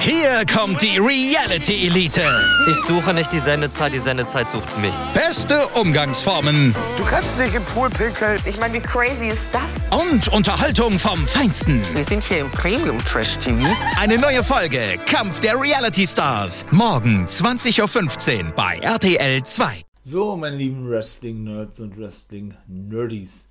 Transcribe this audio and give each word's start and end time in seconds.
Hier 0.00 0.44
kommt 0.52 0.82
die 0.82 0.98
Reality 0.98 1.86
Elite. 1.86 2.22
Ich 2.68 2.76
suche 2.82 3.14
nicht 3.14 3.32
die 3.32 3.38
Sendezeit, 3.38 3.92
die 3.92 3.98
Sendezeit 3.98 4.50
sucht 4.50 4.76
mich. 4.78 4.92
Beste 5.14 5.66
Umgangsformen. 5.80 6.74
Du 6.96 7.04
kannst 7.04 7.38
dich 7.38 7.54
im 7.54 7.64
Pool 7.64 7.88
pinkeln. 7.88 8.38
Ich 8.44 8.58
meine, 8.58 8.74
wie 8.74 8.80
crazy 8.80 9.28
ist 9.28 9.48
das? 9.52 9.84
Und 9.90 10.28
Unterhaltung 10.28 10.92
vom 10.92 11.26
Feinsten. 11.26 11.82
Wir 11.94 12.04
sind 12.04 12.22
hier 12.24 12.40
im 12.40 12.50
Premium 12.50 12.98
Trash 13.04 13.38
TV. 13.38 13.66
Eine 13.98 14.18
neue 14.18 14.44
Folge 14.44 14.98
Kampf 15.06 15.40
der 15.40 15.58
Reality 15.58 16.06
Stars. 16.06 16.66
Morgen 16.70 17.24
20.15 17.24 18.44
Uhr 18.46 18.52
bei 18.52 18.78
RTL 18.80 19.42
2. 19.42 19.82
So, 20.02 20.36
meine 20.36 20.56
lieben 20.56 20.88
Wrestling-Nerds 20.88 21.80
und 21.80 21.96
Wrestling-Nerdies. 21.98 23.48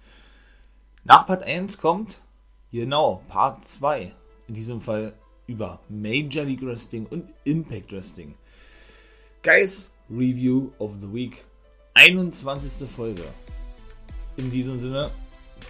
Nach 1.04 1.25
Part 1.25 1.41
1 1.41 1.80
kommt, 1.80 2.21
genau, 2.71 3.23
Part 3.28 3.68
2. 3.68 4.14
In 4.48 4.54
diesem 4.54 4.82
Fall 4.82 5.14
über 5.54 5.79
Major 5.88 6.45
League 6.45 6.63
Wrestling 6.63 7.05
und 7.12 7.31
Impact 7.43 7.91
Wrestling. 7.91 8.34
Guys, 9.44 9.91
Review 10.09 10.71
of 10.80 10.94
the 10.99 11.13
Week. 11.13 11.45
21. 11.94 12.89
Folge. 12.89 13.23
In 14.38 14.49
diesem 14.49 14.81
Sinne 14.81 15.11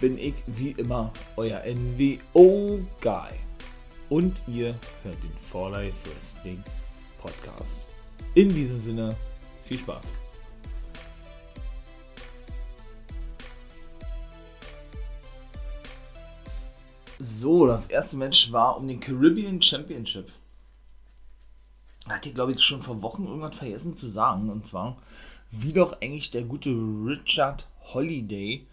bin 0.00 0.16
ich 0.16 0.34
wie 0.46 0.70
immer 0.78 1.12
euer 1.36 1.62
NWO-Guy. 1.66 3.32
Und 4.08 4.42
ihr 4.46 4.74
hört 5.02 5.22
den 5.22 5.32
For 5.50 5.70
Life 5.70 5.96
Wrestling 6.08 6.62
Podcast. 7.20 7.86
In 8.34 8.48
diesem 8.48 8.80
Sinne, 8.80 9.14
viel 9.64 9.78
Spaß. 9.78 10.23
So, 17.18 17.66
das 17.66 17.86
erste 17.86 18.16
Match 18.16 18.50
war 18.52 18.76
um 18.76 18.88
den 18.88 19.00
Caribbean 19.00 19.62
Championship. 19.62 20.32
Hatte 22.08 22.28
ich, 22.28 22.34
glaube 22.34 22.52
ich, 22.52 22.62
schon 22.62 22.82
vor 22.82 23.02
Wochen 23.02 23.24
irgendwas 23.24 23.56
vergessen 23.56 23.96
zu 23.96 24.08
sagen. 24.08 24.50
Und 24.50 24.66
zwar, 24.66 24.98
wie 25.50 25.72
doch 25.72 26.00
eigentlich 26.00 26.30
der 26.30 26.42
gute 26.42 26.70
Richard 26.70 27.68
Holiday, 27.92 28.66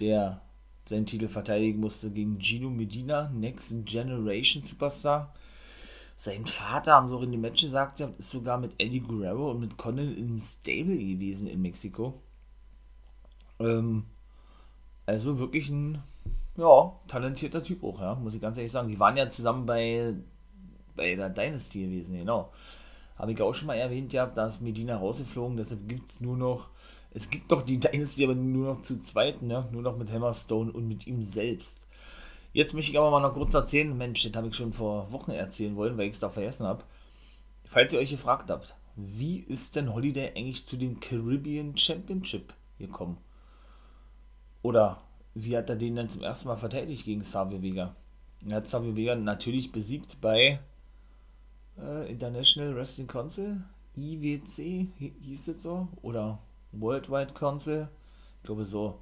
der 0.00 0.42
seinen 0.88 1.06
Titel 1.06 1.28
verteidigen 1.28 1.80
musste 1.80 2.10
gegen 2.10 2.40
Gino 2.40 2.68
Medina, 2.68 3.30
Next 3.30 3.72
Generation 3.84 4.62
Superstar. 4.62 5.32
Sein 6.16 6.44
Vater, 6.44 6.94
haben 6.94 7.08
sie 7.08 7.14
auch 7.14 7.22
in 7.22 7.32
dem 7.32 7.40
Match 7.40 7.62
gesagt, 7.62 8.00
ist 8.00 8.30
sogar 8.30 8.58
mit 8.58 8.72
Eddie 8.78 9.00
Guerrero 9.00 9.52
und 9.52 9.60
mit 9.60 9.78
Conan 9.78 10.14
im 10.16 10.38
Stable 10.38 10.98
gewesen 10.98 11.46
in 11.46 11.62
Mexiko. 11.62 12.20
Ähm, 13.58 14.04
also 15.06 15.38
wirklich 15.38 15.70
ein 15.70 16.02
ja, 16.56 16.92
talentierter 17.06 17.62
Typ 17.62 17.82
auch, 17.84 18.00
ja, 18.00 18.14
muss 18.14 18.34
ich 18.34 18.40
ganz 18.40 18.56
ehrlich 18.56 18.72
sagen. 18.72 18.88
Die 18.88 19.00
waren 19.00 19.16
ja 19.16 19.28
zusammen 19.30 19.66
bei, 19.66 20.14
bei 20.96 21.14
der 21.14 21.30
Dynasty 21.30 21.84
gewesen, 21.84 22.16
genau. 22.16 22.52
Habe 23.16 23.32
ich 23.32 23.42
auch 23.42 23.54
schon 23.54 23.66
mal 23.66 23.74
erwähnt, 23.74 24.12
ja, 24.12 24.26
da 24.26 24.46
ist 24.46 24.60
Medina 24.60 24.96
rausgeflogen, 24.96 25.56
deshalb 25.56 25.88
gibt 25.88 26.08
es 26.10 26.20
nur 26.20 26.36
noch, 26.36 26.70
es 27.12 27.28
gibt 27.28 27.50
noch 27.50 27.62
die 27.62 27.78
Dynasty, 27.78 28.24
aber 28.24 28.34
nur 28.34 28.74
noch 28.74 28.80
zu 28.80 28.98
zweit, 28.98 29.42
ne? 29.42 29.68
nur 29.72 29.82
noch 29.82 29.96
mit 29.96 30.10
Hammerstone 30.10 30.72
und 30.72 30.88
mit 30.88 31.06
ihm 31.06 31.22
selbst. 31.22 31.80
Jetzt 32.52 32.74
möchte 32.74 32.90
ich 32.90 32.98
aber 32.98 33.10
mal 33.10 33.20
noch 33.20 33.34
kurz 33.34 33.54
erzählen, 33.54 33.96
Mensch, 33.96 34.24
das 34.24 34.32
habe 34.34 34.48
ich 34.48 34.56
schon 34.56 34.72
vor 34.72 35.12
Wochen 35.12 35.30
erzählen 35.30 35.76
wollen, 35.76 35.96
weil 35.96 36.06
ich 36.06 36.14
es 36.14 36.20
da 36.20 36.30
vergessen 36.30 36.66
habe. 36.66 36.82
Falls 37.64 37.92
ihr 37.92 38.00
euch 38.00 38.10
gefragt 38.10 38.50
habt, 38.50 38.74
wie 38.96 39.38
ist 39.38 39.76
denn 39.76 39.94
Holiday 39.94 40.32
eigentlich 40.34 40.66
zu 40.66 40.76
dem 40.76 40.98
Caribbean 40.98 41.76
Championship 41.76 42.52
gekommen? 42.78 43.18
Oder 44.62 45.00
wie 45.34 45.56
hat 45.56 45.70
er 45.70 45.76
den 45.76 45.96
dann 45.96 46.08
zum 46.08 46.22
ersten 46.22 46.48
Mal 46.48 46.56
verteidigt 46.56 47.04
gegen 47.04 47.22
Savio 47.22 47.62
Vega? 47.62 47.94
Er 48.48 48.56
hat 48.56 48.66
Savio 48.66 48.96
Vega 48.96 49.14
natürlich 49.14 49.70
besiegt 49.70 50.20
bei 50.20 50.60
äh, 51.78 52.10
International 52.10 52.74
Wrestling 52.74 53.06
Council, 53.06 53.62
IWC 53.96 54.88
hieß 55.22 55.48
es 55.48 55.62
so, 55.62 55.88
oder 56.02 56.38
Worldwide 56.72 57.32
Council, 57.32 57.88
ich 58.38 58.42
glaube 58.44 58.64
so, 58.64 59.00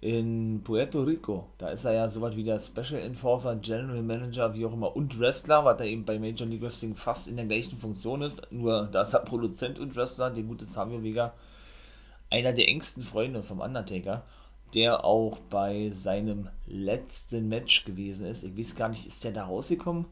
in 0.00 0.62
Puerto 0.64 1.02
Rico. 1.02 1.48
Da 1.58 1.68
ist 1.68 1.84
er 1.84 1.92
ja 1.92 2.08
so 2.08 2.20
was 2.20 2.34
wie 2.34 2.42
der 2.42 2.58
Special 2.58 3.00
Enforcer, 3.00 3.54
General 3.56 4.02
Manager, 4.02 4.52
wie 4.52 4.66
auch 4.66 4.72
immer, 4.72 4.96
und 4.96 5.18
Wrestler, 5.20 5.64
was 5.64 5.78
er 5.78 5.86
eben 5.86 6.04
bei 6.04 6.18
Major 6.18 6.46
League 6.46 6.62
Wrestling 6.62 6.96
fast 6.96 7.28
in 7.28 7.36
der 7.36 7.46
gleichen 7.46 7.78
Funktion 7.78 8.22
ist, 8.22 8.42
nur 8.50 8.88
da 8.88 9.02
ist 9.02 9.14
er 9.14 9.20
Produzent 9.20 9.78
und 9.78 9.94
Wrestler, 9.94 10.30
der 10.30 10.42
gute 10.42 10.66
Savio 10.66 11.02
Vega, 11.02 11.34
einer 12.30 12.52
der 12.52 12.68
engsten 12.68 13.02
Freunde 13.02 13.42
vom 13.42 13.60
Undertaker 13.60 14.24
der 14.74 15.04
auch 15.04 15.38
bei 15.50 15.90
seinem 15.90 16.48
letzten 16.66 17.48
Match 17.48 17.84
gewesen 17.84 18.26
ist. 18.26 18.42
Ich 18.42 18.56
weiß 18.56 18.76
gar 18.76 18.88
nicht, 18.88 19.06
ist 19.06 19.22
der 19.24 19.32
da 19.32 19.44
rausgekommen? 19.44 20.06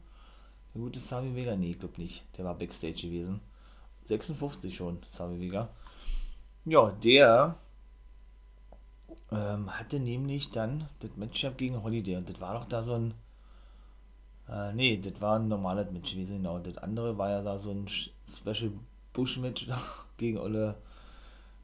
Der 0.73 0.81
gute 0.81 0.99
Sami 0.99 1.35
Vega? 1.35 1.55
Nee, 1.55 1.71
ich 1.71 1.79
glaube 1.79 1.99
nicht. 1.99 2.25
Der 2.37 2.45
war 2.45 2.55
Backstage 2.55 3.07
gewesen. 3.07 3.41
56 4.07 4.75
schon, 4.75 4.99
Sami 5.07 5.39
Vega. 5.39 5.69
Ja, 6.65 6.91
der 7.03 7.55
ähm, 9.31 9.79
hatte 9.79 9.99
nämlich 9.99 10.51
dann 10.51 10.87
das 10.99 11.11
Matchup 11.15 11.57
gegen 11.57 11.81
Holiday. 11.81 12.17
Und 12.17 12.29
das 12.29 12.39
war 12.39 12.53
doch 12.53 12.65
da 12.65 12.83
so 12.83 12.93
ein. 12.93 13.13
Äh, 14.47 14.73
nee, 14.73 14.97
das 14.97 15.19
war 15.21 15.39
ein 15.39 15.47
normales 15.47 15.91
Match 15.91 16.11
gewesen, 16.11 16.37
genau. 16.37 16.59
Das 16.59 16.77
andere 16.77 17.17
war 17.17 17.29
ja 17.29 17.41
da 17.41 17.57
so 17.57 17.71
ein 17.71 17.87
Special 17.87 18.71
Bush-Match 19.13 19.67
gegen 20.17 20.37
Olle. 20.37 20.75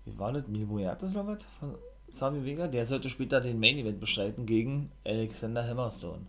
Wie 0.05 0.17
war 0.17 0.31
das? 0.31 0.47
Mil 0.47 0.65
Muertes 0.65 1.13
oder 1.13 1.27
was? 1.27 1.43
Von 1.59 1.75
Sami 2.09 2.45
Vega, 2.45 2.67
der 2.67 2.85
sollte 2.85 3.09
später 3.09 3.41
den 3.41 3.59
Main 3.59 3.77
Event 3.77 3.99
bestreiten 3.99 4.45
gegen 4.45 4.91
Alexander 5.05 5.67
Hammerstone. 5.67 6.25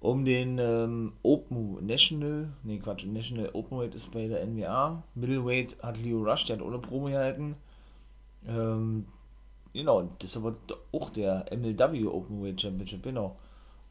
Um 0.00 0.24
den 0.24 0.58
ähm, 0.58 1.12
Open 1.22 1.86
National, 1.86 2.48
nee 2.64 2.78
Quatsch, 2.78 3.06
National 3.06 3.50
Openweight 3.52 3.94
ist 3.94 4.10
bei 4.10 4.26
der 4.26 4.44
NWA. 4.44 5.04
Middleweight 5.14 5.80
hat 5.82 6.02
Leo 6.02 6.22
Rush, 6.22 6.46
der 6.46 6.56
hat 6.56 6.64
ohne 6.64 6.78
Promo 6.78 7.06
gehalten. 7.06 7.54
Ähm, 8.46 9.06
genau, 9.72 10.10
das 10.18 10.30
ist 10.30 10.36
aber 10.36 10.56
auch 10.90 11.10
der 11.10 11.46
MLW 11.52 12.06
Openweight 12.06 12.60
Championship, 12.60 13.04
genau. 13.04 13.36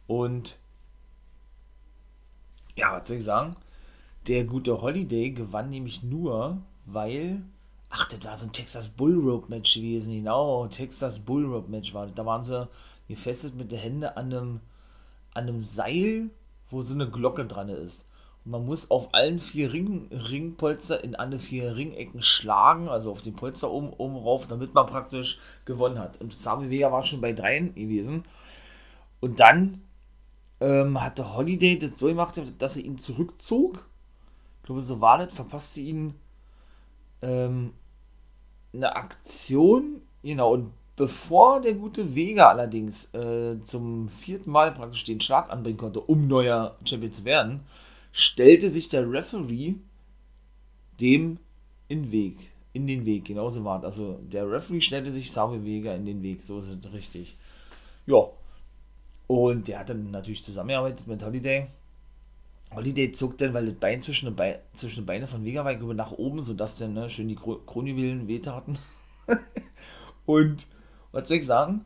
Und 0.07 0.59
ja, 2.75 2.97
was 2.97 3.07
soll 3.07 3.17
ich 3.17 3.23
sagen? 3.23 3.55
Der 4.27 4.43
gute 4.43 4.81
Holiday 4.81 5.31
gewann 5.31 5.69
nämlich 5.69 6.03
nur, 6.03 6.61
weil 6.85 7.41
Ach, 7.91 8.07
das 8.07 8.23
war 8.23 8.37
so 8.37 8.45
ein 8.47 8.53
Texas 8.53 8.87
Bull 8.87 9.19
Rope 9.19 9.49
Match 9.49 9.75
gewesen, 9.75 10.13
genau. 10.13 10.65
Texas 10.67 11.19
Bull 11.19 11.45
Rope 11.45 11.69
Match 11.69 11.93
war 11.93 12.05
das. 12.05 12.15
Da 12.15 12.25
waren 12.25 12.45
sie 12.45 12.67
gefesselt 13.09 13.55
mit 13.55 13.71
den 13.71 13.79
Händen 13.79 14.03
an 14.05 14.33
einem, 14.33 14.59
an 15.33 15.47
einem 15.47 15.61
Seil, 15.61 16.29
wo 16.69 16.81
so 16.81 16.93
eine 16.93 17.09
Glocke 17.09 17.45
dran 17.45 17.67
ist. 17.67 18.07
Und 18.45 18.51
man 18.51 18.65
muss 18.65 18.89
auf 18.89 19.13
allen 19.13 19.39
vier 19.39 19.73
Ring, 19.73 20.07
Ringpolster 20.09 21.03
in 21.03 21.15
alle 21.15 21.37
vier 21.37 21.75
Ringecken 21.75 22.21
schlagen, 22.21 22.87
also 22.87 23.11
auf 23.11 23.21
den 23.21 23.35
Polster 23.35 23.69
oben, 23.69 23.91
oben 23.91 24.15
rauf, 24.15 24.47
damit 24.47 24.73
man 24.73 24.87
praktisch 24.87 25.39
gewonnen 25.65 25.99
hat. 25.99 26.19
Und 26.21 26.37
Sami 26.37 26.69
Vega 26.69 26.93
war 26.93 27.03
schon 27.03 27.19
bei 27.19 27.33
dreien 27.33 27.75
gewesen. 27.75 28.23
Und 29.19 29.41
dann 29.41 29.81
ähm, 30.61 31.01
hatte 31.01 31.35
Holiday 31.35 31.77
das 31.77 31.99
so 31.99 32.07
gemacht, 32.07 32.41
dass 32.57 32.77
er 32.77 32.85
ihn 32.85 32.97
zurückzog. 32.97 33.85
Ich 34.61 34.65
glaube, 34.65 34.81
so 34.81 35.01
war 35.01 35.17
das, 35.17 35.33
verpasste 35.33 35.81
ihn 35.81 36.15
ähm, 37.21 37.73
eine 38.73 38.95
Aktion, 38.95 40.01
genau, 40.23 40.53
und 40.53 40.71
bevor 40.95 41.61
der 41.61 41.73
gute 41.73 42.15
Vega 42.15 42.49
allerdings 42.49 43.13
äh, 43.13 43.61
zum 43.63 44.09
vierten 44.09 44.51
Mal 44.51 44.71
praktisch 44.71 45.03
den 45.05 45.19
Schlag 45.19 45.49
anbringen 45.49 45.77
konnte, 45.77 45.99
um 45.99 46.27
neuer 46.27 46.77
Champion 46.85 47.11
zu 47.11 47.25
werden, 47.25 47.61
stellte 48.11 48.69
sich 48.69 48.89
der 48.89 49.09
Referee 49.11 49.75
dem 50.99 51.39
in 51.87 52.11
Weg, 52.11 52.37
in 52.73 52.87
den 52.87 53.05
Weg, 53.05 53.25
genauso 53.25 53.63
war 53.63 53.79
es. 53.79 53.85
Also 53.85 54.19
der 54.21 54.49
Referee 54.49 54.81
stellte 54.81 55.11
sich 55.11 55.31
Savio 55.31 55.63
Vega 55.65 55.93
in 55.93 56.05
den 56.05 56.21
Weg, 56.21 56.43
so 56.43 56.59
ist 56.59 56.67
es 56.67 56.93
richtig. 56.93 57.37
Ja. 58.05 58.27
Und 59.27 59.67
der 59.67 59.79
hat 59.79 59.89
dann 59.89 60.11
natürlich 60.11 60.43
zusammengearbeitet 60.43 61.07
mit 61.07 61.23
Holiday. 61.23 61.67
Holiday 62.73 63.11
zog 63.11 63.37
dann, 63.37 63.53
weil 63.53 63.65
das 63.65 63.75
Bein 63.75 64.01
zwischen 64.01 64.25
den, 64.25 64.35
Beine, 64.35 64.59
zwischen 64.73 65.01
den 65.01 65.05
Beine 65.05 65.27
von 65.27 65.43
Vega 65.43 65.65
war, 65.65 65.93
nach 65.93 66.11
oben, 66.11 66.41
sodass 66.41 66.77
dann 66.77 66.93
ne, 66.93 67.09
schön 67.09 67.27
die 67.27 67.35
Kronjuwelen 67.35 68.27
wehtaten. 68.27 68.77
und 70.25 70.67
was 71.11 71.27
soll 71.27 71.37
ich 71.37 71.45
sagen? 71.45 71.85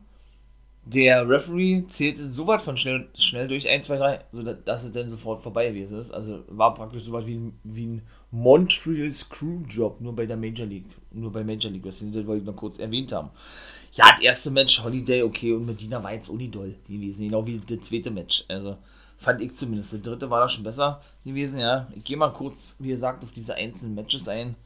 Der 0.84 1.28
Referee 1.28 1.82
zählte 1.88 2.30
so 2.30 2.46
weit 2.46 2.62
von 2.62 2.76
schnell, 2.76 3.08
schnell 3.14 3.48
durch 3.48 3.68
1, 3.68 3.86
2, 3.86 3.96
3, 3.96 4.24
sodass 4.30 4.84
es 4.84 4.92
dann 4.92 5.10
sofort 5.10 5.42
vorbei 5.42 5.68
gewesen 5.68 5.98
ist. 5.98 6.12
Also 6.12 6.44
war 6.46 6.74
praktisch 6.74 7.02
so 7.02 7.12
weit 7.12 7.26
wie, 7.26 7.52
wie 7.64 7.86
ein 7.86 8.02
Montreal 8.30 9.10
Screwjob, 9.10 10.00
nur 10.00 10.14
bei 10.14 10.26
der 10.26 10.36
Major 10.36 10.64
League. 10.64 10.94
Nur 11.10 11.32
bei 11.32 11.42
Major 11.42 11.72
League 11.72 11.84
Wrestling, 11.84 12.12
das 12.12 12.24
wollte 12.24 12.42
ich 12.42 12.46
noch 12.46 12.54
kurz 12.54 12.78
erwähnt 12.78 13.10
haben. 13.10 13.30
Ja, 13.94 14.12
das 14.12 14.20
erste 14.20 14.52
Match, 14.52 14.84
Holiday, 14.84 15.24
okay, 15.24 15.52
und 15.54 15.66
Medina 15.66 16.00
war 16.04 16.12
jetzt 16.12 16.28
unidoll 16.28 16.76
gewesen, 16.86 17.24
genau 17.24 17.44
wie 17.44 17.60
das 17.66 17.88
zweite 17.88 18.12
Match. 18.12 18.44
Also 18.46 18.76
Fand 19.18 19.40
ich 19.40 19.54
zumindest. 19.54 19.92
Der 19.92 20.00
dritte 20.00 20.30
war 20.30 20.40
da 20.40 20.48
schon 20.48 20.64
besser 20.64 21.00
gewesen, 21.24 21.58
ja. 21.58 21.86
Ich 21.94 22.04
gehe 22.04 22.16
mal 22.16 22.32
kurz, 22.32 22.76
wie 22.80 22.88
gesagt, 22.88 23.24
auf 23.24 23.32
diese 23.32 23.54
einzelnen 23.54 23.94
Matches 23.94 24.28
ein. 24.28 24.56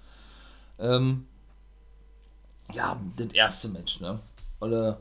Ähm, 0.79 1.26
ja, 2.73 3.00
das 3.17 3.32
erste 3.32 3.69
Match, 3.69 4.00
ne? 4.00 4.19
Oder 4.61 5.00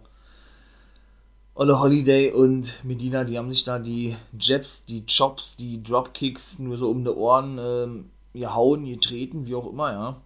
Olle 1.60 1.78
Holiday 1.78 2.32
und 2.32 2.86
Medina, 2.86 3.26
die 3.26 3.38
haben 3.38 3.52
sich 3.52 3.66
da 3.66 3.80
die 3.80 4.16
Jabs, 4.40 4.86
die 4.86 5.06
Chops, 5.06 5.58
die 5.58 5.84
Dropkicks 5.84 6.60
nur 6.60 6.78
so 6.78 6.90
um 6.90 7.04
die 7.04 7.10
Ohren 7.10 7.58
ähm, 7.60 8.12
gehauen, 8.34 8.86
getreten, 8.86 9.46
wie 9.46 9.56
auch 9.56 9.68
immer, 9.70 9.92
ja. 9.92 10.22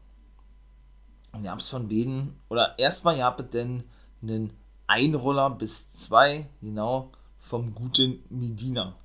Und 1.32 1.44
ihr 1.44 1.50
habt 1.50 1.64
es 1.64 1.72
von 1.72 1.90
beiden, 1.90 2.36
oder 2.50 2.78
erstmal 2.78 3.18
ihr 3.18 3.26
habt 3.26 3.52
denn 3.54 3.84
einen 4.22 4.54
Einroller 4.86 5.50
bis 5.50 5.92
zwei, 5.94 6.50
genau, 6.62 7.12
vom 7.40 7.74
guten 7.74 8.24
Medina. 8.30 8.96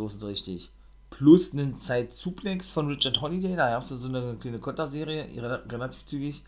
So 0.00 0.06
ist 0.06 0.16
es 0.16 0.22
richtig. 0.22 0.70
Plus 1.10 1.52
einen 1.52 1.76
Zeit-Suplex 1.76 2.70
von 2.70 2.88
Richard 2.88 3.20
Holiday, 3.20 3.54
da 3.54 3.68
gab 3.68 3.82
es 3.82 3.90
so 3.90 4.08
eine 4.08 4.36
kleine 4.40 4.58
Konterserie, 4.58 5.26
relativ 5.68 6.06
zügig. 6.06 6.42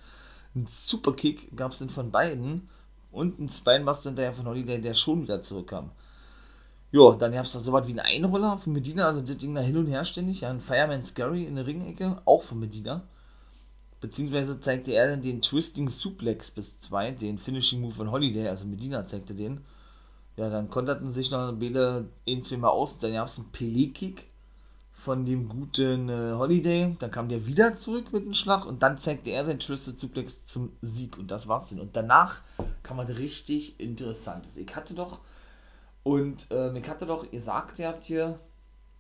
Ein 0.55 0.67
Superkick 0.67 1.55
gab 1.55 1.73
es 1.73 1.81
dann 1.81 1.91
von 1.91 2.11
beiden 2.11 2.71
und 3.11 3.39
ein 3.39 3.51
Spinebuster 3.51 4.09
hinterher 4.09 4.33
von 4.33 4.47
Holiday, 4.47 4.81
der 4.81 4.95
schon 4.95 5.23
wieder 5.23 5.43
zurückkam. 5.43 5.91
Ja, 6.93 7.15
dann 7.17 7.33
gab 7.33 7.45
es 7.45 7.53
da 7.53 7.59
so 7.59 7.73
was 7.73 7.87
wie 7.87 7.91
einen 7.91 8.25
Einroller 8.25 8.57
von 8.57 8.73
Medina, 8.73 9.07
also 9.07 9.21
das 9.21 9.37
Ding 9.37 9.55
da 9.55 9.61
hin 9.61 9.77
und 9.77 9.87
her 9.87 10.07
ständig, 10.07 10.47
ein 10.47 10.63
Fireman 10.63 11.03
Scary 11.03 11.45
in 11.45 11.57
der 11.57 11.67
Ringecke, 11.67 12.23
auch 12.25 12.43
von 12.43 12.59
Medina. 12.59 13.03
Beziehungsweise 14.01 14.61
zeigte 14.61 14.93
er 14.93 15.11
dann 15.11 15.21
den 15.21 15.43
Twisting 15.43 15.91
Suplex 15.91 16.51
bis 16.53 16.81
2, 16.81 17.11
den 17.11 17.37
Finishing 17.37 17.83
Move 17.83 17.93
von 17.93 18.11
Holiday, 18.11 18.49
also 18.49 18.65
Medina 18.65 19.05
zeigte 19.05 19.35
den. 19.35 19.61
Ja, 20.37 20.49
dann 20.49 20.71
konterten 20.71 21.13
sich 21.13 21.31
noch 21.31 21.53
beide 21.53 22.09
zwei 22.43 22.57
Mal 22.57 22.71
aus, 22.71 22.99
dann 22.99 23.13
gab 23.13 23.29
es 23.29 23.39
einen 23.39 23.53
Pelé-Kick 23.53 24.27
von 25.03 25.27
dem 25.27 25.49
guten 25.49 26.09
äh, 26.09 26.33
Holiday. 26.33 26.97
Dann 26.99 27.11
kam 27.11 27.29
der 27.29 27.47
wieder 27.47 27.75
zurück 27.75 28.13
mit 28.13 28.25
dem 28.25 28.35
Schlag 28.35 28.65
und 28.65 28.83
dann 28.83 28.99
zeigte 28.99 29.31
er 29.31 29.45
sein 29.45 29.59
Twisted 29.59 29.99
Suplex 29.99 30.47
zum 30.47 30.73
Sieg 30.81 31.19
und 31.19 31.31
das 31.31 31.49
war's 31.49 31.71
dann. 31.71 31.81
Und 31.81 31.97
danach 31.97 32.41
kam 32.83 32.99
man 32.99 33.07
richtig 33.07 33.81
Interessantes. 33.81 34.57
Ich 34.57 34.75
hatte 34.77 34.95
doch, 34.95 35.19
und 36.05 36.51
äh, 36.51 36.79
ich 36.79 36.89
hatte 36.89 37.07
doch, 37.07 37.27
ihr 37.31 37.41
sagt, 37.41 37.79
ihr 37.79 37.89
habt 37.89 38.05
hier 38.05 38.39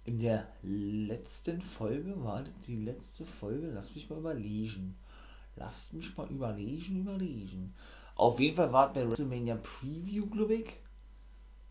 in 0.04 0.18
der 0.18 0.48
letzten 0.62 1.60
Folge, 1.60 2.14
war 2.24 2.42
das 2.42 2.52
die 2.66 2.76
letzte 2.76 3.24
Folge? 3.24 3.70
Lass 3.72 3.94
mich 3.94 4.10
mal 4.10 4.18
überlegen. 4.18 4.96
Lasst 5.54 5.94
mich 5.94 6.16
mal 6.16 6.28
überlegen, 6.28 7.00
überlegen. 7.00 7.74
Auf 8.16 8.40
jeden 8.40 8.56
Fall 8.56 8.72
war 8.72 8.88
es 8.88 8.94
bei 8.94 9.06
WrestleMania 9.06 9.56
Preview, 9.56 10.26
glaube 10.26 10.54
ich. 10.54 10.81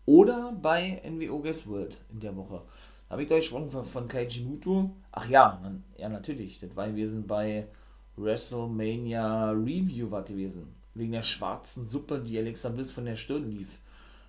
Oder 0.04 0.52
bei 0.60 1.00
NWO 1.08 1.40
Guess 1.40 1.66
World 1.66 1.98
in 2.12 2.20
der 2.20 2.36
Woche. 2.36 2.62
Da 3.08 3.12
habe 3.12 3.22
ich 3.22 3.30
euch 3.30 3.40
gesprochen 3.40 3.70
von, 3.70 3.84
von 3.84 4.08
Kaiji 4.08 4.42
Muto. 4.42 4.90
Ach 5.12 5.28
ja, 5.28 5.60
ja, 5.96 6.08
natürlich. 6.08 6.58
Das 6.58 6.74
war 6.74 6.88
gewesen 6.88 7.26
bei 7.26 7.68
WrestleMania 8.16 9.50
Review, 9.50 10.10
war 10.10 10.22
gewesen. 10.22 10.74
Wegen 10.94 11.12
der 11.12 11.22
schwarzen 11.22 11.86
Suppe, 11.86 12.20
die 12.20 12.38
Alexa 12.38 12.68
Bliss 12.68 12.92
von 12.92 13.04
der 13.04 13.16
Stirn 13.16 13.50
lief. 13.50 13.78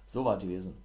So 0.07 0.23
war 0.23 0.37
gewesen. 0.37 0.75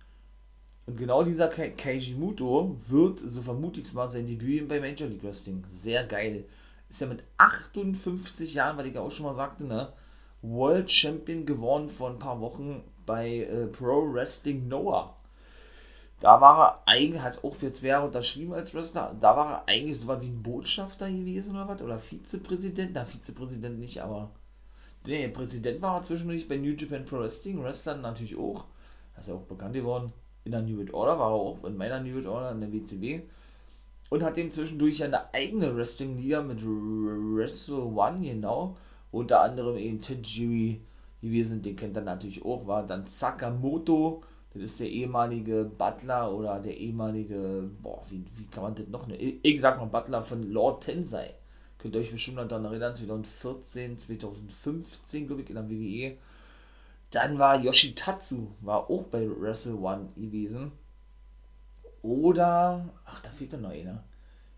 Und 0.86 0.96
genau 0.96 1.22
dieser 1.22 1.48
Keiji 1.48 2.14
Muto 2.14 2.76
wird, 2.88 3.18
so 3.18 3.42
vermute 3.42 3.80
ich 3.80 3.92
mal, 3.92 4.08
sein 4.08 4.26
Debüt 4.26 4.66
bei 4.68 4.80
Major 4.80 5.06
League 5.06 5.22
Wrestling. 5.22 5.62
Sehr 5.70 6.04
geil. 6.06 6.44
Ist 6.88 7.02
ja 7.02 7.06
mit 7.06 7.22
58 7.36 8.54
Jahren, 8.54 8.78
weil 8.78 8.86
ich 8.86 8.94
ja 8.94 9.02
auch 9.02 9.10
schon 9.10 9.26
mal 9.26 9.34
sagte, 9.34 9.66
ne? 9.66 9.92
World 10.40 10.90
Champion 10.90 11.44
geworden 11.44 11.90
vor 11.90 12.08
ein 12.08 12.18
paar 12.18 12.40
Wochen 12.40 12.82
bei 13.08 13.38
äh, 13.38 13.66
Pro 13.66 14.12
Wrestling 14.12 14.68
Noah. 14.68 15.16
Da 16.20 16.40
war 16.40 16.58
er 16.60 16.82
eigentlich, 16.86 17.22
hat 17.22 17.42
auch 17.42 17.54
für 17.54 17.72
zwei 17.72 17.88
Jahre 17.88 18.06
unterschrieben 18.06 18.52
als 18.52 18.74
Wrestler, 18.74 19.16
da 19.18 19.36
war 19.36 19.52
er 19.52 19.68
eigentlich 19.68 19.98
so 19.98 20.08
was 20.08 20.20
wie 20.20 20.26
ein 20.26 20.42
Botschafter 20.42 21.10
gewesen 21.10 21.54
oder 21.54 21.68
was? 21.68 21.80
Oder 21.80 21.98
Vizepräsident? 21.98 22.90
Na, 22.94 23.04
Vizepräsident 23.04 23.78
nicht, 23.78 24.00
aber. 24.02 24.30
Nee, 25.06 25.28
Präsident 25.28 25.80
war 25.80 25.96
er 25.96 26.02
zwischendurch 26.02 26.46
bei 26.48 26.56
New 26.56 26.74
Japan 26.74 27.04
Pro 27.04 27.20
Wrestling, 27.20 27.62
Wrestler 27.62 27.96
natürlich 27.96 28.36
auch. 28.36 28.66
Das 29.14 29.24
ist 29.24 29.28
ja 29.28 29.34
auch 29.36 29.42
bekannt 29.42 29.74
geworden 29.74 30.12
in 30.44 30.52
der 30.52 30.62
New 30.62 30.76
World 30.76 30.92
Order, 30.92 31.18
war 31.18 31.30
er 31.30 31.34
auch 31.34 31.64
in 31.64 31.76
meiner 31.76 32.00
New 32.00 32.14
World 32.14 32.26
Order 32.26 32.52
in 32.52 32.60
der 32.60 32.72
WCW. 32.72 33.20
Und 34.10 34.22
hat 34.22 34.36
dem 34.36 34.50
zwischendurch 34.50 35.02
eine 35.04 35.32
eigene 35.32 35.76
Wrestling-Liga 35.76 36.42
mit 36.42 36.62
Wrestle 36.62 37.84
One, 37.84 38.20
genau. 38.20 38.76
Unter 39.10 39.40
anderem 39.40 39.76
eben 39.76 40.00
Tajiri 40.00 40.80
gewesen, 41.20 41.62
den 41.62 41.76
kennt 41.76 41.96
er 41.96 42.02
natürlich 42.02 42.44
auch, 42.44 42.66
war 42.66 42.86
dann 42.86 43.06
Sakamoto, 43.06 44.22
das 44.54 44.62
ist 44.62 44.80
der 44.80 44.90
ehemalige 44.90 45.64
Butler 45.64 46.32
oder 46.34 46.58
der 46.60 46.76
ehemalige, 46.76 47.70
boah, 47.82 48.02
wie, 48.08 48.24
wie 48.36 48.46
kann 48.46 48.62
man 48.62 48.74
das 48.74 48.88
noch, 48.88 49.06
ne? 49.06 49.16
Ich 49.16 49.60
sag 49.60 49.78
mal 49.78 49.86
Butler 49.86 50.22
von 50.22 50.42
Lord 50.42 50.84
Tensei. 50.84 51.34
Könnt 51.78 51.94
ihr 51.94 52.00
euch 52.00 52.10
bestimmt 52.10 52.38
noch 52.38 52.48
daran 52.48 52.64
erinnern, 52.64 52.94
2014, 52.94 53.98
2015, 53.98 55.26
glaube 55.26 55.42
ich, 55.42 55.50
in 55.50 55.54
der 55.54 55.70
WWE 55.70 56.16
dann 57.10 57.38
war 57.38 57.58
Yoshitatsu, 57.58 58.48
war 58.60 58.90
auch 58.90 59.04
bei 59.04 59.28
Wrestle 59.28 59.76
One 59.76 60.08
gewesen. 60.16 60.72
Oder, 62.02 62.88
ach, 63.06 63.20
da 63.20 63.30
fehlt 63.30 63.52
doch 63.52 63.60
noch 63.60 63.70
einer. 63.70 64.04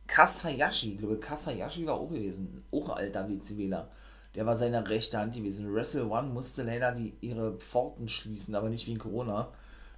Kasayashi, 0.07 0.93
ich 0.93 0.99
glaube, 0.99 1.19
Kasayashi 1.19 1.87
war 1.87 1.95
auch 1.95 2.11
gewesen. 2.11 2.65
Auch 2.73 2.91
alter 2.91 3.29
WCWler. 3.29 3.89
Der 4.35 4.47
war 4.47 4.57
seine 4.57 4.89
rechte 4.89 5.19
Hand 5.19 5.35
gewesen. 5.35 5.73
Wrestle 5.75 6.09
One 6.09 6.29
musste 6.29 6.63
leider 6.63 6.93
die, 6.93 7.15
ihre 7.21 7.55
Pforten 7.59 8.09
schließen, 8.09 8.55
aber 8.55 8.69
nicht 8.69 8.87
wegen 8.87 8.99
Corona, 8.99 9.49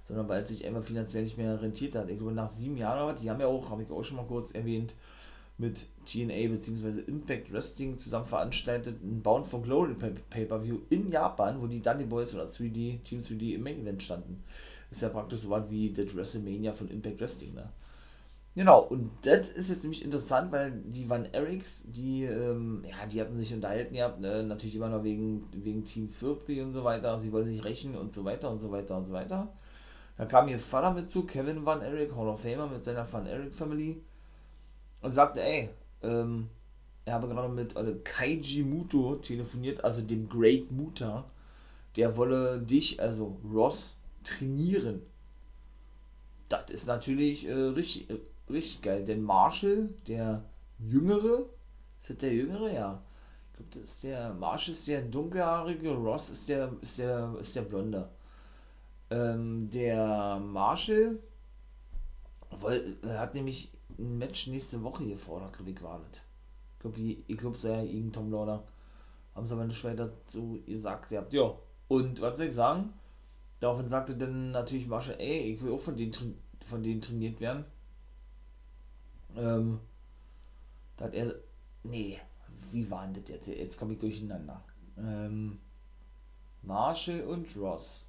sondern 0.07 0.27
weil 0.27 0.41
es 0.41 0.49
sich 0.49 0.65
einfach 0.65 0.83
finanziell 0.83 1.23
nicht 1.23 1.37
mehr 1.37 1.61
rentiert 1.61 1.95
hat. 1.95 2.09
Ich 2.09 2.17
glaube, 2.17 2.33
nach 2.33 2.47
sieben 2.47 2.77
Jahren 2.77 3.03
oder 3.03 3.13
was, 3.13 3.21
die 3.21 3.29
haben 3.29 3.39
ja 3.39 3.47
auch, 3.47 3.69
habe 3.69 3.83
ich 3.83 3.91
auch 3.91 4.03
schon 4.03 4.17
mal 4.17 4.25
kurz 4.25 4.51
erwähnt, 4.51 4.95
mit 5.57 5.85
TNA 6.05 6.47
bzw. 6.49 7.01
Impact 7.07 7.53
Wrestling 7.53 7.97
zusammen 7.97 8.25
veranstaltet, 8.25 9.03
ein 9.03 9.21
Bound 9.21 9.45
for 9.45 9.61
Glory 9.61 9.93
Pay-Per-View 9.93 10.79
in 10.89 11.09
Japan, 11.09 11.61
wo 11.61 11.67
die 11.67 11.81
Dudley 11.81 12.05
Boys 12.05 12.33
oder 12.33 12.45
3D, 12.45 13.03
Team 13.03 13.19
3D 13.19 13.53
im 13.55 13.63
Main 13.63 13.81
Event 13.81 14.01
standen. 14.01 14.43
Ist 14.89 15.03
ja 15.03 15.09
praktisch 15.09 15.41
so 15.41 15.49
was 15.51 15.69
wie 15.69 15.93
das 15.93 16.15
WrestleMania 16.15 16.73
von 16.73 16.89
Impact 16.89 17.21
Wrestling, 17.21 17.53
ne? 17.53 17.69
Genau, 18.55 18.81
und 18.83 19.09
das 19.23 19.49
ist 19.49 19.69
jetzt 19.69 19.83
nämlich 19.83 20.03
interessant, 20.05 20.51
weil 20.51 20.71
die 20.85 21.09
Van 21.09 21.25
Erics, 21.25 21.85
die, 21.87 22.23
ähm, 22.23 22.83
ja, 22.87 23.07
die 23.07 23.19
hatten 23.19 23.39
sich 23.39 23.51
unterhalten 23.51 23.95
gehabt, 23.95 24.19
ne? 24.19 24.43
natürlich 24.43 24.75
immer 24.75 24.89
noch 24.89 25.03
wegen, 25.03 25.47
wegen 25.51 25.83
Team 25.85 26.07
50 26.07 26.61
und 26.61 26.73
so 26.73 26.83
weiter, 26.83 27.19
sie 27.19 27.31
wollen 27.31 27.47
sich 27.47 27.63
rächen 27.63 27.95
und 27.97 28.13
so 28.13 28.23
weiter 28.25 28.51
und 28.51 28.59
so 28.59 28.71
weiter 28.71 28.95
und 28.95 29.05
so 29.05 29.13
weiter. 29.13 29.51
Da 30.17 30.25
kam 30.25 30.47
ihr 30.49 30.59
Vater 30.59 30.93
mit 30.93 31.09
zu, 31.09 31.25
Kevin 31.25 31.65
Van 31.65 31.81
Eric, 31.81 32.15
Hall 32.15 32.27
of 32.27 32.41
Famer 32.41 32.67
mit 32.67 32.83
seiner 32.83 33.11
Van 33.11 33.25
Eric 33.25 33.53
Family 33.55 34.01
und 35.01 35.11
sagte, 35.11 35.41
ey, 35.41 35.69
ähm, 36.03 36.49
er 37.05 37.15
habe 37.15 37.27
gerade 37.27 37.49
mit 37.49 37.75
also 37.75 37.95
Kaiji 38.03 38.63
Muto 38.63 39.15
telefoniert, 39.15 39.83
also 39.83 40.01
dem 40.01 40.29
Great 40.29 40.71
Muta, 40.71 41.25
der 41.97 42.15
wolle 42.17 42.61
dich, 42.61 43.01
also 43.01 43.37
Ross, 43.51 43.97
trainieren. 44.23 45.01
Das 46.49 46.69
ist 46.71 46.87
natürlich 46.87 47.47
äh, 47.47 47.53
richtig, 47.53 48.09
äh, 48.09 48.19
richtig 48.53 48.81
geil, 48.81 49.03
denn 49.05 49.21
Marshall, 49.21 49.89
der 50.07 50.43
Jüngere, 50.79 51.45
ist 51.99 52.09
das 52.09 52.17
der 52.17 52.33
Jüngere? 52.33 52.71
Ja. 52.71 53.03
Ich 53.51 53.57
glaube, 53.57 53.71
das 53.73 53.83
ist 53.83 54.03
der, 54.03 54.33
Marshall 54.33 54.73
ist 54.73 54.87
der 54.87 55.01
dunkelhaarige, 55.01 55.91
Ross 55.91 56.29
ist 56.29 56.49
der, 56.49 56.71
ist 56.81 56.99
der, 56.99 57.35
ist 57.39 57.55
der 57.55 57.61
Blonde. 57.61 58.09
Ähm, 59.09 59.69
der 59.69 60.39
Marshall 60.39 61.19
weil, 62.61 62.97
hat 63.05 63.33
nämlich 63.33 63.71
ein 63.97 64.17
Match 64.17 64.47
nächste 64.47 64.83
Woche 64.83 65.05
gefordert, 65.05 65.53
glaube 65.53 65.71
ich, 65.71 65.81
war 65.81 65.99
das. 65.99 66.23
Ich 66.73 66.79
glaube, 66.79 66.99
ich 66.99 67.37
glaube, 67.37 67.55
es 67.55 67.63
ja 67.63 67.83
gegen 67.83 68.11
Tom 68.11 68.31
Lauder. 68.31 68.63
Haben 69.35 69.47
sie 69.47 69.53
aber 69.53 69.65
nicht 69.65 69.83
weiter 69.83 70.11
so 70.25 70.59
gesagt. 70.65 71.11
Habt, 71.11 71.33
ja. 71.33 71.55
Und 71.87 72.21
was 72.21 72.37
soll 72.37 72.47
ich 72.47 72.53
sagen? 72.53 72.93
Daraufhin 73.59 73.87
sagte 73.87 74.15
dann 74.15 74.51
natürlich 74.51 74.87
Masche, 74.87 75.19
ey, 75.19 75.53
ich 75.53 75.61
will 75.61 75.71
auch 75.71 75.79
von 75.79 75.95
denen, 75.95 76.13
von 76.65 76.83
denen 76.83 77.01
trainiert 77.01 77.39
werden. 77.39 77.65
Ähm, 79.35 79.79
da 80.97 81.05
hat 81.05 81.13
er, 81.13 81.33
nee, 81.83 82.19
wie 82.71 82.89
war 82.89 83.05
denn 83.05 83.13
das 83.13 83.29
jetzt? 83.29 83.47
Jetzt 83.47 83.77
komme 83.77 83.93
ich 83.93 83.99
durcheinander. 83.99 84.63
Ähm, 84.97 85.59
Marshall 86.61 87.21
und 87.21 87.55
Ross. 87.57 88.05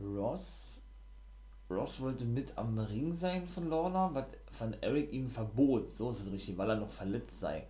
Ross 0.00 0.70
Ross 1.70 2.00
wollte 2.00 2.24
mit 2.24 2.58
am 2.58 2.78
Ring 2.78 3.14
sein 3.14 3.46
von 3.46 3.70
Lorna, 3.70 4.10
was 4.12 4.26
von 4.50 4.74
Eric 4.80 5.12
ihm 5.12 5.28
verbot, 5.28 5.90
so 5.90 6.10
ist 6.10 6.20
es 6.20 6.32
richtig, 6.32 6.58
weil 6.58 6.68
er 6.68 6.76
noch 6.76 6.90
verletzt 6.90 7.38
sei. 7.38 7.64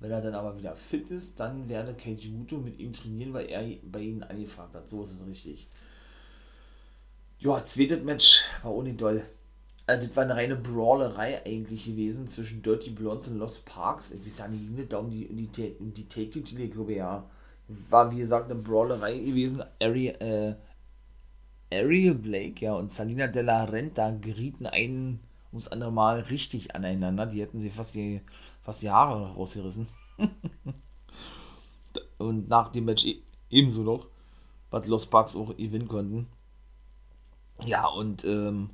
Wenn 0.00 0.10
er 0.10 0.20
dann 0.20 0.34
aber 0.34 0.58
wieder 0.58 0.74
fit 0.74 1.10
ist, 1.10 1.38
dann 1.38 1.68
werde 1.68 1.94
Keiji 1.94 2.30
Muto 2.30 2.58
mit 2.58 2.78
ihm 2.80 2.92
trainieren, 2.92 3.32
weil 3.32 3.46
er 3.46 3.62
bei 3.84 4.00
ihnen 4.00 4.24
angefragt 4.24 4.74
hat. 4.74 4.88
So 4.88 5.04
ist 5.04 5.12
es 5.12 5.26
richtig. 5.26 5.68
Ja, 7.38 7.64
zweites 7.64 8.02
Match 8.02 8.44
war 8.62 8.74
ohne 8.74 8.92
doll. 8.94 9.22
Also, 9.86 10.08
das 10.08 10.16
war 10.16 10.24
eine 10.24 10.36
reine 10.36 10.56
Brawlerei 10.56 11.44
eigentlich 11.44 11.84
gewesen 11.84 12.26
zwischen 12.26 12.62
Dirty 12.62 12.90
Blondes 12.90 13.28
und 13.28 13.38
Lost 13.38 13.66
Parks. 13.66 14.12
Ich 14.12 14.24
weiß 14.24 14.38
ja 14.38 14.48
nicht, 14.48 14.92
da 14.92 14.98
um 14.98 15.10
die, 15.10 15.26
um 15.26 15.36
die, 15.36 15.74
um 15.78 15.92
die 15.92 16.08
Take-Titel, 16.08 16.68
glaube 16.68 16.94
ja. 16.94 17.28
War 17.68 18.10
wie 18.10 18.18
gesagt 18.18 18.50
eine 18.50 18.60
Brawlerei 18.60 19.18
gewesen. 19.18 19.62
Ari, 19.80 20.08
äh, 20.08 20.54
Ariel 21.72 22.14
Blake 22.14 22.64
ja, 22.64 22.74
und 22.74 22.92
Salina 22.92 23.26
de 23.26 23.42
la 23.42 23.64
Renta 23.64 24.10
gerieten 24.10 24.66
ein 24.66 25.20
ums 25.52 25.68
andere 25.68 25.92
Mal 25.92 26.20
richtig 26.20 26.74
aneinander. 26.74 27.26
Die 27.26 27.40
hätten 27.40 27.60
sie 27.60 27.70
fast 27.70 27.94
die, 27.94 28.20
fast 28.62 28.82
die 28.82 28.90
Haare 28.90 29.34
rausgerissen. 29.34 29.88
und 32.18 32.48
nach 32.48 32.68
dem 32.68 32.86
Match 32.86 33.04
e-, 33.04 33.22
ebenso 33.50 33.82
noch, 33.82 34.08
was 34.70 34.86
Los 34.86 35.06
Parks 35.06 35.36
auch 35.36 35.56
gewinnen 35.56 35.88
konnten. 35.88 36.26
Ja, 37.64 37.86
und 37.86 38.24
ähm, 38.24 38.70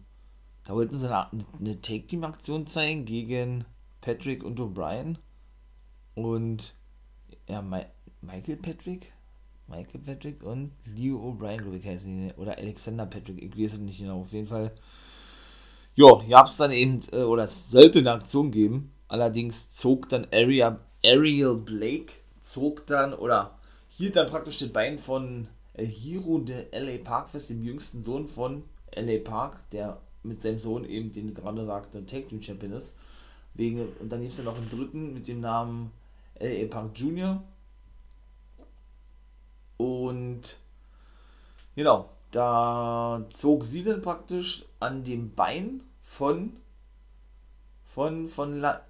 da 0.70 0.76
wollten 0.76 0.96
sie 0.96 1.12
eine, 1.12 1.26
eine 1.58 1.80
Take-Team-Aktion 1.80 2.64
zeigen 2.68 3.04
gegen 3.04 3.64
Patrick 4.00 4.44
und 4.44 4.60
O'Brien. 4.60 5.16
Und 6.14 6.76
ja, 7.48 7.60
Ma 7.60 7.80
Michael 8.20 8.56
Patrick? 8.58 9.12
Michael 9.66 10.00
Patrick 10.00 10.44
und 10.44 10.70
Leo 10.84 11.16
O'Brien, 11.28 11.56
glaube 11.56 11.78
ich, 11.78 11.84
heißen 11.84 12.28
die. 12.28 12.34
Oder 12.34 12.56
Alexander 12.56 13.04
Patrick, 13.06 13.42
ich 13.42 13.58
weiß 13.58 13.72
es 13.72 13.78
nicht 13.80 13.98
genau. 13.98 14.20
Auf 14.20 14.32
jeden 14.32 14.46
Fall. 14.46 14.70
Ja, 15.96 16.22
gab 16.28 16.46
es 16.46 16.56
dann 16.56 16.70
eben, 16.70 17.00
äh, 17.10 17.22
oder 17.22 17.42
es 17.44 17.72
sollte 17.72 17.98
eine 17.98 18.12
Aktion 18.12 18.52
geben. 18.52 18.92
Allerdings 19.08 19.72
zog 19.72 20.08
dann 20.08 20.28
Area, 20.32 20.78
Ariel 21.04 21.56
Blake, 21.56 22.12
zog 22.42 22.86
dann, 22.86 23.12
oder 23.12 23.58
hielt 23.88 24.14
dann 24.14 24.28
praktisch 24.28 24.58
das 24.58 24.68
Bein 24.68 25.00
von 25.00 25.48
El 25.74 25.88
Hero 25.88 26.38
de 26.38 26.66
LA 26.70 27.02
Parkfest, 27.02 27.50
dem 27.50 27.64
jüngsten 27.64 28.02
Sohn 28.02 28.28
von 28.28 28.62
LA 28.94 29.18
Park, 29.24 29.68
der 29.72 30.00
mit 30.22 30.40
seinem 30.40 30.58
Sohn 30.58 30.84
eben, 30.84 31.12
den 31.12 31.34
gerade 31.34 31.64
sagte, 31.66 32.04
Tag 32.06 32.28
Team 32.28 32.42
Champion 32.42 32.72
ist. 32.72 32.96
Wegen, 33.54 33.88
und 34.00 34.10
dann 34.10 34.20
gibt 34.20 34.32
es 34.32 34.38
ja 34.38 34.44
noch 34.44 34.56
einen 34.56 34.68
dritten 34.68 35.12
mit 35.14 35.26
dem 35.26 35.40
Namen 35.40 35.92
LA 36.38 36.66
Park 36.68 36.98
Jr. 36.98 37.42
Und 39.76 40.60
genau, 41.74 42.10
da 42.30 43.26
zog 43.30 43.64
sie 43.64 43.82
dann 43.82 44.02
praktisch 44.02 44.64
an 44.78 45.04
dem 45.04 45.34
Bein 45.34 45.82
von 46.02 46.56
von 47.84 48.28
von 48.28 48.60
La, 48.60 48.82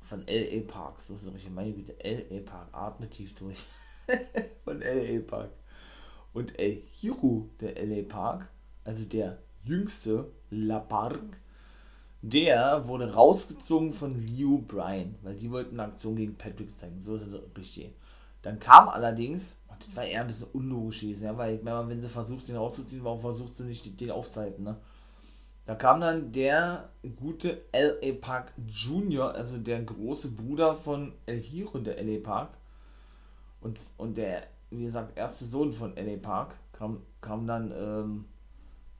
von 0.00 0.24
LA 0.26 0.60
Park, 0.66 1.00
so 1.00 1.14
ist 1.14 1.26
richtig, 1.26 1.50
meine 1.50 1.72
Güte, 1.72 1.94
LA 2.02 2.40
Park, 2.40 2.68
atme 2.72 3.08
tief 3.08 3.34
durch. 3.34 3.64
von 4.64 4.80
LA 4.80 5.20
Park. 5.20 5.50
Und 6.32 6.58
El 6.58 6.82
Hiro 6.90 7.50
der 7.60 7.74
LA 7.84 8.02
Park, 8.08 8.48
also 8.84 9.04
der 9.04 9.38
jüngste 9.64 10.30
La 10.50 10.78
Park, 10.78 11.40
der 12.22 12.86
wurde 12.86 13.12
rausgezogen 13.12 13.92
von 13.92 14.14
Liu 14.14 14.58
Bryan, 14.58 15.16
weil 15.22 15.34
die 15.36 15.50
wollten 15.50 15.78
eine 15.78 15.90
Aktion 15.90 16.14
gegen 16.14 16.36
Patrick 16.36 16.76
zeigen. 16.76 17.00
So 17.00 17.16
ist 17.16 17.26
es 17.26 17.34
richtig. 17.56 17.92
Dann 18.42 18.58
kam 18.58 18.88
allerdings, 18.88 19.56
und 19.68 19.86
das 19.86 19.96
war 19.96 20.04
eher 20.04 20.20
ein 20.20 20.26
bisschen 20.26 20.48
unlogisch 20.52 21.00
gewesen, 21.00 21.24
ja, 21.24 21.36
weil 21.36 21.56
ich 21.56 21.62
meine, 21.62 21.88
wenn 21.88 22.00
sie 22.00 22.08
versucht, 22.08 22.48
den 22.48 22.56
rauszuziehen, 22.56 23.04
warum 23.04 23.20
versucht 23.20 23.54
sie 23.54 23.64
nicht, 23.64 24.00
den 24.00 24.10
aufzuhalten, 24.10 24.64
ne? 24.64 24.76
Da 25.64 25.76
kam 25.76 26.00
dann 26.00 26.32
der 26.32 26.90
gute 27.16 27.62
L.A. 27.70 28.12
Park 28.20 28.52
Jr., 28.66 29.32
also 29.32 29.58
der 29.58 29.80
große 29.82 30.32
Bruder 30.32 30.74
von 30.74 31.12
El 31.26 31.38
Hiro, 31.38 31.78
der 31.78 31.98
L.A. 31.98 32.20
Park. 32.20 32.58
Und, 33.60 33.80
und 33.96 34.18
der, 34.18 34.42
wie 34.70 34.82
gesagt, 34.82 35.16
erste 35.16 35.44
Sohn 35.44 35.72
von 35.72 35.96
L.A. 35.96 36.16
Park 36.16 36.56
kam, 36.72 37.02
kam 37.20 37.46
dann 37.46 37.70
ähm, 37.70 38.24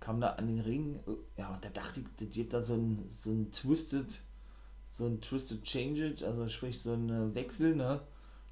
kam 0.03 0.21
da 0.21 0.31
an 0.31 0.49
den 0.49 0.61
Ring, 0.61 0.99
ja, 1.37 1.55
und 1.55 1.65
da 1.65 1.69
dachte 1.69 2.01
ich, 2.01 2.07
das 2.19 2.35
gibt 2.35 2.53
da 2.53 2.61
so 2.61 2.75
ein, 2.75 3.05
so 3.09 3.31
ein 3.31 3.53
Twisted, 3.53 4.21
so 4.89 5.07
ein 5.07 5.21
Twisted 5.21 5.63
Change 5.63 6.15
also 6.27 6.49
sprich 6.49 6.83
so 6.83 6.93
ein 6.93 7.35
Wechsel, 7.35 7.77
ne, 7.77 8.01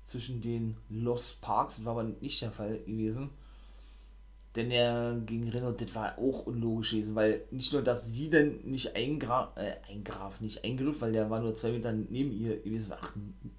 zwischen 0.05 0.41
den 0.41 0.77
Lost 0.89 1.41
Parks, 1.41 1.77
das 1.77 1.85
war 1.85 1.99
aber 1.99 2.05
nicht 2.05 2.41
der 2.41 2.53
Fall 2.53 2.79
gewesen. 2.79 3.31
Denn 4.57 4.71
der 4.71 5.21
gegen 5.27 5.49
Renault, 5.49 5.81
das 5.81 5.95
war 5.95 6.19
auch 6.19 6.47
unlogisch 6.47 6.93
gewesen, 6.93 7.15
weil 7.15 7.45
nicht 7.51 7.73
nur, 7.73 7.83
dass 7.83 8.09
sie 8.09 8.31
denn 8.31 8.61
nicht 8.65 8.95
eingraf, 8.97 9.57
äh, 9.57 9.77
eingraf, 9.89 10.41
nicht 10.41 10.65
eingriff, 10.65 11.01
weil 11.01 11.13
der 11.13 11.31
war 11.31 11.41
nur 11.41 11.55
zwei 11.55 11.73
Meter 11.73 11.93
neben 11.93 12.33
ihr 12.33 12.61
gewesen, 12.61 12.93
ach, 12.93 13.13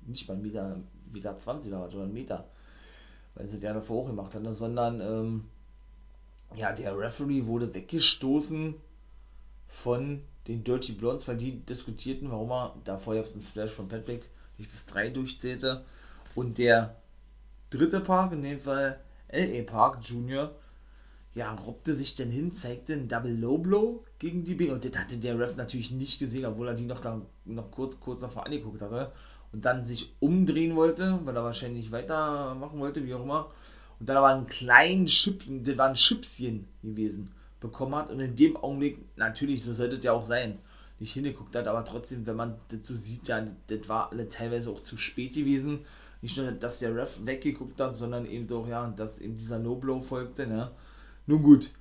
nicht 0.06 0.28
mal 0.28 0.36
ein 0.36 0.42
Meter, 0.42 0.80
Meter 1.12 1.38
20 1.38 1.72
oder 1.72 1.82
was, 1.84 1.96
oder 1.96 2.04
ein 2.04 2.14
Meter, 2.14 2.50
weil 3.36 3.50
sie 3.50 3.60
der 3.60 3.74
davor 3.74 4.04
auch 4.04 4.08
gemacht 4.08 4.34
hat, 4.34 4.44
sondern, 4.56 5.02
ähm, 5.02 5.46
ja, 6.55 6.72
der 6.72 6.98
Referee 6.98 7.46
wurde 7.46 7.74
weggestoßen 7.74 8.75
von 9.67 10.22
den 10.48 10.63
Dirty 10.63 10.93
Blondes, 10.93 11.27
weil 11.27 11.38
die 11.38 11.60
diskutierten, 11.60 12.31
warum 12.31 12.51
er, 12.51 12.75
da 12.84 12.98
vorher 12.98 13.24
einen 13.24 13.41
Splash 13.41 13.72
von 13.72 13.88
Patrick, 13.88 14.29
ich 14.58 14.70
bis 14.70 14.86
drei 14.86 15.10
durchzählte. 15.10 15.86
Und 16.36 16.58
der 16.58 16.96
dritte 17.70 18.00
Park, 18.00 18.34
in 18.34 18.41
dem 18.41 18.60
Fall 18.60 19.00
LA 19.31 19.63
Park 19.63 20.00
Junior, 20.03 20.51
ja, 21.34 21.53
robbte 21.53 21.96
sich 21.96 22.15
dann 22.15 22.29
hin, 22.29 22.53
zeigte 22.53 22.93
einen 22.93 23.08
Double 23.08 23.34
Low 23.34 23.58
Blow 23.58 24.03
gegen 24.20 24.43
die 24.43 24.55
Bing. 24.55 24.72
Und 24.72 24.84
das 24.84 25.00
hatte 25.00 25.17
der 25.17 25.39
Ref 25.39 25.55
natürlich 25.55 25.91
nicht 25.91 26.20
gesehen, 26.20 26.46
obwohl 26.46 26.67
er 26.67 26.74
die 26.74 26.86
noch, 26.86 27.00
da, 27.00 27.22
noch 27.46 27.72
kurz, 27.72 27.98
kurz 28.00 28.22
davor 28.22 28.46
angeguckt 28.46 28.81
hatte. 28.81 29.12
Und 29.53 29.63
dann 29.65 29.84
sich 29.84 30.13
umdrehen 30.20 30.75
wollte, 30.75 31.20
weil 31.24 31.36
er 31.36 31.43
wahrscheinlich 31.43 31.91
weitermachen 31.91 32.79
wollte, 32.79 33.05
wie 33.05 33.13
auch 33.13 33.24
immer 33.24 33.50
und 34.01 34.10
dann 34.10 34.17
aber 34.17 34.29
einen 34.29 34.48
kleinen 34.48 35.05
Chip, 35.05 35.43
das 35.48 35.77
war 35.77 35.89
ein 35.89 35.93
Chipschen 35.93 36.67
gewesen, 36.81 37.31
bekommen 37.60 37.93
hat 37.93 38.10
und 38.10 38.20
in 38.20 38.36
dem 38.36 38.58
Augenblick, 38.58 38.98
natürlich, 39.15 39.63
so 39.63 39.75
sollte 39.75 39.98
es 39.98 40.03
ja 40.03 40.12
auch 40.12 40.24
sein, 40.24 40.58
nicht 40.98 41.13
hingeguckt 41.13 41.55
hat, 41.55 41.67
aber 41.67 41.86
trotzdem, 41.86 42.25
wenn 42.25 42.36
man 42.36 42.55
das 42.70 42.88
so 42.88 42.96
sieht, 42.96 43.27
ja, 43.27 43.46
das 43.67 43.88
war 43.88 44.12
alle 44.12 44.27
teilweise 44.27 44.72
auch 44.72 44.79
zu 44.79 44.98
spät 44.98 45.36
gewesen. 45.36 45.81
Nicht 46.24 46.36
nur, 46.36 46.51
dass 46.51 46.79
der 46.79 46.96
Ref 46.96 47.20
weggeguckt 47.24 47.79
hat, 47.79 47.96
sondern 47.96 48.25
eben 48.25 48.48
doch, 48.48 48.67
ja, 48.67 48.88
dass 48.89 49.20
eben 49.20 49.38
dieser 49.38 49.60
No-Blow 49.60 50.01
folgte, 50.01 50.48
ne. 50.48 50.72
Nun 51.27 51.43
gut, 51.43 51.72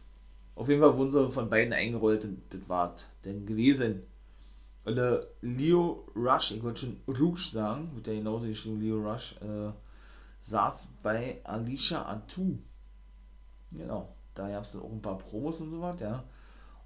auf 0.56 0.68
jeden 0.68 0.82
Fall 0.82 0.98
wurden 0.98 1.10
sie 1.10 1.30
von 1.30 1.48
beiden 1.48 1.72
eingerollt 1.72 2.24
und 2.24 2.42
das 2.50 2.68
war 2.68 2.92
es 2.92 3.06
denn 3.24 3.46
gewesen. 3.46 4.02
Leo 4.84 6.06
Rush, 6.14 6.52
ich 6.52 6.62
wollte 6.62 6.80
schon 6.80 7.00
Rouge 7.08 7.48
sagen, 7.50 7.90
wird 7.94 8.08
ja 8.08 8.12
genauso 8.12 8.46
geschrieben, 8.46 8.78
Leo 8.78 8.98
Rush, 8.98 9.36
äh, 9.40 9.72
saß 10.40 10.94
bei 11.02 11.40
Alicia 11.44 12.06
Atu. 12.06 12.58
Genau, 13.72 14.14
da 14.34 14.48
gab 14.48 14.64
es 14.64 14.76
auch 14.76 14.90
ein 14.90 15.02
paar 15.02 15.18
Promos 15.18 15.60
und 15.60 15.70
so 15.70 15.80
was, 15.80 16.00
ja. 16.00 16.24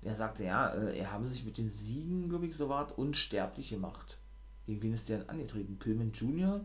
Und 0.00 0.08
er 0.08 0.14
sagte, 0.14 0.44
ja, 0.44 0.68
äh, 0.74 0.98
er 0.98 1.12
habe 1.12 1.26
sich 1.26 1.44
mit 1.44 1.58
den 1.58 1.68
Siegen, 1.68 2.28
glaube 2.28 2.46
ich, 2.46 2.56
so 2.56 2.68
was 2.68 2.92
unsterblich 2.92 3.70
gemacht. 3.70 4.18
Gegen 4.66 4.82
wen 4.82 4.92
ist 4.92 5.08
der 5.08 5.18
denn 5.18 5.28
angetreten? 5.28 5.78
Pillman 5.78 6.12
Jr., 6.12 6.64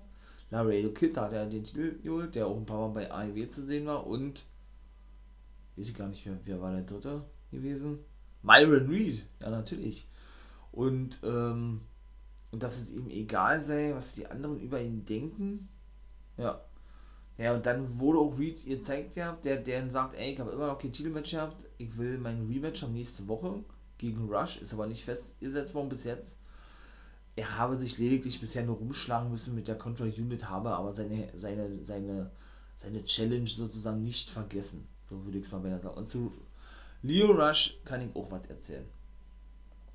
Laredo 0.51 0.91
Kid 0.91 1.15
hat 1.17 1.33
er 1.33 1.45
den 1.45 1.63
Titel 1.63 1.99
geholt, 2.01 2.35
der 2.35 2.47
auch 2.47 2.57
ein 2.57 2.65
paar 2.65 2.87
Mal 2.87 2.93
bei 2.93 3.11
AEW 3.11 3.47
zu 3.47 3.65
sehen 3.65 3.85
war 3.85 4.07
und 4.07 4.45
weiß 5.75 5.87
ich 5.87 5.93
gar 5.93 6.07
nicht, 6.07 6.25
wer, 6.25 6.39
wer 6.43 6.61
war 6.61 6.71
der 6.71 6.81
dritte 6.81 7.25
gewesen? 7.51 7.99
Myron 8.41 8.89
Reed, 8.89 9.25
ja 9.39 9.49
natürlich. 9.49 10.07
Und, 10.71 11.19
ähm, 11.23 11.81
und 12.51 12.63
dass 12.63 12.79
es 12.79 12.91
ihm 12.91 13.09
egal 13.09 13.61
sei, 13.61 13.93
was 13.93 14.13
die 14.13 14.27
anderen 14.27 14.59
über 14.59 14.81
ihn 14.81 15.05
denken. 15.05 15.69
Ja, 16.37 16.59
ja, 17.39 17.53
und 17.53 17.65
dann 17.65 17.99
wurde 17.99 18.19
auch 18.19 18.37
Reed 18.37 18.65
gezeigt, 18.65 19.15
ja, 19.15 19.31
der, 19.45 19.55
der 19.55 19.89
sagt, 19.89 20.13
ey, 20.13 20.33
ich 20.33 20.39
habe 20.41 20.51
immer 20.51 20.67
noch 20.67 20.77
kein 20.77 20.91
Titelmatch 20.91 21.31
gehabt, 21.31 21.65
ich 21.77 21.97
will 21.97 22.17
mein 22.17 22.45
Rematch 22.47 22.83
am 22.83 22.91
nächste 22.91 23.29
Woche 23.29 23.63
gegen 23.97 24.27
Rush, 24.27 24.57
ist 24.57 24.73
aber 24.73 24.87
nicht 24.87 25.05
festgesetzt 25.05 25.73
worden 25.73 25.87
bis 25.87 26.03
jetzt. 26.03 26.41
Er 27.37 27.57
habe 27.57 27.79
sich 27.79 27.97
lediglich 27.97 28.41
bisher 28.41 28.65
nur 28.65 28.75
rumschlagen 28.75 29.31
müssen 29.31 29.55
mit 29.55 29.69
der 29.69 29.77
Control 29.77 30.09
Unit, 30.09 30.49
habe 30.49 30.71
aber 30.71 30.93
seine, 30.93 31.29
seine, 31.37 31.81
seine, 31.85 32.29
seine 32.75 33.05
Challenge 33.05 33.47
sozusagen 33.47 34.03
nicht 34.03 34.29
vergessen. 34.29 34.85
So 35.09 35.23
würde 35.23 35.37
ich 35.37 35.45
es 35.45 35.51
mal 35.53 35.59
besser 35.59 35.79
sagen. 35.79 35.97
Und 35.97 36.07
zu 36.09 36.33
Leo 37.03 37.31
Rush 37.31 37.77
kann 37.85 38.01
ich 38.01 38.13
auch 38.17 38.29
was 38.31 38.45
erzählen. 38.49 38.85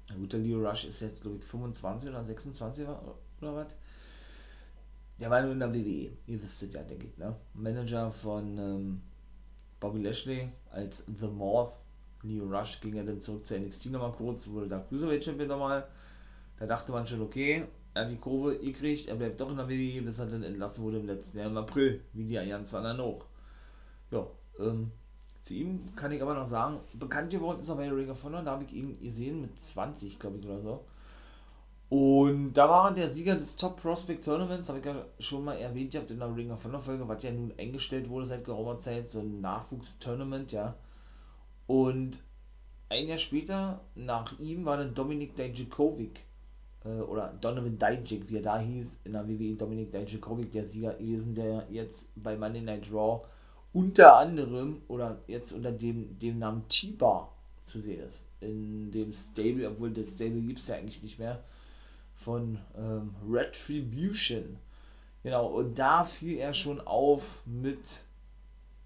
Ein 0.09 0.21
guter 0.21 0.39
Leo 0.39 0.67
Rush 0.67 0.87
ist 0.87 1.01
jetzt, 1.01 1.21
glaube 1.21 1.37
ich, 1.37 1.45
25 1.45 2.09
oder 2.09 2.25
26 2.25 2.85
oder, 2.85 3.19
oder 3.43 3.55
was. 3.55 3.75
Der 5.21 5.31
war 5.31 5.43
nur 5.43 5.53
in 5.53 5.61
der 5.61 5.73
WWE, 5.73 6.11
ihr 6.27 6.43
wisst 6.43 6.63
es 6.63 6.73
ja, 6.73 6.83
denke 6.83 7.07
ich, 7.07 7.17
ne? 7.19 7.37
Manager 7.55 8.11
von 8.11 8.59
ähm, 8.59 9.03
Bobby 9.79 10.03
Lashley 10.03 10.51
als 10.71 11.05
The 11.07 11.29
Moth. 11.29 11.73
Leo 12.23 12.47
Rush 12.47 12.81
ging 12.81 12.95
ja 12.97 13.05
dann 13.05 13.21
zurück 13.21 13.45
zu 13.45 13.59
NXT 13.59 13.91
nochmal 13.91 14.13
kurz, 14.13 14.49
wurde 14.49 14.67
da 14.67 14.81
Cruiserweight 14.81 15.23
Champion 15.25 15.49
nochmal. 15.49 15.87
Da 16.59 16.67
dachte 16.67 16.91
man 16.91 17.07
schon, 17.07 17.21
okay, 17.21 17.67
er 17.93 18.05
hat 18.05 18.11
die 18.11 18.17
Kurve 18.17 18.59
gekriegt, 18.59 19.09
er 19.09 19.17
bleibt 19.17 19.41
doch 19.41 19.51
in 19.51 19.57
der 19.57 19.69
WWE, 19.69 20.03
bis 20.03 20.19
er 20.19 20.27
dann 20.27 20.43
entlassen 20.43 20.83
wurde 20.83 20.99
im 20.99 21.07
letzten 21.07 21.39
Jahr 21.39 21.49
im 21.49 21.57
April, 21.57 22.03
wie 22.13 22.25
die 22.25 22.35
ganzen 22.35 22.77
anderen 22.77 23.01
auch. 23.01 23.27
Ja, 24.11 24.27
ähm, 24.59 24.91
zu 25.39 25.55
ihm 25.55 25.95
kann 25.95 26.11
ich 26.13 26.23
aber 26.23 26.35
noch 26.35 26.47
sagen, 26.47 26.81
bekannt 26.95 27.31
geworden 27.31 27.61
ist 27.61 27.69
er 27.69 27.77
bei 27.77 27.91
Ring 27.91 28.11
of 28.11 28.25
Honor, 28.25 28.43
da 28.43 28.53
habe 28.53 28.65
ich 28.65 28.73
ihn 28.73 28.99
gesehen 29.01 29.43
mit 29.43 29.59
20, 29.61 30.19
glaube 30.19 30.39
ich, 30.39 30.47
oder 30.47 30.61
so. 30.61 30.85
Und 31.97 32.55
da 32.55 32.69
war 32.69 32.93
der 32.93 33.09
Sieger 33.09 33.37
des 33.37 33.55
Top 33.55 33.81
Prospect 33.81 34.25
Tournaments, 34.25 34.69
habe 34.69 34.81
ich 34.81 34.85
ja 34.85 35.07
schon 35.21 35.45
mal 35.45 35.55
erwähnt, 35.55 35.95
ihr 35.95 36.01
habt 36.01 36.11
in 36.11 36.19
der 36.19 36.35
Ring 36.35 36.51
of 36.51 36.65
Honor 36.65 36.81
Folge, 36.81 37.07
was 37.07 37.23
ja 37.23 37.31
nun 37.31 37.55
eingestellt 37.57 38.09
wurde 38.09 38.27
seit 38.27 38.45
geraumer 38.45 38.79
Zeit, 38.79 39.09
so 39.09 39.21
ein 39.21 39.41
Nachwuchstournament, 39.41 40.51
ja. 40.51 40.75
Und 41.69 42.19
ein 42.89 43.07
Jahr 43.07 43.19
später, 43.19 43.81
nach 43.95 44.37
ihm, 44.41 44.65
war 44.65 44.77
dann 44.77 44.93
Dominik 44.93 45.37
Dijakovic, 45.37 46.25
äh, 46.85 46.99
oder 46.99 47.33
Donovan 47.41 47.79
Dijak, 47.79 48.29
wie 48.29 48.39
er 48.39 48.43
da 48.43 48.59
hieß, 48.59 48.99
in 49.05 49.13
der 49.13 49.29
WWE 49.29 49.55
Dominik 49.55 49.93
Dijakovic, 49.93 50.51
der 50.51 50.67
Sieger 50.67 50.95
gewesen, 50.95 51.37
der 51.37 51.65
jetzt 51.71 52.11
bei 52.21 52.37
Monday 52.37 52.63
Night 52.63 52.93
Raw 52.93 53.25
unter 53.73 54.17
anderem, 54.17 54.83
oder 54.89 55.21
jetzt 55.29 55.53
unter 55.53 55.71
dem, 55.71 56.19
dem 56.19 56.41
Namen 56.41 56.65
T-Bar 56.69 57.33
zu 57.63 57.79
sehen 57.81 58.01
ist. 58.01 58.25
In 58.41 58.91
dem 58.91 59.13
Stable, 59.13 59.69
obwohl 59.69 59.93
das 59.93 60.11
Stable 60.11 60.41
gibt 60.41 60.59
es 60.59 60.67
ja 60.67 60.75
eigentlich 60.75 61.01
nicht 61.01 61.21
mehr 61.21 61.45
von 62.25 62.59
ähm, 62.77 63.15
Retribution. 63.31 64.59
Genau, 65.23 65.47
und 65.47 65.79
da 65.79 66.05
fiel 66.05 66.39
er 66.39 66.55
schon 66.55 66.81
auf 66.81 67.43
mit 67.47 68.05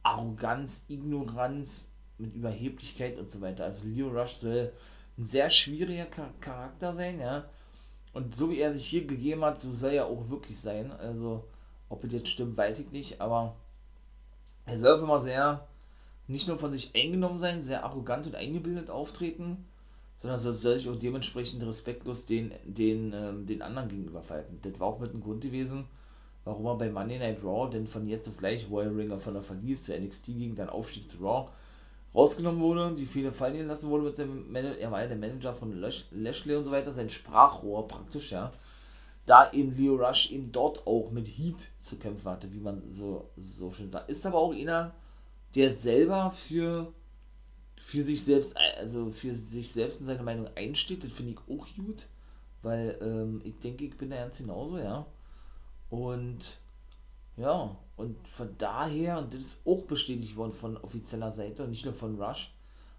Arroganz, 0.02 0.84
Ignoranz, 0.88 1.88
mit 2.18 2.34
Überheblichkeit 2.34 3.18
und 3.18 3.30
so 3.30 3.40
weiter. 3.40 3.64
Also 3.64 3.86
Leo 3.86 4.08
Rush 4.08 4.34
soll 4.34 4.72
ein 5.16 5.24
sehr 5.24 5.50
schwieriger 5.50 6.06
Charakter 6.40 6.94
sein, 6.94 7.20
ja. 7.20 7.44
Und 8.12 8.34
so 8.34 8.50
wie 8.50 8.60
er 8.60 8.72
sich 8.72 8.86
hier 8.86 9.06
gegeben 9.06 9.44
hat, 9.44 9.60
so 9.60 9.72
soll 9.72 9.92
er 9.92 10.06
auch 10.06 10.28
wirklich 10.30 10.58
sein. 10.58 10.92
Also, 10.92 11.44
ob 11.88 12.04
es 12.04 12.12
jetzt 12.12 12.28
stimmt, 12.28 12.56
weiß 12.56 12.80
ich 12.80 12.90
nicht, 12.90 13.20
aber 13.20 13.56
er 14.66 14.78
soll 14.78 14.98
immer 14.98 15.20
sehr, 15.20 15.66
nicht 16.26 16.48
nur 16.48 16.58
von 16.58 16.72
sich 16.72 16.94
eingenommen 16.94 17.40
sein, 17.40 17.62
sehr 17.62 17.84
arrogant 17.84 18.26
und 18.26 18.34
eingebildet 18.34 18.90
auftreten, 18.90 19.66
sondern 20.18 20.38
soll 20.38 20.54
sich 20.54 20.88
auch 20.88 20.96
dementsprechend 20.96 21.64
respektlos 21.64 22.26
den, 22.26 22.52
den, 22.64 23.12
ähm, 23.14 23.46
den 23.46 23.62
anderen 23.62 23.88
gegenüber 23.88 24.22
verhalten. 24.22 24.58
Das 24.62 24.78
war 24.80 24.88
auch 24.88 24.98
mit 24.98 25.12
dem 25.12 25.22
Grund 25.22 25.42
gewesen, 25.42 25.84
warum 26.44 26.66
er 26.66 26.76
bei 26.76 26.90
Monday 26.90 27.18
Night 27.18 27.42
Raw 27.42 27.70
denn 27.70 27.86
von 27.86 28.06
jetzt 28.06 28.28
auf 28.28 28.36
gleich 28.36 28.68
Royal 28.70 28.94
Ringer 28.94 29.18
von 29.18 29.34
der 29.34 29.42
Verlies 29.42 29.84
zu 29.84 29.96
NXT 29.96 30.26
ging, 30.26 30.54
dann 30.54 30.68
Aufstieg 30.68 31.08
zu 31.08 31.18
Raw 31.18 31.50
rausgenommen 32.14 32.60
wurde, 32.60 32.94
die 32.94 33.06
viele 33.06 33.32
fallen 33.32 33.66
lassen 33.66 33.90
wurde 33.90 34.04
mit 34.04 34.16
seinem 34.16 34.50
Manager, 34.50 34.78
er 34.78 34.90
war 34.90 35.02
ja 35.02 35.08
der 35.08 35.16
Manager 35.16 35.54
von 35.54 35.72
Lashley 36.10 36.56
und 36.56 36.64
so 36.64 36.70
weiter, 36.70 36.92
sein 36.92 37.10
Sprachrohr 37.10 37.86
praktisch, 37.86 38.32
ja. 38.32 38.52
Da 39.26 39.52
eben 39.52 39.76
Leo 39.76 39.96
Rush 39.96 40.30
eben 40.30 40.50
dort 40.52 40.86
auch 40.86 41.10
mit 41.10 41.28
Heat 41.28 41.68
zu 41.78 41.96
kämpfen 41.96 42.30
hatte, 42.30 42.50
wie 42.52 42.60
man 42.60 42.82
so, 42.88 43.28
so 43.36 43.70
schön 43.70 43.90
sagt. 43.90 44.08
Ist 44.08 44.24
aber 44.24 44.38
auch 44.38 44.54
einer, 44.54 44.94
der 45.54 45.70
selber 45.70 46.30
für, 46.30 46.94
für 47.80 48.02
sich 48.02 48.24
selbst, 48.24 48.56
also 48.56 49.10
für 49.10 49.34
sich 49.34 49.72
selbst 49.72 50.00
in 50.00 50.06
seine 50.06 50.22
Meinung 50.22 50.48
einsteht, 50.56 51.04
das 51.04 51.12
finde 51.12 51.32
ich 51.32 51.38
auch 51.38 51.66
gut, 51.76 52.08
weil 52.62 52.98
ähm, 53.00 53.40
ich 53.44 53.58
denke, 53.58 53.84
ich 53.84 53.96
bin 53.96 54.10
da 54.10 54.16
ganz 54.16 54.38
genauso, 54.38 54.78
ja. 54.78 55.06
Und 55.90 56.58
ja, 57.36 57.76
und 57.96 58.26
von 58.26 58.50
daher, 58.58 59.18
und 59.18 59.32
das 59.32 59.40
ist 59.40 59.60
auch 59.64 59.82
bestätigt 59.82 60.36
worden 60.36 60.52
von 60.52 60.76
offizieller 60.76 61.30
Seite 61.30 61.62
und 61.62 61.70
nicht 61.70 61.84
nur 61.84 61.94
von 61.94 62.20
Rush, 62.20 62.52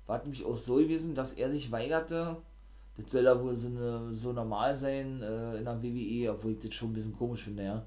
war 0.08 0.18
es 0.18 0.24
nämlich 0.24 0.46
auch 0.46 0.58
so 0.58 0.76
gewesen, 0.76 1.14
dass 1.14 1.34
er 1.34 1.52
sich 1.52 1.72
weigerte, 1.72 2.38
das 2.98 3.12
soll 3.12 3.24
da 3.24 3.42
wohl 3.42 3.56
so, 3.56 3.68
eine, 3.68 4.14
so 4.14 4.34
normal 4.34 4.76
sein 4.76 5.22
äh, 5.22 5.58
in 5.58 5.66
der 5.66 5.84
WWE, 5.84 6.32
obwohl 6.32 6.54
ich 6.54 6.60
das 6.60 6.74
schon 6.74 6.92
ein 6.92 6.94
bisschen 6.94 7.18
komisch 7.18 7.44
finde, 7.44 7.64
ja. 7.64 7.86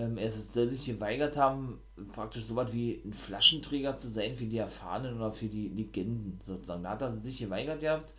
Ähm, 0.00 0.16
er 0.16 0.30
soll 0.30 0.66
sich 0.66 0.86
geweigert 0.86 1.36
haben, 1.36 1.78
praktisch 2.12 2.44
so 2.44 2.56
was 2.56 2.72
wie 2.72 3.02
ein 3.04 3.12
Flaschenträger 3.12 3.96
zu 3.96 4.08
sein 4.08 4.34
für 4.34 4.46
die 4.46 4.58
Erfahrenen 4.58 5.16
oder 5.16 5.32
für 5.32 5.48
die 5.48 5.68
Legenden, 5.68 6.40
sozusagen. 6.46 6.82
Da 6.82 6.90
hat 6.90 7.02
er 7.02 7.12
sich 7.12 7.38
geweigert 7.38 7.80
gehabt. 7.80 8.14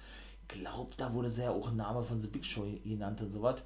Glaubt, 0.47 0.99
da 0.99 1.13
wurde 1.13 1.29
sehr 1.29 1.51
auch 1.51 1.69
ein 1.69 1.77
Name 1.77 2.03
von 2.03 2.19
The 2.19 2.27
Big 2.27 2.45
Show 2.45 2.65
genannt 2.83 3.21
und 3.21 3.29
sowas. 3.29 3.63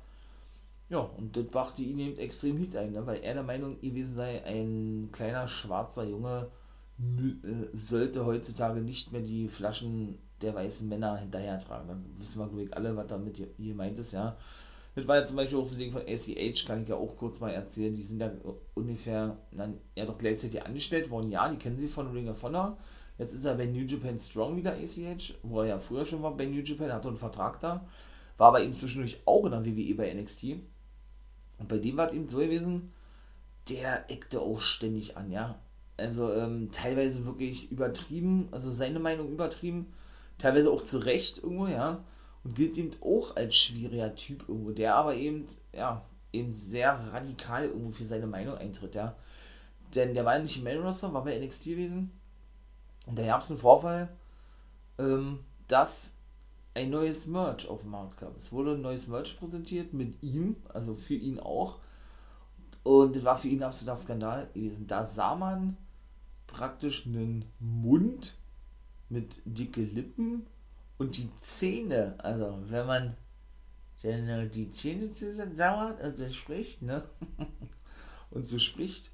Ja, 0.89 0.99
und 0.99 1.35
das 1.35 1.45
brachte 1.47 1.81
ihn 1.83 1.99
eben 1.99 2.17
extrem 2.17 2.57
Hit 2.57 2.75
ein, 2.75 2.91
ne? 2.91 3.05
weil 3.05 3.21
er 3.23 3.33
der 3.33 3.43
Meinung 3.43 3.79
gewesen 3.81 4.15
sei, 4.15 4.43
ein 4.45 5.09
kleiner 5.11 5.47
schwarzer 5.47 6.03
Junge 6.03 6.51
äh, 6.99 7.67
sollte 7.73 8.25
heutzutage 8.25 8.81
nicht 8.81 9.11
mehr 9.11 9.21
die 9.21 9.49
Flaschen 9.49 10.19
der 10.41 10.53
weißen 10.53 10.87
Männer 10.87 11.17
hinterher 11.17 11.57
tragen. 11.57 11.87
Dann 11.87 12.05
wissen 12.17 12.39
wir, 12.39 12.47
glaube 12.47 12.63
ich, 12.63 12.77
alle, 12.77 12.95
was 12.95 13.07
damit 13.07 13.41
gemeint 13.57 13.99
ist, 13.99 14.13
ja. 14.13 14.37
Das 14.95 15.07
war 15.07 15.17
ja 15.17 15.23
zum 15.25 15.35
Beispiel 15.35 15.59
auch 15.59 15.65
so 15.65 15.75
ein 15.75 15.79
Ding 15.79 15.91
von 15.91 16.03
ACH, 16.03 16.65
kann 16.65 16.83
ich 16.83 16.89
ja 16.89 16.95
auch 16.95 17.17
kurz 17.17 17.41
mal 17.41 17.51
erzählen. 17.51 17.93
Die 17.93 18.01
sind 18.01 18.21
ja 18.21 18.31
ungefähr, 18.73 19.37
dann 19.51 19.79
ja 19.95 20.05
doch 20.05 20.17
gleichzeitig 20.17 20.65
angestellt 20.65 21.09
worden. 21.09 21.31
Ja, 21.31 21.49
die 21.49 21.57
kennen 21.57 21.77
sie 21.77 21.89
von 21.89 22.11
Ring 22.11 22.29
of 22.29 22.41
Honor. 22.43 22.77
Jetzt 23.17 23.33
ist 23.33 23.45
er 23.45 23.55
bei 23.55 23.65
New 23.65 23.85
Japan 23.85 24.17
Strong 24.17 24.55
wieder 24.55 24.73
ACH, 24.73 25.35
wo 25.43 25.61
er 25.61 25.67
ja 25.67 25.79
früher 25.79 26.05
schon 26.05 26.23
war 26.23 26.35
bei 26.35 26.45
New 26.45 26.61
Japan, 26.61 26.93
hatte 26.93 27.09
einen 27.09 27.17
Vertrag 27.17 27.59
da. 27.59 27.85
War 28.37 28.49
aber 28.49 28.61
eben 28.61 28.73
zwischendurch 28.73 29.21
auch 29.25 29.45
in 29.45 29.51
der 29.51 29.65
WWE 29.65 29.95
bei 29.95 30.13
NXT. 30.13 30.57
Und 31.57 31.67
bei 31.67 31.77
dem 31.77 31.97
war 31.97 32.09
es 32.09 32.13
eben 32.13 32.27
so 32.27 32.37
gewesen, 32.37 32.91
der 33.69 34.09
eckte 34.09 34.41
auch 34.41 34.59
ständig 34.59 35.17
an, 35.17 35.31
ja. 35.31 35.59
Also 35.97 36.31
ähm, 36.33 36.69
teilweise 36.71 37.25
wirklich 37.25 37.71
übertrieben, 37.71 38.49
also 38.51 38.69
seine 38.69 38.99
Meinung 38.99 39.31
übertrieben, 39.31 39.93
teilweise 40.37 40.69
auch 40.69 40.83
zu 40.83 40.99
Recht 40.99 41.39
irgendwo, 41.39 41.67
ja. 41.67 42.03
Und 42.45 42.55
gilt 42.55 42.77
eben 42.77 42.91
auch 43.01 43.35
als 43.35 43.55
schwieriger 43.55 44.15
Typ 44.15 44.47
irgendwo, 44.47 44.71
der 44.71 44.95
aber 44.95 45.15
eben, 45.15 45.45
ja, 45.73 46.05
eben 46.31 46.53
sehr 46.53 46.93
radikal 47.11 47.65
irgendwo 47.65 47.91
für 47.91 48.05
seine 48.05 48.27
Meinung 48.27 48.55
eintritt, 48.55 48.95
ja. 48.95 49.15
Denn 49.95 50.13
der 50.13 50.25
war 50.25 50.35
ja 50.35 50.41
nicht 50.41 50.57
im 50.57 50.63
Main 50.63 50.79
Roster, 50.79 51.11
war 51.11 51.23
bei 51.23 51.37
NXT 51.37 51.65
gewesen. 51.65 52.11
Und 53.07 53.17
da 53.17 53.25
gab 53.25 53.41
es 53.41 53.49
einen 53.49 53.59
Vorfall, 53.59 54.09
ähm, 54.99 55.39
dass 55.67 56.15
ein 56.75 56.91
neues 56.91 57.25
Merch 57.25 57.67
auf 57.67 57.81
den 57.81 57.89
Markt 57.89 58.17
kam. 58.17 58.33
Es 58.37 58.51
wurde 58.51 58.73
ein 58.73 58.81
neues 58.81 59.07
Merch 59.07 59.37
präsentiert 59.39 59.93
mit 59.93 60.21
ihm, 60.21 60.55
also 60.71 60.93
für 60.93 61.15
ihn 61.15 61.39
auch. 61.39 61.79
Und 62.83 63.15
das 63.15 63.23
war 63.23 63.37
für 63.37 63.47
ihn 63.47 63.61
ein 63.61 63.67
absoluter 63.67 63.95
Skandal 63.95 64.49
gewesen. 64.53 64.85
Da 64.85 65.05
sah 65.05 65.35
man 65.35 65.77
praktisch 66.45 67.07
einen 67.07 67.45
Mund 67.59 68.37
mit 69.09 69.41
dicke 69.45 69.81
Lippen 69.81 70.45
und 70.97 71.17
die 71.17 71.29
Zähne. 71.39 72.15
Also, 72.19 72.57
wenn 72.67 72.85
man 72.85 73.17
denn 74.03 74.51
die 74.51 74.69
Zähne 74.69 75.09
zusammensauert 75.09 76.01
und 76.01 76.15
so 76.15 76.29
spricht, 76.29 76.81
ne? 76.81 77.03
und 78.31 78.45
so 78.45 78.59
spricht, 78.59 79.11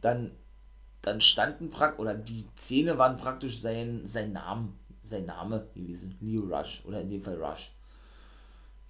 dann, 0.00 0.32
dann 1.02 1.20
standen 1.20 1.70
praktisch, 1.70 2.00
oder 2.00 2.14
die 2.14 2.46
Zähne 2.56 2.98
waren 2.98 3.16
praktisch 3.16 3.60
sein, 3.60 4.06
sein 4.06 4.32
Name 4.32 4.72
sein 5.06 5.26
Name 5.26 5.68
gewesen, 5.74 6.16
Leo 6.20 6.42
Rush 6.42 6.84
oder 6.84 7.00
in 7.00 7.08
dem 7.08 7.22
Fall 7.22 7.42
Rush. 7.42 7.72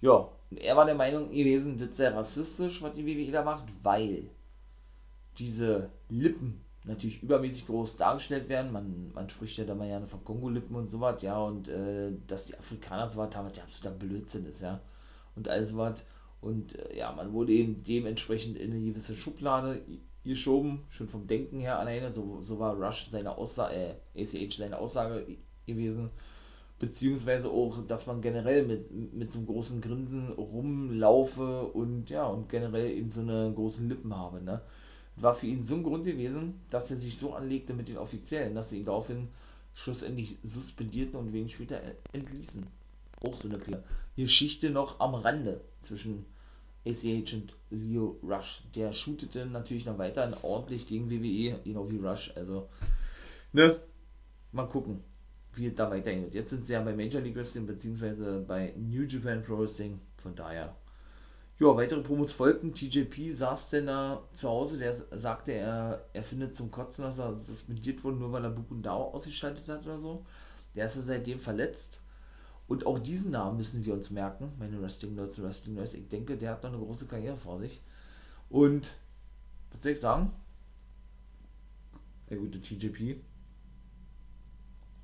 Ja, 0.01 0.29
er 0.55 0.75
war 0.75 0.85
der 0.85 0.95
Meinung 0.95 1.29
gewesen, 1.29 1.77
das 1.77 1.97
sei 1.97 2.09
rassistisch, 2.09 2.81
was 2.81 2.93
die 2.93 3.05
WWE 3.05 3.31
da 3.31 3.43
macht, 3.43 3.65
weil 3.83 4.29
diese 5.37 5.89
Lippen 6.09 6.61
natürlich 6.87 7.21
übermäßig 7.21 7.65
groß 7.67 7.97
dargestellt 7.97 8.49
werden. 8.49 8.71
Man, 8.71 9.11
man 9.13 9.29
spricht 9.29 9.57
ja 9.57 9.65
da 9.65 9.75
mal 9.75 9.87
gerne 9.87 10.07
von 10.07 10.23
Kongo-Lippen 10.23 10.75
und 10.75 10.87
sowas, 10.87 11.21
ja, 11.21 11.37
und 11.37 11.67
äh, 11.67 12.11
dass 12.27 12.45
die 12.45 12.57
Afrikaner 12.57 13.09
sowas 13.09 13.35
haben, 13.35 13.51
der 13.51 13.63
absoluter 13.63 13.97
Blödsinn 13.97 14.45
ist, 14.45 14.61
ja. 14.61 14.81
Und 15.35 15.49
all 15.49 15.63
sowas. 15.63 16.03
Und 16.41 16.79
äh, 16.79 16.97
ja, 16.97 17.11
man 17.11 17.33
wurde 17.33 17.53
eben 17.53 17.83
dementsprechend 17.83 18.57
in 18.57 18.71
eine 18.71 18.83
gewisse 18.83 19.15
Schublade 19.15 19.81
geschoben, 20.23 20.83
schon 20.89 21.09
vom 21.09 21.27
Denken 21.27 21.59
her 21.59 21.79
alleine. 21.79 22.11
So, 22.11 22.41
so 22.41 22.59
war 22.59 22.75
Rush 22.75 23.07
seine 23.07 23.37
Aussage, 23.37 23.97
äh, 24.15 24.23
ACH 24.23 24.53
seine 24.53 24.77
Aussage 24.77 25.37
gewesen. 25.65 26.09
Beziehungsweise 26.79 27.49
auch, 27.49 27.85
dass 27.87 28.05
man 28.05 28.21
generell 28.21 28.65
mit, 28.65 28.91
mit 29.13 29.31
so 29.31 29.39
einem 29.39 29.47
großen 29.47 29.81
Grinsen 29.81 30.31
rumlaufe 30.31 31.63
und 31.63 32.09
ja, 32.11 32.27
und 32.27 32.49
generell 32.49 32.91
eben 32.91 33.09
so 33.09 33.21
eine 33.21 33.51
großen 33.53 33.89
Lippen 33.89 34.15
habe. 34.15 34.43
Ne? 34.43 34.61
War 35.17 35.33
für 35.33 35.47
ihn 35.47 35.63
so 35.63 35.75
ein 35.75 35.83
Grund 35.83 36.05
gewesen, 36.05 36.61
dass 36.69 36.91
er 36.91 36.97
sich 36.97 37.17
so 37.17 37.33
anlegte 37.33 37.73
mit 37.73 37.89
den 37.89 37.97
Offiziellen, 37.97 38.55
dass 38.55 38.69
sie 38.69 38.77
ihn 38.77 38.85
daraufhin 38.85 39.29
schlussendlich 39.73 40.37
suspendierten 40.43 41.19
und 41.19 41.33
wenig 41.33 41.53
später 41.53 41.81
entließen. 42.13 42.65
Auch 43.21 43.35
so 43.35 43.49
eine 43.49 43.57
kleine 43.57 43.83
Geschichte 44.15 44.69
noch 44.69 44.99
am 44.99 45.15
Rande 45.15 45.61
zwischen 45.81 46.25
ACH 46.85 47.33
und 47.33 47.55
Leo 47.71 48.19
Rush. 48.23 48.61
Der 48.75 48.93
shootete 48.93 49.45
natürlich 49.45 49.85
noch 49.85 49.97
weiter 49.97 50.37
ordentlich 50.43 50.87
gegen 50.87 51.09
WWE, 51.09 51.59
genau 51.63 51.89
wie 51.89 51.97
Rush. 51.97 52.31
Also, 52.35 52.69
ne? 53.53 53.79
Mal 54.51 54.67
gucken 54.67 55.03
wie 55.57 55.67
es 55.67 55.75
da 55.75 55.89
weitergeht. 55.89 56.33
Jetzt 56.33 56.51
sind 56.51 56.65
sie 56.65 56.73
ja 56.73 56.81
bei 56.81 56.93
Major 56.93 57.21
League 57.21 57.35
Wrestling 57.35 57.65
beziehungsweise 57.65 58.43
bei 58.47 58.73
New 58.77 59.03
Japan 59.03 59.43
Pro 59.43 59.59
Wrestling. 59.59 59.99
Von 60.17 60.35
daher. 60.35 60.75
Ja, 61.59 61.75
weitere 61.75 62.01
Promos 62.01 62.33
folgten. 62.33 62.73
TJP 62.73 63.31
saß 63.33 63.71
denn 63.71 63.87
da 63.87 64.23
zu 64.31 64.47
Hause, 64.47 64.77
der 64.77 64.93
sagte, 64.93 65.53
er, 65.53 66.05
er 66.13 66.23
findet 66.23 66.55
zum 66.55 66.69
Kotzen, 66.69 67.03
dass 67.03 67.17
er 67.17 67.35
suspendiert 67.35 68.03
wurde, 68.03 68.17
nur 68.17 68.31
weil 68.31 68.43
er 68.43 68.51
Bukundao 68.51 69.11
ausgeschaltet 69.11 69.67
hat 69.67 69.83
oder 69.85 69.97
so. 69.97 70.23
Der 70.75 70.85
ist 70.85 70.97
ja 70.97 71.01
seitdem 71.01 71.39
verletzt. 71.39 72.01
Und 72.67 72.85
auch 72.85 72.99
diesen 72.99 73.31
Namen 73.31 73.57
müssen 73.57 73.83
wir 73.85 73.93
uns 73.93 74.11
merken, 74.11 74.51
meine 74.59 74.79
Wrestling 74.81 75.15
Nerds 75.15 75.39
und 75.39 75.45
Wrestling 75.45 75.75
Nerds. 75.75 75.95
Ich 75.95 76.07
denke, 76.09 76.37
der 76.37 76.51
hat 76.51 76.63
noch 76.63 76.69
eine 76.69 76.79
große 76.79 77.07
Karriere 77.07 77.37
vor 77.37 77.59
sich. 77.59 77.81
Und, 78.49 78.99
was 79.71 79.81
soll 79.81 79.93
ich 79.93 79.99
sagen? 79.99 80.31
Der 82.29 82.37
gute 82.37 82.61
TJP 82.61 83.21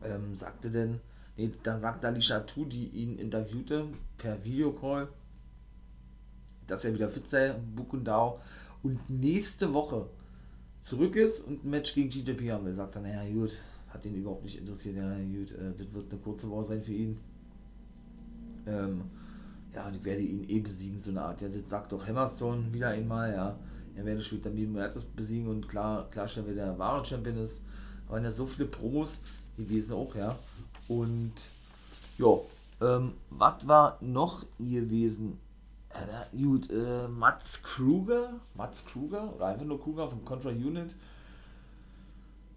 ähm, 0.04 0.36
sagte 0.36 0.70
denn, 0.70 1.00
nee, 1.36 1.52
dann 1.64 1.80
sagt 1.80 2.06
Alicia 2.06 2.42
Tu, 2.42 2.66
die 2.66 2.90
ihn 2.90 3.18
interviewte 3.18 3.88
per 4.18 4.44
Videocall, 4.44 5.08
dass 6.68 6.86
er 6.86 6.94
wieder 6.94 7.10
fit 7.10 7.28
sei, 7.28 7.54
Bukundao, 7.76 8.40
und 8.82 9.10
nächste 9.10 9.74
Woche 9.74 10.08
zurück 10.80 11.16
ist 11.16 11.42
und 11.42 11.64
ein 11.64 11.70
Match 11.70 11.94
gegen 11.94 12.10
TJP 12.10 12.52
haben 12.52 12.66
will. 12.66 12.74
Sagt 12.74 12.96
dann, 12.96 13.04
naja, 13.04 13.32
gut, 13.32 13.52
hat 13.90 14.06
ihn 14.06 14.16
überhaupt 14.16 14.44
nicht 14.44 14.60
interessiert, 14.60 14.98
ja, 14.98 15.16
gut, 15.16 15.52
äh, 15.52 15.74
das 15.78 15.94
wird 15.94 16.12
eine 16.12 16.22
kurze 16.22 16.50
Woche 16.50 16.66
sein 16.66 16.82
für 16.82 16.94
ihn. 16.94 17.20
Ähm, 18.66 19.04
ja, 19.74 19.88
und 19.88 19.96
ich 19.96 20.04
werde 20.04 20.22
ihn 20.22 20.48
eh 20.50 20.60
besiegen, 20.60 21.00
so 21.00 21.12
eine 21.12 21.22
Art. 21.22 21.42
Ja, 21.42 21.48
das 21.48 21.70
sagt 21.70 21.92
doch 21.92 22.06
Hammerstone 22.06 22.74
wieder 22.74 22.90
einmal, 22.90 23.32
ja. 23.32 23.60
Er 23.96 24.06
werde 24.06 24.22
später 24.22 24.50
Mertes 24.50 25.06
besiegen 25.06 25.48
und 25.48 25.68
klar, 25.68 26.10
klarstellen, 26.10 26.48
wer 26.48 26.56
der 26.56 26.80
wahre 26.80 27.06
Champion 27.06 27.38
ist. 27.38 27.64
Aber 28.08 28.20
ja 28.22 28.32
so 28.32 28.46
viele 28.46 28.68
Promos, 28.68 29.22
gewesen 29.58 29.94
auch, 29.94 30.16
ja. 30.16 30.38
Und 30.88 31.50
ja, 32.18 32.38
ähm, 32.82 33.14
was 33.30 33.68
war 33.68 33.98
noch 34.02 34.46
gewesen? 34.60 35.40
Äh, 35.94 36.38
gut, 36.38 36.70
äh, 36.72 37.08
Mats 37.08 37.62
Kruger, 37.62 38.40
Mats 38.56 38.86
Kruger 38.86 39.36
oder 39.36 39.48
einfach 39.48 39.66
nur 39.66 39.80
Kruger 39.80 40.08
von 40.08 40.26
Contra 40.26 40.50
Unit 40.50 40.96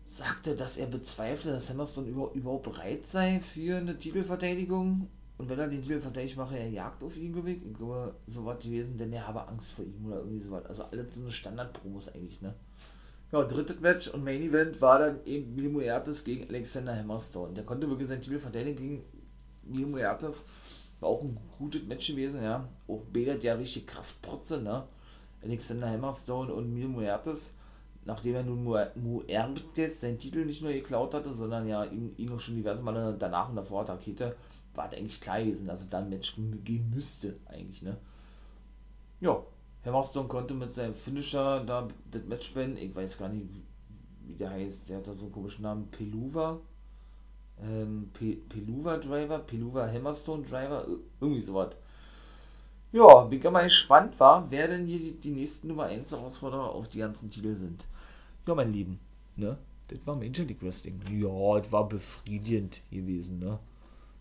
sagte, 0.08 0.56
dass 0.56 0.76
er 0.76 0.86
bezweifle, 0.86 1.52
dass 1.52 1.70
Hammerstone 1.70 2.08
über, 2.08 2.32
überhaupt 2.32 2.64
bereit 2.64 3.06
sei 3.06 3.40
für 3.40 3.76
eine 3.76 3.98
Titelverteidigung. 3.98 5.08
Und 5.38 5.50
wenn 5.50 5.58
er 5.58 5.68
den 5.68 5.82
Titel 5.82 6.00
verteidigt, 6.00 6.36
mache 6.38 6.56
er 6.58 6.70
Jagd 6.70 7.04
auf 7.04 7.16
ihn, 7.16 7.32
glaube 7.32 7.50
ich. 7.50 7.62
Ich 7.62 7.74
glaube, 7.74 8.14
so 8.26 8.46
was 8.46 8.64
gewesen, 8.64 8.96
denn 8.96 9.12
er 9.12 9.28
habe 9.28 9.46
Angst 9.48 9.72
vor 9.72 9.84
ihm 9.84 10.06
oder 10.06 10.18
irgendwie 10.18 10.40
sowas. 10.40 10.64
Also 10.64 10.84
alles 10.84 11.14
so 11.14 11.20
eine 11.20 11.30
Standard-Promos 11.30 12.08
eigentlich, 12.08 12.40
ne? 12.40 12.54
Ja, 13.32 13.42
drittes 13.42 13.80
Match 13.80 14.08
und 14.08 14.24
Main 14.24 14.40
Event 14.40 14.80
war 14.80 15.00
dann 15.00 15.24
eben 15.26 15.54
Mil 15.54 15.68
Muertes 15.68 16.24
gegen 16.24 16.48
Alexander 16.48 16.96
Hammerstone. 16.96 17.52
Der 17.52 17.64
konnte 17.64 17.88
wirklich 17.90 18.08
seinen 18.08 18.22
Titel 18.22 18.38
verteidigen 18.38 18.76
gegen 18.76 19.04
Mil 19.64 19.86
Muertes. 19.86 20.46
War 21.00 21.08
auch 21.08 21.22
ein 21.22 21.38
gutes 21.58 21.84
Match 21.84 22.06
gewesen, 22.06 22.42
ja. 22.42 22.68
Auch 22.88 23.02
beide 23.12 23.38
ja 23.38 23.54
richtig 23.54 23.86
Kraftprotze, 23.86 24.60
ne? 24.60 24.84
Alexander 25.42 25.90
Hammerstone 25.90 26.52
und 26.52 26.72
Mil 26.72 26.88
Muertes 26.88 27.54
nachdem 28.06 28.36
er 28.36 28.42
nun 28.44 28.62
Muertes 28.62 30.00
seinen 30.00 30.18
Titel 30.18 30.44
nicht 30.44 30.62
nur 30.62 30.72
geklaut 30.72 31.12
hatte, 31.12 31.34
sondern 31.34 31.66
ja 31.66 31.84
ihn, 31.84 32.14
ihn 32.16 32.32
auch 32.32 32.40
schon 32.40 32.54
diverse 32.54 32.82
Male 32.82 33.16
danach 33.18 33.48
und 33.48 33.56
davor 33.56 33.82
attackierte, 33.82 34.36
war 34.74 34.90
eigentlich 34.92 35.20
klar 35.20 35.40
gewesen, 35.40 35.66
dass 35.66 35.80
es 35.80 35.90
dann 35.90 36.08
Match 36.08 36.36
gehen 36.64 36.90
müsste, 36.90 37.36
eigentlich, 37.46 37.82
ne? 37.82 37.96
Ja, 39.20 39.42
Hammerstone 39.84 40.28
konnte 40.28 40.54
mit 40.54 40.70
seinem 40.70 40.94
Finisher 40.94 41.64
da 41.64 41.88
das 42.10 42.24
Match 42.24 42.54
beenden, 42.54 42.78
ich 42.78 42.94
weiß 42.94 43.18
gar 43.18 43.28
nicht, 43.28 43.48
wie 44.22 44.34
der 44.34 44.50
heißt, 44.50 44.88
der 44.88 44.98
hat 44.98 45.08
da 45.08 45.12
so 45.12 45.26
einen 45.26 45.32
komischen 45.32 45.62
Namen, 45.62 45.90
Peluva, 45.90 46.60
ähm, 47.62 48.10
Pe 48.12 48.36
Peluva 48.48 48.98
Driver, 48.98 49.38
Peluva 49.38 49.86
Hammerstone 49.86 50.42
Driver, 50.44 50.86
irgendwie 51.20 51.40
sowas. 51.40 51.76
Ja, 52.92 53.24
bin 53.24 53.42
mal 53.52 53.64
gespannt 53.64 54.18
war, 54.20 54.50
wer 54.50 54.68
denn 54.68 54.86
hier 54.86 54.98
die, 54.98 55.12
die 55.12 55.30
nächsten 55.30 55.68
Nummer 55.68 55.84
1 55.84 56.12
Herausforderer 56.12 56.74
auf 56.74 56.88
die 56.88 57.00
ganzen 57.00 57.30
Titel 57.30 57.56
sind. 57.56 57.86
Ja, 58.46 58.54
mein 58.54 58.72
Lieben, 58.72 59.00
ne? 59.36 59.58
Das 59.88 60.06
war 60.06 60.16
Major 60.16 60.46
League 60.46 60.62
Wrestling. 60.62 61.00
Ja, 61.10 61.58
das 61.58 61.70
war 61.70 61.88
befriedigend 61.88 62.82
gewesen, 62.90 63.38
ne? 63.38 63.58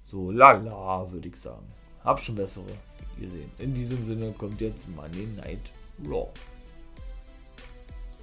So, 0.06 0.32
lala, 0.32 1.12
würde 1.12 1.28
ich 1.28 1.38
sagen. 1.38 1.66
Hab 2.04 2.20
schon 2.20 2.36
bessere 2.36 2.66
gesehen. 3.20 3.50
In 3.60 3.74
diesem 3.74 4.06
Sinne 4.06 4.32
kommt 4.34 4.62
jetzt 4.62 4.88
Money 4.90 5.28
Night 5.38 5.72
Raw. 6.08 6.30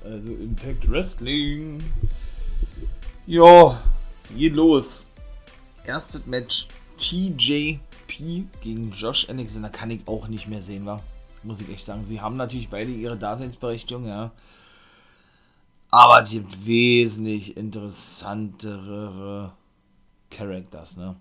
Also 0.04 0.32
Impact 0.32 0.90
Wrestling. 0.90 1.82
Ja, 3.26 3.80
geht 4.36 4.54
los. 4.54 5.06
Erstes 5.84 6.26
Match. 6.26 6.68
TJP 6.96 7.80
gegen 8.60 8.92
Josh 8.92 9.28
Alexander 9.28 9.70
kann 9.70 9.90
ich 9.90 10.06
auch 10.06 10.28
nicht 10.28 10.46
mehr 10.46 10.62
sehen, 10.62 10.86
war. 10.86 11.02
Muss 11.42 11.60
ich 11.60 11.68
echt 11.68 11.86
sagen. 11.86 12.04
Sie 12.04 12.20
haben 12.20 12.36
natürlich 12.36 12.68
beide 12.68 12.90
ihre 12.92 13.16
Daseinsberechtigung, 13.16 14.06
ja. 14.06 14.30
Aber 15.90 16.22
die 16.22 16.44
wesentlich 16.64 17.56
interessantere 17.56 19.52
Characters, 20.30 20.96
ne? 20.96 21.16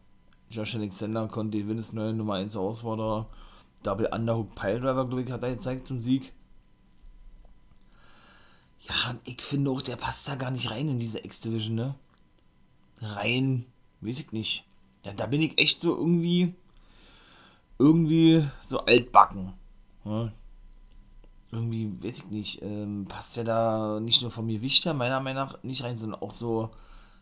Josh 0.49 0.75
Alexander 0.75 1.27
konnte 1.27 1.57
den 1.57 1.67
Winnes 1.67 1.93
neue 1.93 2.13
Nummer 2.13 2.35
1 2.35 2.53
Herausforderer. 2.53 3.27
Double 3.83 4.09
Underhook 4.13 4.53
Piledriver, 4.55 5.07
glaube 5.07 5.23
ich, 5.23 5.31
hat 5.31 5.43
er 5.43 5.51
gezeigt 5.51 5.87
zum 5.87 5.99
Sieg. 5.99 6.33
Ja, 8.81 9.15
ich 9.23 9.41
finde 9.41 9.71
auch, 9.71 9.81
der 9.81 9.95
passt 9.95 10.27
da 10.27 10.35
gar 10.35 10.51
nicht 10.51 10.69
rein 10.69 10.89
in 10.89 10.99
diese 10.99 11.19
X-Division, 11.19 11.75
ne? 11.75 11.95
Rein, 13.01 13.65
weiß 14.01 14.19
ich 14.19 14.31
nicht. 14.31 14.65
Ja, 15.03 15.13
da 15.13 15.25
bin 15.25 15.41
ich 15.41 15.57
echt 15.57 15.81
so 15.81 15.97
irgendwie, 15.97 16.53
irgendwie 17.79 18.45
so 18.65 18.79
altbacken. 18.79 19.53
Ja? 20.05 20.31
irgendwie, 21.51 21.91
weiß 22.01 22.19
ich 22.19 22.25
nicht, 22.27 22.61
ähm, 22.61 23.05
passt 23.07 23.35
ja 23.37 23.43
da 23.43 23.99
nicht 23.99 24.21
nur 24.21 24.31
vom 24.31 24.47
Gewicht 24.47 24.85
her 24.85 24.93
meiner 24.93 25.19
Meinung 25.19 25.45
nach 25.45 25.63
nicht 25.63 25.83
rein, 25.83 25.97
sondern 25.97 26.21
auch 26.21 26.31
so 26.31 26.69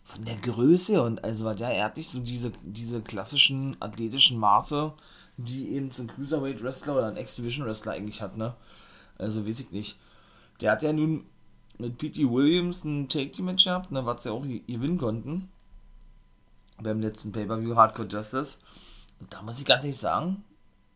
von 0.03 0.23
der 0.23 0.37
Größe 0.37 1.01
und 1.03 1.23
also 1.23 1.45
war 1.45 1.55
der, 1.55 1.69
er 1.69 1.85
hat 1.85 1.97
nicht 1.97 2.09
so 2.09 2.19
diese, 2.19 2.51
diese 2.63 3.01
klassischen 3.01 3.75
athletischen 3.79 4.39
Maße, 4.39 4.93
die 5.37 5.69
eben 5.69 5.91
so 5.91 6.03
ein 6.03 6.07
Cruiserweight 6.07 6.63
Wrestler 6.63 6.97
oder 6.97 7.07
ein 7.07 7.17
X-Division 7.17 7.65
Wrestler 7.65 7.93
eigentlich 7.93 8.21
hat, 8.21 8.37
ne? 8.37 8.55
Also 9.17 9.47
weiß 9.47 9.59
ich 9.59 9.71
nicht. 9.71 9.99
Der 10.61 10.71
hat 10.71 10.83
ja 10.83 10.93
nun 10.93 11.25
mit 11.77 11.97
P.T. 11.97 12.29
Williams 12.29 12.83
ein 12.83 13.07
Take-Team-Match 13.07 13.65
gehabt, 13.65 13.91
ne, 13.91 14.05
was 14.05 14.23
sie 14.23 14.31
auch 14.31 14.43
gewinnen 14.43 14.97
konnten. 14.97 15.49
Beim 16.81 17.01
letzten 17.01 17.31
Pay-Per-View 17.31 17.75
Hardcore 17.75 18.07
Justice. 18.07 18.57
Und 19.19 19.33
da 19.33 19.41
muss 19.41 19.59
ich 19.59 19.65
ganz 19.65 19.83
ehrlich 19.83 19.97
sagen, 19.97 20.43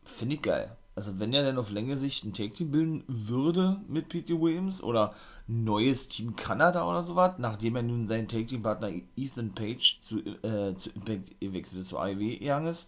finde 0.05 0.35
ich 0.35 0.41
geil 0.41 0.75
also 0.95 1.19
wenn 1.19 1.33
er 1.33 1.43
denn 1.43 1.57
auf 1.57 1.71
längere 1.71 1.97
Sicht 1.97 2.23
ein 2.23 2.33
Take 2.33 2.53
Team 2.53 2.71
bilden 2.71 3.03
würde 3.07 3.81
mit 3.87 4.09
Pete 4.09 4.39
Williams 4.39 4.83
oder 4.83 5.13
neues 5.47 6.07
Team 6.07 6.35
Kanada 6.35 6.87
oder 6.87 7.03
sowas, 7.03 7.33
nachdem 7.37 7.75
er 7.75 7.83
nun 7.83 8.05
seinen 8.05 8.27
Take 8.27 8.45
Team 8.45 8.63
Partner 8.63 8.91
Ethan 9.15 9.53
Page 9.55 9.99
zu, 10.01 10.19
äh, 10.19 10.75
zu 10.75 10.91
Impact 10.91 11.35
wechselt 11.41 11.85
zu 11.85 11.97
AEW 11.97 12.37
gegangen 12.37 12.67
ist, 12.67 12.85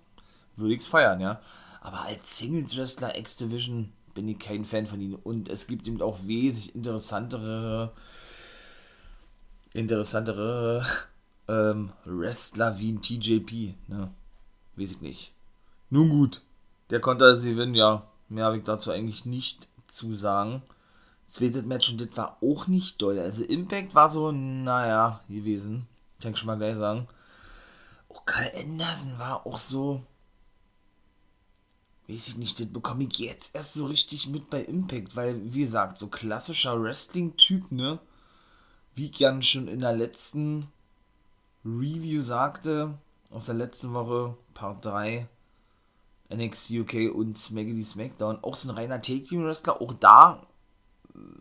würde 0.56 0.76
ich 0.76 0.82
es 0.82 0.88
feiern, 0.88 1.20
ja. 1.20 1.42
Aber 1.82 2.02
als 2.02 2.38
Singles 2.38 2.78
Wrestler 2.78 3.18
X 3.18 3.38
Division 3.38 3.92
bin 4.14 4.28
ich 4.28 4.40
kein 4.40 4.66
Fan 4.66 4.86
von 4.86 5.02
ihm 5.02 5.16
und 5.16 5.50
es 5.50 5.68
gibt 5.68 5.88
eben 5.88 6.02
auch 6.02 6.20
wesentlich 6.26 6.76
interessantere 6.76 7.92
interessantere 9.74 10.86
ähm, 11.48 11.92
Wrestler 12.06 12.80
wie 12.80 12.92
ein 12.92 13.02
TJP, 13.02 13.76
ne? 13.88 14.12
Weiß 14.76 14.92
ich 14.92 15.02
nicht. 15.02 15.34
Nun 15.90 16.10
gut. 16.10 16.42
Der 16.90 17.00
konnte 17.00 17.26
also 17.26 17.48
gewinnen, 17.48 17.76
ja. 17.76 18.08
Mehr 18.30 18.46
habe 18.46 18.58
ich 18.58 18.64
dazu 18.64 18.92
eigentlich 18.92 19.26
nicht 19.26 19.68
zu 19.88 20.14
sagen. 20.14 20.62
Zweites 21.28 21.64
Match 21.66 21.90
und 21.90 22.02
das 22.02 22.16
war 22.18 22.38
auch 22.42 22.68
nicht 22.68 23.02
doll. 23.02 23.20
Also 23.20 23.44
Impact 23.44 23.96
war 23.96 24.10
so, 24.10 24.32
naja, 24.32 25.22
gewesen. 25.30 25.88
Kann 26.22 26.34
ich 26.34 26.38
schon 26.38 26.48
mal 26.48 26.58
gleich 26.58 26.76
sagen. 26.76 27.08
Auch 28.10 28.26
Karl 28.26 28.52
Anderson 28.56 29.18
war 29.20 29.46
auch 29.46 29.58
so. 29.58 30.02
Weiß 32.08 32.28
ich 32.28 32.38
nicht, 32.38 32.60
das 32.60 32.68
bekomme 32.68 33.06
ich 33.06 33.18
jetzt 33.18 33.56
erst 33.56 33.74
so 33.74 33.88
richtig 33.88 34.28
mit 34.28 34.50
bei 34.50 34.64
Impact, 34.64 35.16
weil, 35.16 35.54
wie 35.54 35.62
gesagt, 35.62 35.98
so 35.98 36.08
klassischer 36.08 36.82
Wrestling-Typ, 36.82 37.72
ne? 37.72 38.00
Wie 38.94 39.08
ich 39.08 39.20
ja 39.20 39.42
schon 39.42 39.68
in 39.68 39.80
der 39.80 39.94
letzten 39.94 40.68
Review 41.66 42.22
sagte, 42.22 42.94
aus 43.32 43.48
der 43.48 43.56
letzten 43.56 43.94
Woche, 43.94 44.38
Part 44.54 44.86
3, 44.86 45.28
NXT 46.34 46.72
UK 46.72 47.14
und 47.14 47.38
Smackity 47.38 47.84
Smackdown. 47.84 48.44
Auch 48.44 48.56
so 48.56 48.70
ein 48.70 48.76
reiner 48.76 49.02
Take-Team-Wrestler. 49.02 49.82
Auch 49.82 49.94
da, 49.94 50.46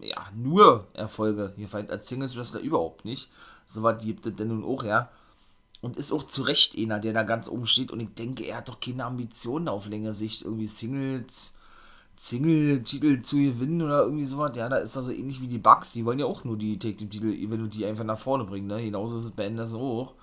ja, 0.01 0.27
nur 0.35 0.87
Erfolge. 0.95 1.53
Hier 1.57 1.69
fällt 1.69 1.91
als 1.91 2.09
Singles-Wrestler 2.09 2.61
überhaupt 2.61 3.05
nicht. 3.05 3.31
So 3.67 3.83
was 3.83 4.03
gibt 4.03 4.27
es 4.27 4.35
denn 4.35 4.49
nun 4.49 4.65
auch, 4.65 4.85
ja. 4.85 5.11
Und 5.81 5.97
ist 5.97 6.13
auch 6.13 6.27
zu 6.27 6.43
Recht 6.43 6.79
einer, 6.79 6.99
der 6.99 7.13
da 7.13 7.23
ganz 7.23 7.49
oben 7.49 7.67
steht. 7.67 7.91
Und 7.91 8.01
ich 8.01 8.15
denke, 8.15 8.45
er 8.45 8.59
hat 8.59 8.69
doch 8.69 8.81
keine 8.81 9.05
Ambitionen 9.05 9.69
auf 9.69 9.87
längere 9.87 10.15
Sicht, 10.15 10.43
irgendwie 10.43 10.69
Singles, 10.69 11.55
Single-Titel 12.29 13.23
zu 13.23 13.37
gewinnen 13.37 13.83
oder 13.83 14.03
irgendwie 14.03 14.25
sowas. 14.25 14.53
Ja, 14.57 14.69
da 14.69 14.77
ist 14.77 14.97
er 14.97 15.03
so 15.03 15.11
ähnlich 15.11 15.41
wie 15.41 15.49
die 15.49 15.59
Bugs. 15.59 15.93
Die 15.93 16.05
wollen 16.05 16.19
ja 16.19 16.27
auch 16.27 16.45
nur 16.45 16.57
die 16.57 16.79
Take-Team-Titel, 16.79 17.51
wenn 17.51 17.61
du 17.61 17.67
die 17.69 17.85
einfach 17.85 18.05
nach 18.05 18.19
vorne 18.19 18.45
bringen, 18.45 18.67
ne? 18.67 18.83
Genauso 18.83 19.19
ist 19.19 19.25
es 19.25 19.31
bei 19.31 19.47
Anderson 19.47 19.81
auch 19.81 20.15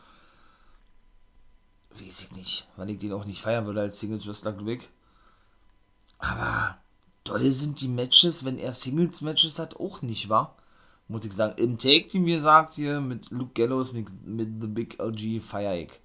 weiß 2.00 2.22
ich 2.22 2.32
nicht, 2.32 2.68
weil 2.76 2.90
ich 2.90 3.00
den 3.00 3.14
auch 3.14 3.26
nicht 3.26 3.42
feiern 3.42 3.66
würde 3.66 3.82
als 3.82 4.00
Singles 4.00 4.28
Wrestler, 4.28 4.54
glaube 4.54 4.74
ich. 4.74 4.90
Aber 6.20 6.78
toll 7.24 7.52
sind 7.52 7.82
die 7.82 7.88
Matches, 7.88 8.46
wenn 8.46 8.58
er 8.58 8.74
Singles 8.74 9.22
Matches 9.22 9.60
hat, 9.60 9.80
auch 9.80 10.02
nicht, 10.02 10.30
wahr? 10.30 10.56
Muss 11.08 11.26
ich 11.26 11.34
sagen. 11.34 11.58
Im 11.58 11.78
Take 11.78 12.08
Team, 12.08 12.26
wie 12.26 12.36
gesagt, 12.36 12.76
hier 12.76 13.02
mit 13.02 13.32
Luke 13.32 13.52
Gallows, 13.54 13.92
mit, 13.92 14.10
mit 14.26 14.62
The 14.62 14.68
Big 14.68 15.00
LG 15.00 15.42
feier 15.42 15.76
ich. 15.76 16.00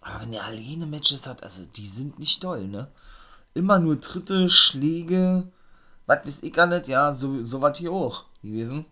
Aber 0.00 0.22
wenn 0.22 0.32
er 0.32 0.44
alleine 0.44 0.86
Matches 0.86 1.26
hat, 1.26 1.42
also 1.42 1.64
die 1.76 1.86
sind 1.86 2.18
nicht 2.18 2.40
toll, 2.40 2.66
ne? 2.66 2.90
Immer 3.54 3.78
nur 3.78 4.00
Tritte, 4.00 4.48
Schläge, 4.48 5.48
was 6.06 6.26
weiß 6.26 6.42
ich 6.42 6.52
gar 6.52 6.66
nicht, 6.66 6.88
ja, 6.88 7.14
so, 7.14 7.44
so 7.44 7.60
was 7.60 7.78
hier 7.78 7.92
auch 7.92 8.24
gewesen 8.42 8.86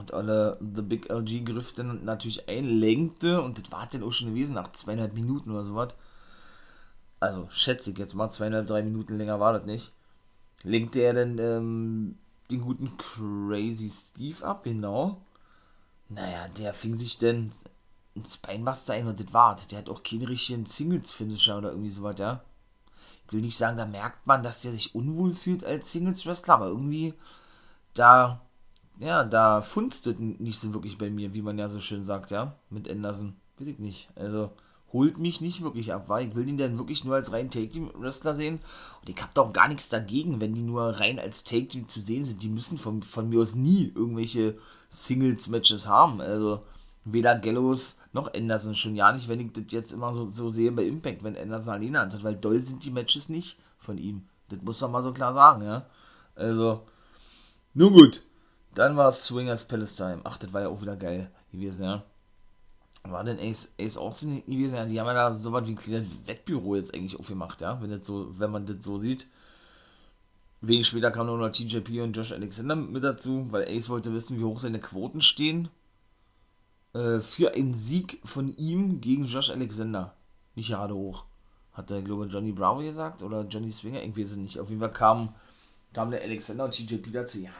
und 0.00 0.14
alle 0.14 0.58
The 0.60 0.82
Big 0.82 1.10
LG 1.10 1.44
Griff 1.44 1.74
dann 1.74 2.04
natürlich 2.04 2.48
einlenkte 2.48 3.42
und 3.42 3.58
das 3.58 3.70
war 3.70 3.86
dann 3.86 4.02
auch 4.02 4.10
schon 4.10 4.30
gewesen 4.30 4.54
nach 4.54 4.72
zweieinhalb 4.72 5.12
Minuten 5.14 5.50
oder 5.50 5.64
sowas. 5.64 5.94
Also 7.20 7.46
schätze 7.50 7.90
ich 7.90 7.98
jetzt 7.98 8.14
mal, 8.14 8.30
zweieinhalb, 8.30 8.66
drei 8.66 8.82
Minuten 8.82 9.18
länger 9.18 9.38
war 9.40 9.52
das 9.52 9.66
nicht. 9.66 9.92
Lenkte 10.62 11.00
er 11.00 11.12
dann 11.12 11.38
ähm, 11.38 12.18
den 12.50 12.62
guten 12.62 12.96
Crazy 12.96 13.90
Steve 13.90 14.44
ab, 14.44 14.64
genau. 14.64 15.20
Naja, 16.08 16.48
der 16.48 16.72
fing 16.72 16.98
sich 16.98 17.18
dann 17.18 17.52
ein 18.16 18.24
Spinebuster 18.24 18.94
ein 18.94 19.06
und 19.06 19.20
das 19.20 19.32
war's. 19.32 19.66
Der 19.68 19.78
hat 19.78 19.90
auch 19.90 20.02
keinen 20.02 20.24
richtigen 20.24 20.66
Singles-Finisher 20.66 21.58
oder 21.58 21.70
irgendwie 21.70 21.90
sowas, 21.90 22.16
ja. 22.18 22.42
Ich 23.30 23.34
will 23.34 23.42
nicht 23.42 23.56
sagen, 23.56 23.78
da 23.78 23.86
merkt 23.86 24.26
man, 24.26 24.42
dass 24.42 24.62
der 24.62 24.72
sich 24.72 24.94
unwohl 24.94 25.32
fühlt 25.32 25.64
als 25.64 25.92
Singles-Wrestler, 25.92 26.54
aber 26.54 26.66
irgendwie 26.66 27.14
da 27.94 28.42
ja, 29.00 29.24
da 29.24 29.62
funstet 29.62 30.20
nicht 30.20 30.60
so 30.60 30.74
wirklich 30.74 30.98
bei 30.98 31.10
mir, 31.10 31.32
wie 31.32 31.42
man 31.42 31.58
ja 31.58 31.68
so 31.68 31.80
schön 31.80 32.04
sagt, 32.04 32.30
ja, 32.30 32.54
mit 32.68 32.88
Anderson. 32.88 33.34
Weiß 33.58 33.66
ich 33.66 33.78
nicht. 33.78 34.08
Also, 34.14 34.50
holt 34.92 35.18
mich 35.18 35.40
nicht 35.40 35.62
wirklich 35.62 35.94
ab, 35.94 36.08
weil 36.08 36.28
ich 36.28 36.34
will 36.34 36.46
ihn 36.46 36.58
dann 36.58 36.76
wirklich 36.76 37.04
nur 37.04 37.14
als 37.14 37.32
rein 37.32 37.50
Take-Team-Wrestler 37.50 38.34
sehen. 38.34 38.60
Und 39.00 39.08
ich 39.08 39.16
habe 39.16 39.30
doch 39.32 39.52
gar 39.54 39.68
nichts 39.68 39.88
dagegen, 39.88 40.40
wenn 40.40 40.54
die 40.54 40.60
nur 40.60 41.00
rein 41.00 41.18
als 41.18 41.44
Take-Team 41.44 41.88
zu 41.88 42.00
sehen 42.00 42.26
sind. 42.26 42.42
Die 42.42 42.50
müssen 42.50 42.76
von, 42.76 43.02
von 43.02 43.30
mir 43.30 43.40
aus 43.40 43.54
nie 43.54 43.90
irgendwelche 43.94 44.58
Singles-Matches 44.90 45.88
haben. 45.88 46.20
Also, 46.20 46.62
weder 47.04 47.38
Gallows 47.38 47.98
noch 48.12 48.32
Anderson. 48.34 48.74
Schon 48.74 48.96
ja 48.96 49.12
nicht, 49.12 49.28
wenn 49.28 49.40
ich 49.40 49.52
das 49.52 49.64
jetzt 49.68 49.92
immer 49.92 50.12
so, 50.12 50.28
so 50.28 50.50
sehe 50.50 50.72
bei 50.72 50.84
Impact, 50.84 51.22
wenn 51.22 51.36
Anderson 51.36 51.74
alleine 51.74 52.00
antritt, 52.00 52.24
weil 52.24 52.36
doll 52.36 52.60
sind 52.60 52.84
die 52.84 52.90
Matches 52.90 53.28
nicht 53.28 53.58
von 53.78 53.98
ihm. 53.98 54.28
Das 54.48 54.60
muss 54.62 54.80
man 54.80 54.92
mal 54.92 55.02
so 55.02 55.12
klar 55.12 55.32
sagen, 55.32 55.64
ja. 55.64 55.86
Also, 56.34 56.82
nun 57.74 57.92
gut. 57.92 58.24
Dann 58.74 58.96
war 58.96 59.08
es 59.08 59.24
Swingers 59.24 59.66
Palestine. 59.66 60.20
Ach, 60.24 60.36
das 60.36 60.52
war 60.52 60.62
ja 60.62 60.68
auch 60.68 60.80
wieder 60.80 60.96
geil 60.96 61.30
gewesen, 61.52 61.84
ja. 61.84 62.04
War 63.02 63.24
denn 63.24 63.38
Ace, 63.40 63.72
Ace 63.80 63.96
Austin 63.96 64.44
gewesen? 64.44 64.76
Ja, 64.76 64.84
die 64.84 65.00
haben 65.00 65.06
ja 65.06 65.14
da 65.14 65.32
so 65.32 65.52
was 65.52 65.66
wie 65.66 65.72
ein 65.72 65.76
kleines 65.76 66.08
Wettbüro 66.26 66.76
jetzt 66.76 66.94
eigentlich 66.94 67.18
aufgemacht, 67.18 67.60
ja. 67.60 67.80
Wenn, 67.80 67.90
das 67.90 68.06
so, 68.06 68.38
wenn 68.38 68.50
man 68.50 68.66
das 68.66 68.84
so 68.84 68.98
sieht. 68.98 69.26
Wenig 70.60 70.86
später 70.86 71.10
kam 71.10 71.26
noch 71.26 71.48
TJP 71.48 72.02
und 72.02 72.14
Josh 72.14 72.32
Alexander 72.32 72.76
mit 72.76 73.02
dazu, 73.02 73.46
weil 73.50 73.66
Ace 73.66 73.88
wollte 73.88 74.12
wissen, 74.12 74.38
wie 74.38 74.44
hoch 74.44 74.58
seine 74.58 74.78
Quoten 74.78 75.22
stehen 75.22 75.70
äh, 76.94 77.20
für 77.20 77.54
einen 77.54 77.74
Sieg 77.74 78.20
von 78.24 78.56
ihm 78.56 79.00
gegen 79.00 79.24
Josh 79.24 79.50
Alexander. 79.50 80.14
Nicht 80.54 80.68
gerade 80.68 80.94
hoch. 80.94 81.24
Hat 81.72 81.90
der, 81.90 82.02
glaube 82.02 82.26
ich, 82.26 82.32
Johnny 82.32 82.52
Bravo 82.52 82.80
gesagt 82.80 83.22
oder 83.22 83.42
Johnny 83.42 83.70
Swinger, 83.70 84.02
irgendwie 84.02 84.24
sind 84.24 84.42
nicht. 84.42 84.58
Auf 84.58 84.68
jeden 84.68 84.80
Fall 84.80 84.92
kam, 84.92 85.34
kam 85.92 86.10
der 86.10 86.22
Alexander 86.22 86.64
und 86.64 86.72
TJP 86.72 87.12
dazu, 87.12 87.38
ja, 87.38 87.50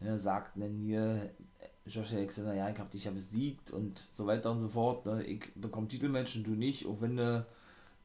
er 0.00 0.18
sagt 0.18 0.52
dann 0.56 0.76
hier, 0.76 1.30
Josh 1.86 2.12
Alexander, 2.12 2.54
ja, 2.54 2.68
ich 2.68 2.78
hab 2.78 2.90
dich 2.90 3.04
ja 3.04 3.10
besiegt 3.10 3.70
und 3.70 4.06
so 4.10 4.26
weiter 4.26 4.50
und 4.50 4.60
so 4.60 4.68
fort. 4.68 5.06
Ne? 5.06 5.24
Ich 5.24 5.52
bekomme 5.54 5.88
Titelmatch 5.88 6.36
und 6.36 6.46
du 6.46 6.52
nicht, 6.52 6.86
auch 6.86 7.00
wenn 7.00 7.16
du, 7.16 7.46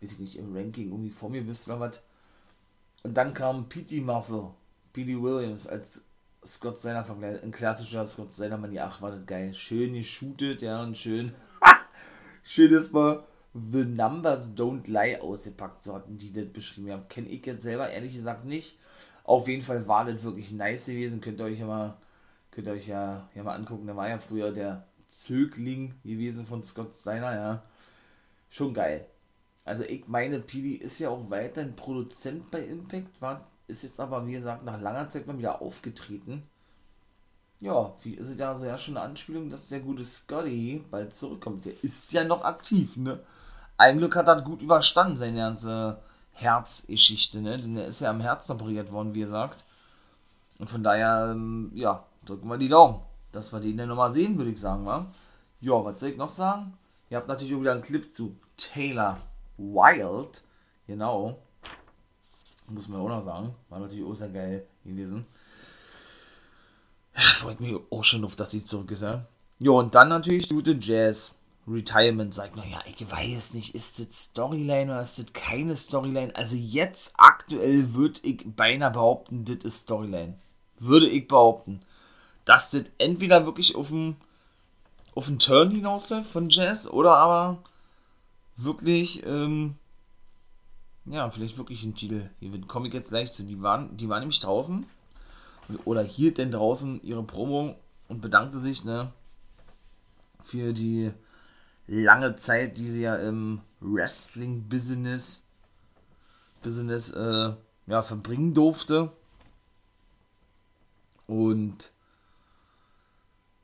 weiß 0.02 0.14
ich 0.14 0.20
nicht, 0.20 0.38
im 0.38 0.56
Ranking 0.56 0.90
irgendwie 0.90 1.12
vor 1.12 1.30
mir 1.30 1.44
bist 1.44 1.68
oder 1.68 1.80
was. 1.80 2.02
Und 3.04 3.16
dann 3.16 3.34
kam 3.34 3.70
P.T. 3.70 4.02
Muscle, 4.02 4.52
P.D. 4.94 5.22
Williams 5.22 5.68
als 5.68 6.06
Scott 6.46 6.78
Steiner 6.78 7.04
Vergleich, 7.04 7.42
ein 7.44 7.52
klassischer 7.52 8.06
Scott 8.06 8.34
Steiner 8.34 8.58
Mann, 8.58 8.72
ja, 8.72 8.86
ach, 8.88 9.02
war 9.02 9.12
das 9.12 9.26
geil. 9.26 9.54
Schön 9.54 9.94
geshootet, 9.94 10.62
ja, 10.62 10.84
und 10.84 10.96
schön, 10.96 11.32
schön 12.44 12.74
ist 12.74 12.94
mal 12.94 13.24
The 13.54 13.86
Numbers 13.86 14.52
Don't 14.52 14.88
Lie 14.88 15.22
ausgepackt, 15.22 15.82
so 15.82 15.96
hatten 15.96 16.18
die 16.18 16.32
das 16.32 16.46
beschrieben. 16.52 16.88
Ja, 16.88 16.98
kenne 16.98 17.30
ich 17.30 17.46
jetzt 17.46 17.64
selber 17.64 17.90
ehrlich 17.90 18.14
gesagt 18.14 18.46
nicht. 18.46 18.78
Auf 19.24 19.48
jeden 19.48 19.62
Fall 19.62 19.88
war 19.88 20.06
das 20.06 20.24
wirklich 20.24 20.52
nice 20.52 20.86
gewesen. 20.88 21.22
Könnt 21.22 21.40
ihr 21.40 21.46
euch 21.46 21.60
ja 21.60 21.66
mal, 21.66 21.98
könnt 22.52 22.68
ihr 22.68 22.74
euch 22.74 22.88
ja, 22.88 23.30
ja 23.34 23.44
mal 23.44 23.56
angucken. 23.56 23.88
Da 23.88 23.96
war 23.96 24.10
ja 24.10 24.18
früher 24.18 24.52
der 24.52 24.86
Zögling 25.08 25.96
gewesen 26.04 26.46
von 26.46 26.64
Scott 26.64 26.94
Steiner, 26.94 27.34
ja. 27.34 27.64
Schon 28.50 28.74
geil. 28.74 29.06
Also 29.64 29.84
ich 29.84 30.08
meine, 30.08 30.40
Pili 30.40 30.76
ist 30.76 31.00
ja 31.00 31.10
auch 31.10 31.30
weiterhin 31.30 31.76
Produzent 31.76 32.52
bei 32.52 32.60
Impact, 32.60 33.22
war, 33.22 33.48
ist 33.68 33.84
jetzt 33.84 34.00
aber, 34.00 34.26
wie 34.28 34.34
gesagt, 34.34 34.64
nach 34.64 34.80
langer 34.80 35.10
Zeit 35.10 35.28
mal 35.28 35.38
wieder 35.38 35.62
aufgetreten. 35.62 36.44
Ja, 37.60 37.94
wie 38.04 38.14
ist 38.14 38.30
es 38.30 38.38
ja 38.38 38.50
also 38.50 38.66
ja 38.66 38.78
schon 38.78 38.98
eine 38.98 39.06
Anspielung, 39.06 39.50
dass 39.50 39.70
der 39.70 39.80
gute 39.80 40.06
Scotty 40.06 40.84
bald 40.92 41.16
zurückkommt. 41.16 41.66
Der 41.66 41.84
ist 41.84 42.12
ja 42.14 42.24
noch 42.24 42.44
aktiv, 42.44 42.98
ne? 42.98 43.20
Ein 43.78 43.98
Glück 43.98 44.16
hat 44.16 44.28
er 44.28 44.42
gut 44.42 44.62
überstanden, 44.62 45.18
seine 45.18 45.38
ganze 45.38 46.00
Herzgeschichte, 46.34 47.42
ne? 47.42 47.58
Denn 47.58 47.78
er 47.78 47.88
ist 47.88 48.02
ja 48.02 48.10
am 48.10 48.22
Herzen 48.22 48.54
operiert 48.54 48.92
worden, 48.92 49.14
wie 49.14 49.22
gesagt. 49.22 49.64
Und 50.60 50.70
von 50.70 50.84
daher, 50.84 51.32
ähm, 51.32 51.72
ja, 51.74 52.06
drücken 52.26 52.48
wir 52.48 52.58
die 52.58 52.70
Daumen, 52.70 53.00
dass 53.32 53.52
wir 53.52 53.60
den 53.60 53.78
dann 53.78 53.90
nochmal 53.90 54.12
sehen, 54.12 54.38
würde 54.38 54.52
ich 54.52 54.60
sagen, 54.60 54.86
wa? 54.86 55.08
Ja, 55.62 55.84
was 55.84 56.00
soll 56.00 56.10
ich 56.10 56.18
noch 56.18 56.30
sagen? 56.30 56.78
Ihr 57.10 57.18
habt 57.18 57.28
natürlich 57.28 57.56
auch 57.56 57.62
wieder 57.62 57.74
einen 57.74 57.82
Clip 57.82 58.12
zu 58.14 58.36
Taylor 58.58 59.18
Wild, 59.58 60.42
genau. 60.88 61.40
Muss 62.68 62.88
man 62.88 63.02
auch 63.02 63.10
noch 63.10 63.22
sagen. 63.22 63.54
War 63.70 63.80
natürlich 63.80 64.06
auch 64.06 64.14
sehr 64.14 64.30
geil 64.30 64.66
gewesen. 64.84 65.26
Freut 67.14 67.60
mich 67.60 67.76
auch 67.90 68.04
schon 68.04 68.26
auf, 68.26 68.36
dass 68.36 68.52
sie 68.52 68.64
zurück 68.64 68.92
ist, 68.92 69.02
ja. 69.02 69.26
Ja, 69.60 69.72
und 69.72 69.96
dann 69.96 70.10
natürlich 70.10 70.50
gute 70.50 70.78
Jazz. 70.80 71.36
Retirement 71.68 72.32
sagt, 72.32 72.56
naja, 72.56 72.80
ich 72.86 73.10
weiß 73.10 73.56
nicht, 73.56 73.74
ist 73.74 74.00
das 74.00 74.26
Storyline 74.26 74.92
oder 74.92 75.02
ist 75.02 75.18
das 75.18 75.34
keine 75.34 75.76
Storyline? 75.76 76.36
Also 76.36 76.56
jetzt 76.56 77.16
aktuell 77.18 77.96
würde 77.96 78.20
ich 78.22 78.46
beinahe 78.46 78.92
behaupten, 78.92 79.46
das 79.46 79.64
ist 79.64 79.80
Storyline. 79.82 80.38
Würde 80.78 81.10
ich 81.10 81.28
behaupten. 81.28 81.80
Dass 82.44 82.70
das 82.70 82.84
entweder 83.00 83.46
wirklich 83.48 83.76
auf 83.76 83.92
einen 83.92 84.18
auf 85.16 85.30
einen 85.30 85.40
Turn 85.40 85.72
hinausläuft 85.72 86.30
von 86.30 86.50
Jazz 86.50 86.88
oder 86.88 87.16
aber 87.16 87.64
wirklich, 88.58 89.26
ähm, 89.26 89.76
ja, 91.06 91.30
vielleicht 91.30 91.58
wirklich 91.58 91.84
einen 91.84 91.96
Titel 91.96 92.30
gewinnen. 92.40 92.68
Komme 92.68 92.88
ich 92.88 92.94
jetzt 92.94 93.10
gleich 93.10 93.32
zu. 93.32 93.44
Die 93.44 93.62
waren, 93.62 93.96
die 93.98 94.10
waren 94.10 94.20
nämlich 94.20 94.40
draußen 94.40 94.86
oder 95.84 96.04
hielt 96.04 96.38
denn 96.38 96.52
draußen 96.52 97.02
ihre 97.04 97.24
Promo 97.24 97.76
und 98.08 98.22
bedankte 98.22 98.60
sich, 98.60 98.84
ne, 98.84 99.12
für 100.44 100.74
die 100.74 101.12
lange 101.88 102.36
Zeit, 102.36 102.78
die 102.78 102.90
sie 102.90 103.02
ja 103.02 103.16
im 103.16 103.62
Wrestling-Business 103.80 105.46
Business, 106.66 107.12
äh, 107.12 107.54
ja, 107.86 108.02
verbringen 108.02 108.56
durfte. 108.56 109.12
Und 111.28 111.92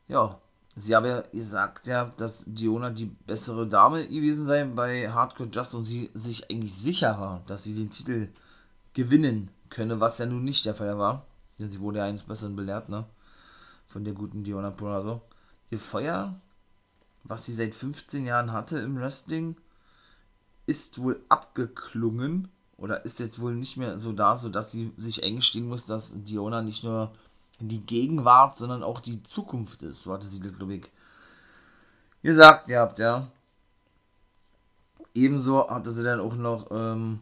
ja, 0.08 0.40
sie 0.76 0.96
habe 0.96 1.08
ja 1.10 1.22
gesagt, 1.22 1.88
ja, 1.88 2.06
dass 2.18 2.44
Diona 2.48 2.90
die 2.90 3.06
bessere 3.06 3.68
Dame 3.68 4.08
gewesen 4.08 4.46
sei 4.46 4.64
bei 4.64 5.12
Hardcore 5.12 5.50
Just 5.52 5.76
und 5.76 5.84
sie 5.84 6.10
sich 6.14 6.50
eigentlich 6.50 6.74
sicher 6.74 7.20
war, 7.20 7.42
dass 7.48 7.64
sie 7.64 7.74
den 7.74 7.92
Titel 7.92 8.30
gewinnen 8.94 9.50
könne, 9.70 10.00
was 10.00 10.18
ja 10.18 10.26
nun 10.26 10.44
nicht 10.44 10.66
der 10.66 10.76
Fall 10.76 10.98
war. 10.98 11.26
Denn 11.60 11.70
sie 11.70 11.80
wurde 11.80 12.00
ja 12.00 12.06
eines 12.06 12.24
Besseren 12.24 12.56
belehrt, 12.56 12.90
ne? 12.90 13.06
Von 13.88 14.04
der 14.04 14.14
guten 14.14 14.44
Diona 14.44 14.72
Purazo. 14.72 15.22
Ihr 15.70 15.80
Feuer, 15.80 16.40
was 17.24 17.46
sie 17.46 17.54
seit 17.54 17.76
15 17.76 18.26
Jahren 18.26 18.52
hatte 18.52 18.80
im 18.80 19.00
Wrestling, 19.00 19.56
ist 20.66 21.02
wohl 21.02 21.22
abgeklungen 21.30 22.50
oder 22.78 23.06
ist 23.06 23.20
jetzt 23.20 23.40
wohl 23.42 23.56
nicht 23.56 23.78
mehr 23.78 24.00
so 24.00 24.12
da, 24.12 24.36
sodass 24.36 24.72
sie 24.72 24.92
sich 24.98 25.24
eingestehen 25.24 25.68
muss, 25.68 25.86
dass 25.86 26.14
Diona 26.16 26.62
nicht 26.62 26.84
nur 26.84 27.12
die 27.68 27.86
Gegenwart, 27.86 28.58
sondern 28.58 28.84
auch 28.84 29.00
die 29.00 29.24
Zukunft 29.24 29.82
ist, 29.82 30.04
so 30.04 30.14
hatte 30.14 30.28
sie 30.28 30.42
ich, 30.42 30.92
gesagt, 32.22 32.70
ihr 32.70 32.80
habt, 32.80 33.00
ja. 33.00 33.28
Ebenso 35.14 35.70
hatte 35.70 35.92
sie 35.92 36.04
dann 36.04 36.22
auch 36.22 36.36
noch, 36.36 36.68
ähm, 36.72 37.20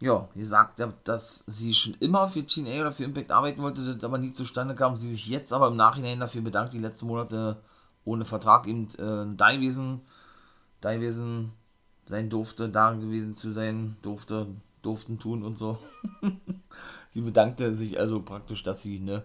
ja, 0.00 0.28
gesagt, 0.34 0.82
dass 1.04 1.44
sie 1.46 1.72
schon 1.72 1.94
immer 2.00 2.28
für 2.28 2.44
TNA 2.44 2.82
oder 2.82 2.92
für 2.92 3.04
Impact 3.04 3.30
arbeiten 3.30 3.62
wollte, 3.62 3.82
das 3.82 4.04
aber 4.04 4.18
nie 4.18 4.32
zustande 4.32 4.74
kam, 4.74 4.96
sie 4.96 5.10
sich 5.10 5.26
jetzt 5.26 5.52
aber 5.52 5.68
im 5.68 5.76
Nachhinein 5.76 6.20
dafür 6.20 6.42
bedankt, 6.42 6.74
die 6.74 6.78
letzten 6.78 7.06
Monate 7.06 7.56
ohne 8.04 8.24
Vertrag 8.24 8.66
eben 8.66 8.88
äh, 8.98 9.36
da 9.36 9.52
gewesen, 9.52 10.02
da 10.80 10.94
gewesen 10.94 11.52
sein 12.06 12.30
durfte, 12.30 12.68
da 12.68 12.92
gewesen 12.92 13.34
zu 13.34 13.52
sein, 13.52 13.96
durfte, 14.02 14.46
durften 14.82 15.18
tun 15.18 15.42
und 15.42 15.58
so. 15.58 15.78
sie 17.16 17.22
bedankte 17.22 17.74
sich 17.74 17.98
also 17.98 18.20
praktisch, 18.20 18.62
dass 18.62 18.82
sie 18.82 19.00
ne, 19.00 19.24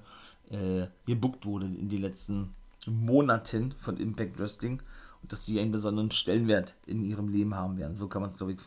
äh, 0.50 0.88
gebuckt 1.06 1.46
wurde 1.46 1.66
in 1.66 1.90
den 1.90 2.02
letzten 2.02 2.56
Monaten 2.88 3.74
von 3.80 3.98
Impact 3.98 4.40
Wrestling 4.40 4.82
und 5.22 5.32
dass 5.32 5.46
sie 5.46 5.60
einen 5.60 5.74
besonderen 5.74 6.10
Stellenwert 6.10 6.74
in 6.86 7.04
ihrem 7.04 7.28
Leben 7.28 7.54
haben 7.54 7.78
werden. 7.78 7.98
So 7.98 8.08
kann 8.08 8.22
man 8.22 8.32
es, 8.32 8.38
glaube 8.38 8.54
ich, 8.54 8.60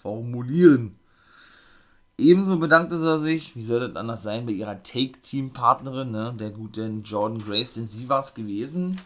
formulieren. 0.00 0.96
Ebenso 2.18 2.58
bedankte 2.58 2.98
sie 2.98 3.22
sich, 3.22 3.54
wie 3.54 3.62
soll 3.62 3.78
das 3.78 3.94
anders 3.94 4.24
sein, 4.24 4.46
bei 4.46 4.52
ihrer 4.52 4.82
Take-Team-Partnerin, 4.82 6.10
ne, 6.10 6.34
der 6.36 6.50
guten 6.50 7.04
Jordan 7.04 7.38
Grace, 7.38 7.74
denn 7.74 7.86
sie 7.86 8.08
war 8.08 8.18
es 8.18 8.34
gewesen, 8.34 9.00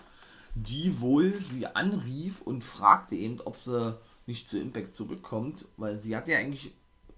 die 0.54 1.02
wohl 1.02 1.42
sie 1.42 1.66
anrief 1.66 2.40
und 2.40 2.64
fragte 2.64 3.14
eben, 3.14 3.42
ob 3.42 3.56
sie 3.56 3.94
nicht 4.24 4.48
zu 4.48 4.58
Impact 4.58 4.94
zurückkommt, 4.94 5.66
weil 5.76 5.98
sie 5.98 6.16
hat 6.16 6.28
ja 6.28 6.38
eigentlich 6.38 6.72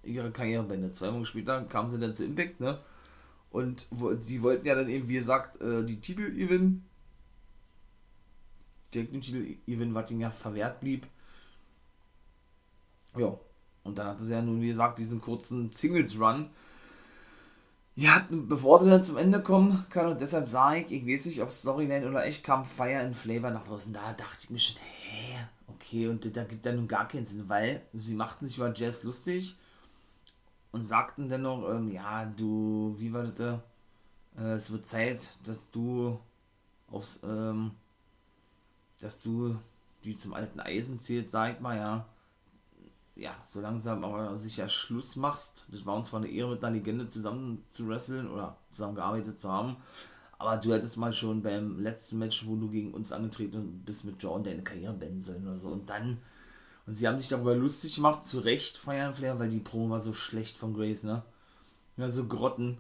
ihre 0.08 0.30
Karriere 0.30 0.62
beendet. 0.64 0.96
Zwei 0.96 1.12
Wochen 1.12 1.24
später 1.24 1.62
kam 1.64 1.88
sie 1.88 1.98
dann 1.98 2.14
zu 2.14 2.24
Impact, 2.24 2.60
ne? 2.60 2.78
Und 3.50 3.86
die 3.90 4.42
wollten 4.42 4.66
ja 4.66 4.74
dann 4.74 4.88
eben, 4.88 5.08
wie 5.08 5.14
gesagt, 5.14 5.60
äh, 5.60 5.84
die 5.84 6.00
Titel 6.00 6.32
gewinnen. 6.32 6.84
Direkt 8.92 9.14
den 9.14 9.22
Titel 9.22 9.56
gewinnen, 9.66 9.94
was 9.94 10.10
ihnen 10.10 10.20
ja 10.20 10.30
verwehrt 10.30 10.80
blieb. 10.80 11.06
Ja. 13.16 13.38
Und 13.84 13.98
dann 13.98 14.08
hatte 14.08 14.24
sie 14.24 14.34
ja 14.34 14.42
nun, 14.42 14.60
wie 14.60 14.68
gesagt, 14.68 14.98
diesen 14.98 15.20
kurzen 15.20 15.72
Singles-Run. 15.72 16.50
Ja, 17.94 18.26
bevor 18.30 18.78
sie 18.80 18.90
dann 18.90 19.02
zum 19.02 19.16
Ende 19.16 19.42
kommen 19.42 19.86
kann, 19.90 20.12
und 20.12 20.20
deshalb 20.20 20.46
sage 20.46 20.80
ich, 20.80 20.92
ich 20.92 21.06
weiß 21.06 21.26
nicht, 21.26 21.42
ob 21.42 21.50
Storyline 21.50 22.06
oder 22.08 22.24
echt 22.24 22.44
kam 22.44 22.64
Fire 22.64 23.00
and 23.00 23.16
Flavor 23.16 23.50
nach 23.50 23.64
draußen. 23.64 23.92
Da 23.92 24.12
dachte 24.12 24.44
ich 24.44 24.50
mir 24.50 24.58
schon, 24.58 24.76
hä, 24.76 25.38
okay, 25.66 26.06
und 26.06 26.36
da 26.36 26.44
gibt 26.44 26.66
dann 26.66 26.76
nun 26.76 26.86
gar 26.86 27.08
keinen 27.08 27.26
Sinn, 27.26 27.48
weil 27.48 27.82
sie 27.94 28.14
machten 28.14 28.46
sich 28.46 28.58
über 28.58 28.72
Jazz 28.74 29.02
lustig 29.02 29.56
und 30.78 30.84
sagten 30.84 31.28
dennoch, 31.28 31.68
ähm, 31.70 31.88
ja, 31.88 32.24
du, 32.24 32.94
wie 32.98 33.12
war 33.12 33.24
das? 33.24 33.60
Äh, 34.38 34.52
es 34.52 34.70
wird 34.70 34.86
Zeit, 34.86 35.36
dass 35.44 35.70
du 35.70 36.20
aufs, 36.88 37.20
ähm, 37.24 37.72
dass 39.00 39.20
du 39.20 39.58
die 40.04 40.14
zum 40.14 40.34
alten 40.34 40.60
Eisen 40.60 41.00
zählt, 41.00 41.30
sag 41.30 41.60
mal, 41.60 41.76
ja. 41.76 42.06
Ja, 43.16 43.34
so 43.42 43.60
langsam 43.60 44.04
aber 44.04 44.36
sicher 44.38 44.68
Schluss 44.68 45.16
machst. 45.16 45.66
Das 45.72 45.84
war 45.84 45.96
uns 45.96 46.08
zwar 46.08 46.20
eine 46.20 46.30
Ehre, 46.30 46.52
mit 46.52 46.62
einer 46.62 46.76
Legende 46.76 47.08
zusammen 47.08 47.64
zu 47.68 47.88
wresteln 47.88 48.30
oder 48.30 48.56
zusammengearbeitet 48.70 49.40
zu 49.40 49.50
haben. 49.50 49.76
Aber 50.38 50.56
du 50.56 50.72
hättest 50.72 50.96
mal 50.96 51.12
schon 51.12 51.42
beim 51.42 51.80
letzten 51.80 52.20
Match, 52.20 52.46
wo 52.46 52.54
du 52.54 52.68
gegen 52.68 52.94
uns 52.94 53.10
angetreten 53.10 53.82
bist, 53.84 54.04
mit 54.04 54.22
John 54.22 54.44
deine 54.44 54.62
Karriere 54.62 54.94
beenden 54.94 55.20
sollen 55.20 55.42
oder 55.48 55.58
so. 55.58 55.66
Und 55.66 55.90
dann, 55.90 56.18
und 56.88 56.94
sie 56.94 57.07
haben 57.07 57.18
sich 57.18 57.29
darüber 57.29 57.55
lustig 57.55 57.96
gemacht, 57.96 58.24
zu 58.24 58.38
Recht 58.38 58.79
feiern 58.79 59.12
Flair, 59.12 59.38
weil 59.38 59.51
die 59.51 59.61
Promo 59.61 59.90
war 59.90 60.01
so 60.01 60.14
schlecht 60.14 60.57
von 60.57 60.72
Grace, 60.72 61.03
ne? 61.03 61.22
Ja, 61.98 62.09
so 62.11 62.27
Grotten. 62.27 62.79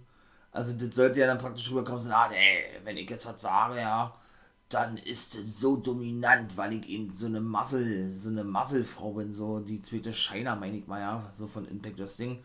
Also 0.50 0.72
das 0.72 0.96
sollte 0.96 1.20
ja 1.20 1.26
dann 1.26 1.36
praktisch 1.36 1.70
rüberkommen, 1.70 2.00
so, 2.00 2.10
ah, 2.10 2.30
ey, 2.32 2.80
wenn 2.84 2.96
ich 2.96 3.10
jetzt 3.10 3.26
was 3.26 3.42
sage, 3.42 3.76
ja, 3.76 4.14
dann 4.70 4.96
ist 4.96 5.34
es 5.34 5.60
so 5.60 5.76
dominant, 5.76 6.56
weil 6.56 6.72
ich 6.72 6.88
eben 6.88 7.12
so 7.12 7.26
eine 7.26 7.42
Muzzle, 7.42 8.10
so 8.10 8.30
eine 8.30 8.44
Muzzlefrau 8.44 9.12
bin, 9.12 9.30
so 9.30 9.60
die 9.60 9.82
zweite 9.82 10.14
Shiner, 10.14 10.56
meine 10.56 10.78
ich 10.78 10.86
mal, 10.86 11.00
ja, 11.00 11.30
so 11.36 11.46
von 11.46 11.66
Impact 11.66 11.98
Wrestling, 11.98 12.42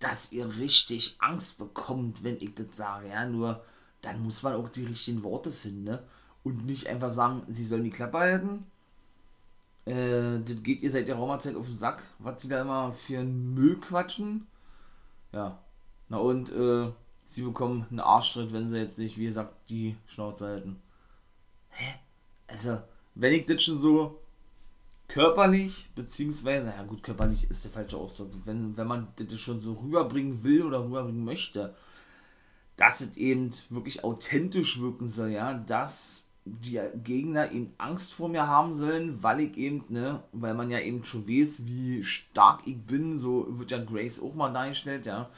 dass 0.00 0.32
ihr 0.32 0.58
richtig 0.58 1.16
Angst 1.20 1.56
bekommt, 1.56 2.22
wenn 2.24 2.36
ich 2.36 2.54
das 2.54 2.76
sage, 2.76 3.08
ja, 3.08 3.24
nur 3.24 3.62
dann 4.02 4.22
muss 4.22 4.42
man 4.42 4.52
auch 4.54 4.68
die 4.68 4.84
richtigen 4.84 5.22
Worte 5.22 5.50
finden, 5.50 5.84
ne? 5.84 6.02
Und 6.44 6.66
nicht 6.66 6.88
einfach 6.88 7.10
sagen, 7.10 7.42
sie 7.48 7.64
sollen 7.66 7.84
die 7.84 7.90
Klappe 7.90 8.18
halten. 8.18 8.66
Äh, 9.90 10.40
das 10.44 10.62
geht 10.62 10.82
ihr 10.82 10.90
seit 10.90 11.08
der 11.08 11.16
Raumerzeit 11.16 11.56
auf 11.56 11.66
den 11.66 11.74
Sack, 11.74 12.02
was 12.18 12.40
sie 12.40 12.48
da 12.48 12.60
immer 12.60 12.92
für 12.92 13.18
einen 13.18 13.54
Müll 13.54 13.76
quatschen. 13.76 14.46
Ja. 15.32 15.58
Na 16.08 16.18
und, 16.18 16.50
äh, 16.50 16.90
sie 17.24 17.42
bekommen 17.42 17.86
einen 17.90 18.00
Arschtritt, 18.00 18.52
wenn 18.52 18.68
sie 18.68 18.78
jetzt 18.78 18.98
nicht, 18.98 19.18
wie 19.18 19.26
gesagt, 19.26 19.54
die 19.68 19.96
Schnauze 20.06 20.46
halten. 20.46 20.80
Hä? 21.70 21.94
Also, 22.46 22.80
wenn 23.14 23.32
ich 23.32 23.46
das 23.46 23.62
schon 23.62 23.78
so 23.78 24.20
körperlich, 25.08 25.90
beziehungsweise, 25.96 26.68
ja 26.68 26.82
gut, 26.84 27.02
körperlich 27.02 27.50
ist 27.50 27.64
der 27.64 27.72
falsche 27.72 27.96
Ausdruck, 27.96 28.30
wenn, 28.44 28.76
wenn 28.76 28.86
man 28.86 29.08
das 29.16 29.40
schon 29.40 29.58
so 29.58 29.74
rüberbringen 29.74 30.44
will 30.44 30.64
oder 30.64 30.84
rüberbringen 30.84 31.24
möchte, 31.24 31.74
dass 32.76 33.00
es 33.00 33.16
eben 33.16 33.50
wirklich 33.68 34.04
authentisch 34.04 34.80
wirken 34.80 35.08
soll, 35.08 35.30
ja, 35.30 35.54
dass 35.54 36.29
die 36.64 36.80
Gegner 37.02 37.52
eben 37.52 37.72
Angst 37.78 38.14
vor 38.14 38.28
mir 38.28 38.46
haben 38.46 38.74
sollen, 38.74 39.22
weil 39.22 39.40
ich 39.40 39.56
eben, 39.56 39.84
ne, 39.88 40.22
weil 40.32 40.54
man 40.54 40.70
ja 40.70 40.80
eben 40.80 41.04
schon 41.04 41.28
weiß, 41.28 41.66
wie 41.66 42.02
stark 42.02 42.62
ich 42.66 42.80
bin, 42.80 43.16
so 43.16 43.46
wird 43.58 43.70
ja 43.70 43.82
Grace 43.82 44.20
auch 44.20 44.34
mal 44.34 44.52
dargestellt, 44.52 45.06
ja, 45.06 45.30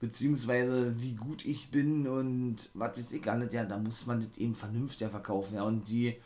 beziehungsweise 0.00 0.94
wie 0.98 1.14
gut 1.14 1.44
ich 1.44 1.70
bin 1.70 2.06
und 2.06 2.70
was 2.74 2.96
weiß 2.96 3.12
ich 3.12 3.30
alles, 3.30 3.52
ja, 3.52 3.64
da 3.64 3.78
muss 3.78 4.06
man 4.06 4.20
das 4.20 4.38
eben 4.38 4.54
vernünftiger 4.54 5.10
verkaufen, 5.10 5.54
ja, 5.54 5.62
und 5.62 5.88
die 5.88 6.16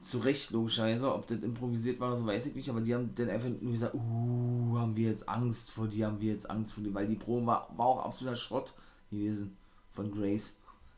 zu 0.00 0.18
Recht 0.18 0.50
logischerweise, 0.50 1.12
ob 1.12 1.26
das 1.26 1.38
improvisiert 1.38 1.98
war 1.98 2.08
oder 2.08 2.16
so, 2.16 2.26
weiß 2.26 2.46
ich 2.46 2.54
nicht, 2.54 2.68
aber 2.68 2.80
die 2.80 2.94
haben 2.94 3.14
dann 3.14 3.30
einfach 3.30 3.48
nur 3.48 3.72
gesagt, 3.72 3.94
uh, 3.94 4.78
haben 4.78 4.96
wir 4.96 5.08
jetzt 5.08 5.28
Angst 5.28 5.70
vor 5.70 5.88
dir, 5.88 6.06
haben 6.06 6.20
wir 6.20 6.32
jetzt 6.32 6.50
Angst 6.50 6.74
vor 6.74 6.84
dir, 6.84 6.92
weil 6.92 7.06
die 7.06 7.16
Probe 7.16 7.46
war, 7.46 7.68
war 7.76 7.86
auch 7.86 8.04
absoluter 8.04 8.36
Schrott 8.36 8.74
gewesen 9.10 9.56
von 9.90 10.10
Grace. 10.10 10.52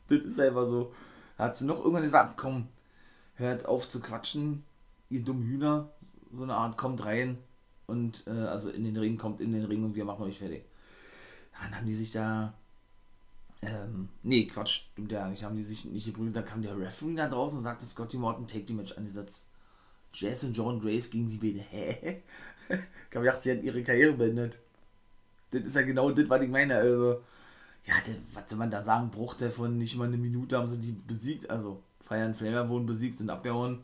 Das 0.09 0.19
ist 0.19 0.39
einfach 0.39 0.65
so. 0.67 0.91
Hat 1.37 1.55
sie 1.55 1.65
noch 1.65 1.79
irgendwann 1.79 2.03
gesagt, 2.03 2.37
komm, 2.37 2.67
hört 3.35 3.65
auf 3.65 3.87
zu 3.87 4.01
quatschen, 4.01 4.63
ihr 5.09 5.23
dummen 5.23 5.47
Hühner. 5.47 5.89
So 6.33 6.43
eine 6.43 6.55
Art, 6.55 6.77
kommt 6.77 7.05
rein 7.05 7.37
und, 7.85 8.25
äh, 8.27 8.31
also 8.31 8.69
in 8.69 8.83
den 8.83 8.97
Ring, 8.97 9.17
kommt 9.17 9.39
in 9.39 9.53
den 9.53 9.63
Ring 9.65 9.83
und 9.83 9.95
wir 9.95 10.03
machen 10.03 10.23
euch 10.23 10.39
fertig. 10.39 10.65
Dann 11.61 11.75
haben 11.75 11.87
die 11.87 11.95
sich 11.95 12.11
da, 12.11 12.53
ähm, 13.61 14.09
nee, 14.23 14.45
Quatsch, 14.47 14.87
stimmt 14.91 15.11
ja 15.11 15.27
nicht, 15.27 15.43
haben 15.43 15.55
die 15.55 15.63
sich 15.63 15.85
nicht 15.85 16.05
geprügelt. 16.05 16.35
Dann 16.35 16.45
kam 16.45 16.61
der 16.61 16.77
Referee 16.77 17.15
da 17.15 17.27
draußen 17.27 17.57
und 17.59 17.63
sagte, 17.63 17.85
Scotty 17.85 18.17
Morton, 18.17 18.45
take 18.45 18.65
die 18.65 18.73
Match 18.73 18.97
angesetzt. 18.97 19.43
Jazz 20.13 20.43
und 20.43 20.55
John 20.55 20.81
Grace 20.81 21.09
gegen 21.09 21.29
die 21.29 21.37
beide. 21.37 21.59
Hä? 21.59 22.23
ich 22.69 23.15
habe 23.15 23.25
gedacht, 23.25 23.41
sie 23.41 23.51
hat 23.51 23.63
ihre 23.63 23.83
Karriere 23.83 24.13
beendet. 24.13 24.59
Das 25.51 25.61
ist 25.61 25.75
ja 25.75 25.83
genau 25.83 26.11
das, 26.11 26.29
was 26.29 26.41
ich 26.41 26.49
meine. 26.49 26.75
Also, 26.75 27.21
ja, 27.83 27.93
was 28.33 28.49
soll 28.49 28.59
man 28.59 28.71
da 28.71 28.81
sagen, 28.81 29.11
Bruchteil 29.11 29.51
von 29.51 29.77
nicht 29.77 29.95
mal 29.95 30.07
eine 30.07 30.17
Minute 30.17 30.57
haben 30.57 30.67
sie 30.67 30.79
die 30.79 30.91
besiegt. 30.91 31.49
Also 31.49 31.81
Fire 31.99 32.23
and 32.23 32.35
Flamer 32.35 32.69
wurden 32.69 32.85
besiegt, 32.85 33.17
sind 33.17 33.29
abgehauen. 33.29 33.83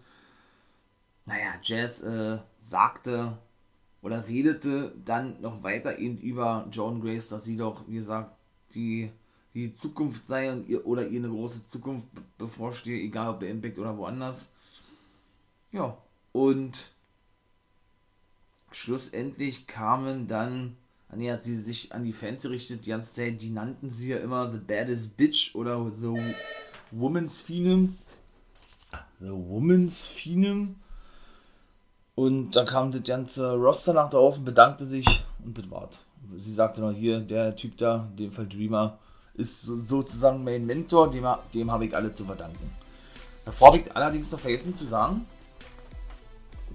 Naja, 1.26 1.54
Jazz 1.62 2.02
äh, 2.02 2.40
sagte 2.60 3.38
oder 4.02 4.28
redete 4.28 4.94
dann 5.06 5.40
noch 5.42 5.64
weiter 5.64 5.98
eben 5.98 6.18
über 6.18 6.68
John 6.72 7.00
Grace, 7.02 7.30
dass 7.30 7.46
sie 7.46 7.56
doch, 7.56 7.88
wie 7.88 7.96
gesagt, 7.96 8.34
die, 8.76 9.10
die 9.54 9.72
Zukunft 9.72 10.26
sei 10.26 10.52
und 10.52 10.68
ihr, 10.68 10.86
oder 10.86 11.08
ihr 11.08 11.20
eine 11.20 11.30
große 11.30 11.68
Zukunft 11.68 12.08
bevorstehe, 12.38 13.02
egal 13.02 13.30
ob 13.30 13.40
bei 13.40 13.48
Impact 13.48 13.80
oder 13.80 13.98
woanders. 13.98 14.52
Ja, 15.72 15.98
und 16.34 16.92
schlussendlich 18.74 19.68
kamen 19.68 20.28
dann 20.28 20.76
nee, 21.16 21.32
hat 21.32 21.44
sie 21.44 21.60
sich 21.60 21.94
an 21.94 22.04
die 22.04 22.14
Fans 22.14 22.44
gerichtet, 22.44 22.86
die 22.86 22.90
ganze 22.90 23.14
Zeit, 23.14 23.42
die 23.42 23.50
nannten 23.50 23.90
sie 23.90 24.10
ja 24.10 24.18
immer 24.18 24.52
The 24.52 24.58
Baddest 24.58 25.18
Bitch 25.18 25.56
oder 25.56 25.92
The 26.00 26.34
Woman's 26.92 27.40
Phenom. 27.40 27.98
The 29.20 29.30
Woman's 29.30 30.08
Phenom. 30.08 30.76
Und 32.16 32.52
da 32.52 32.64
kam 32.64 32.92
das 32.92 33.04
ganze 33.04 33.54
Roster 33.54 33.94
nach 33.94 34.10
draußen, 34.10 34.44
bedankte 34.44 34.86
sich 34.86 35.06
und 35.44 35.58
das 35.58 35.70
war's. 35.72 36.00
Sie 36.38 36.54
sagte 36.54 36.82
noch 36.82 36.92
hier, 36.92 37.20
der 37.20 37.56
Typ 37.56 37.78
da, 37.78 38.08
in 38.12 38.18
dem 38.18 38.32
Fall 38.32 38.48
Dreamer, 38.48 38.98
ist 39.34 39.64
sozusagen 39.64 40.44
mein 40.44 40.66
Mentor, 40.66 41.10
dem, 41.10 41.26
dem 41.54 41.72
habe 41.72 41.86
ich 41.86 41.96
alle 41.96 42.14
zu 42.14 42.26
verdanken. 42.26 42.72
Davor 43.46 43.70
habe 43.70 43.80
ich 43.80 43.96
allerdings 43.96 44.32
noch 44.32 44.40
vergessen 44.40 44.76
zu 44.76 44.86
sagen, 44.86 45.26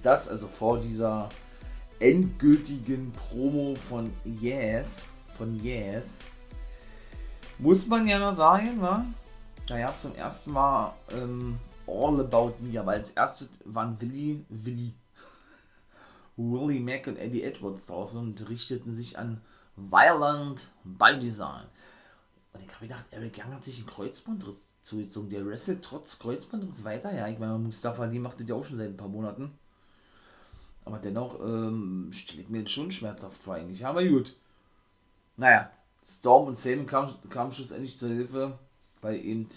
dass 0.03 0.29
also 0.29 0.49
vor 0.49 0.79
dieser 0.81 1.29
endgültigen 2.01 3.13
Promo 3.13 3.75
von 3.75 4.11
Yes, 4.25 5.05
von 5.37 5.63
Yes, 5.63 6.19
muss 7.59 7.89
man 7.89 8.07
ja 8.07 8.19
noch 8.19 8.37
sagen, 8.37 8.81
wa? 8.81 9.05
Da 9.67 9.79
gab 9.79 9.97
es 9.97 10.03
zum 10.03 10.15
ersten 10.15 10.53
Mal 10.53 10.95
ähm, 11.13 11.59
All 11.87 12.21
About 12.21 12.55
Me, 12.61 12.79
aber 12.79 12.93
als 12.93 13.11
erstes 13.11 13.53
waren 13.65 14.01
Willy, 14.01 14.45
Willy, 14.49 14.95
Willie 16.37 16.81
Mack 16.81 17.09
und 17.09 17.17
Eddie 17.17 17.43
Edwards 17.43 17.87
draußen 17.87 18.19
und 18.19 18.49
richteten 18.49 18.95
sich 18.95 19.19
an 19.19 19.41
Violent 19.77 20.69
by 20.85 21.19
Design. 21.19 21.65
Und 22.53 22.63
ich 22.63 22.73
habe 22.73 22.87
gedacht, 22.87 23.05
Eric 23.11 23.39
Young 23.39 23.55
hat 23.55 23.65
sich 23.65 23.79
einen 23.79 23.89
Kreuzbandriss 23.89 24.73
zugezogen. 24.81 25.29
Der 25.29 25.45
wrestelt 25.45 25.83
trotz 25.83 26.19
Kreuzbandriss 26.19 26.85
weiter. 26.85 27.15
Ja, 27.15 27.29
ich 27.29 27.39
meine, 27.39 27.59
Mustafa 27.59 28.03
Ali 28.05 28.19
macht 28.19 28.41
das 28.41 28.49
ja 28.49 28.55
auch 28.55 28.65
schon 28.65 28.79
seit 28.79 28.89
ein 28.89 28.97
paar 28.97 29.09
Monaten. 29.09 29.53
Aber 30.89 30.99
dennoch 30.99 31.39
ähm, 31.41 32.09
stelle 32.13 32.41
ich 32.41 32.49
mir 32.49 32.61
jetzt 32.61 32.71
schon 32.71 32.91
schmerzhaft 32.91 33.43
vor 33.43 33.57
eigentlich. 33.57 33.85
Aber 33.85 34.03
gut. 34.07 34.35
Naja, 35.37 35.71
Storm 36.03 36.47
und 36.47 36.57
Sam 36.57 36.87
kamen 36.87 37.13
kam 37.29 37.51
schlussendlich 37.51 37.99
zur 37.99 38.09
Hilfe, 38.09 38.59
weil 39.03 39.17
eben 39.23 39.49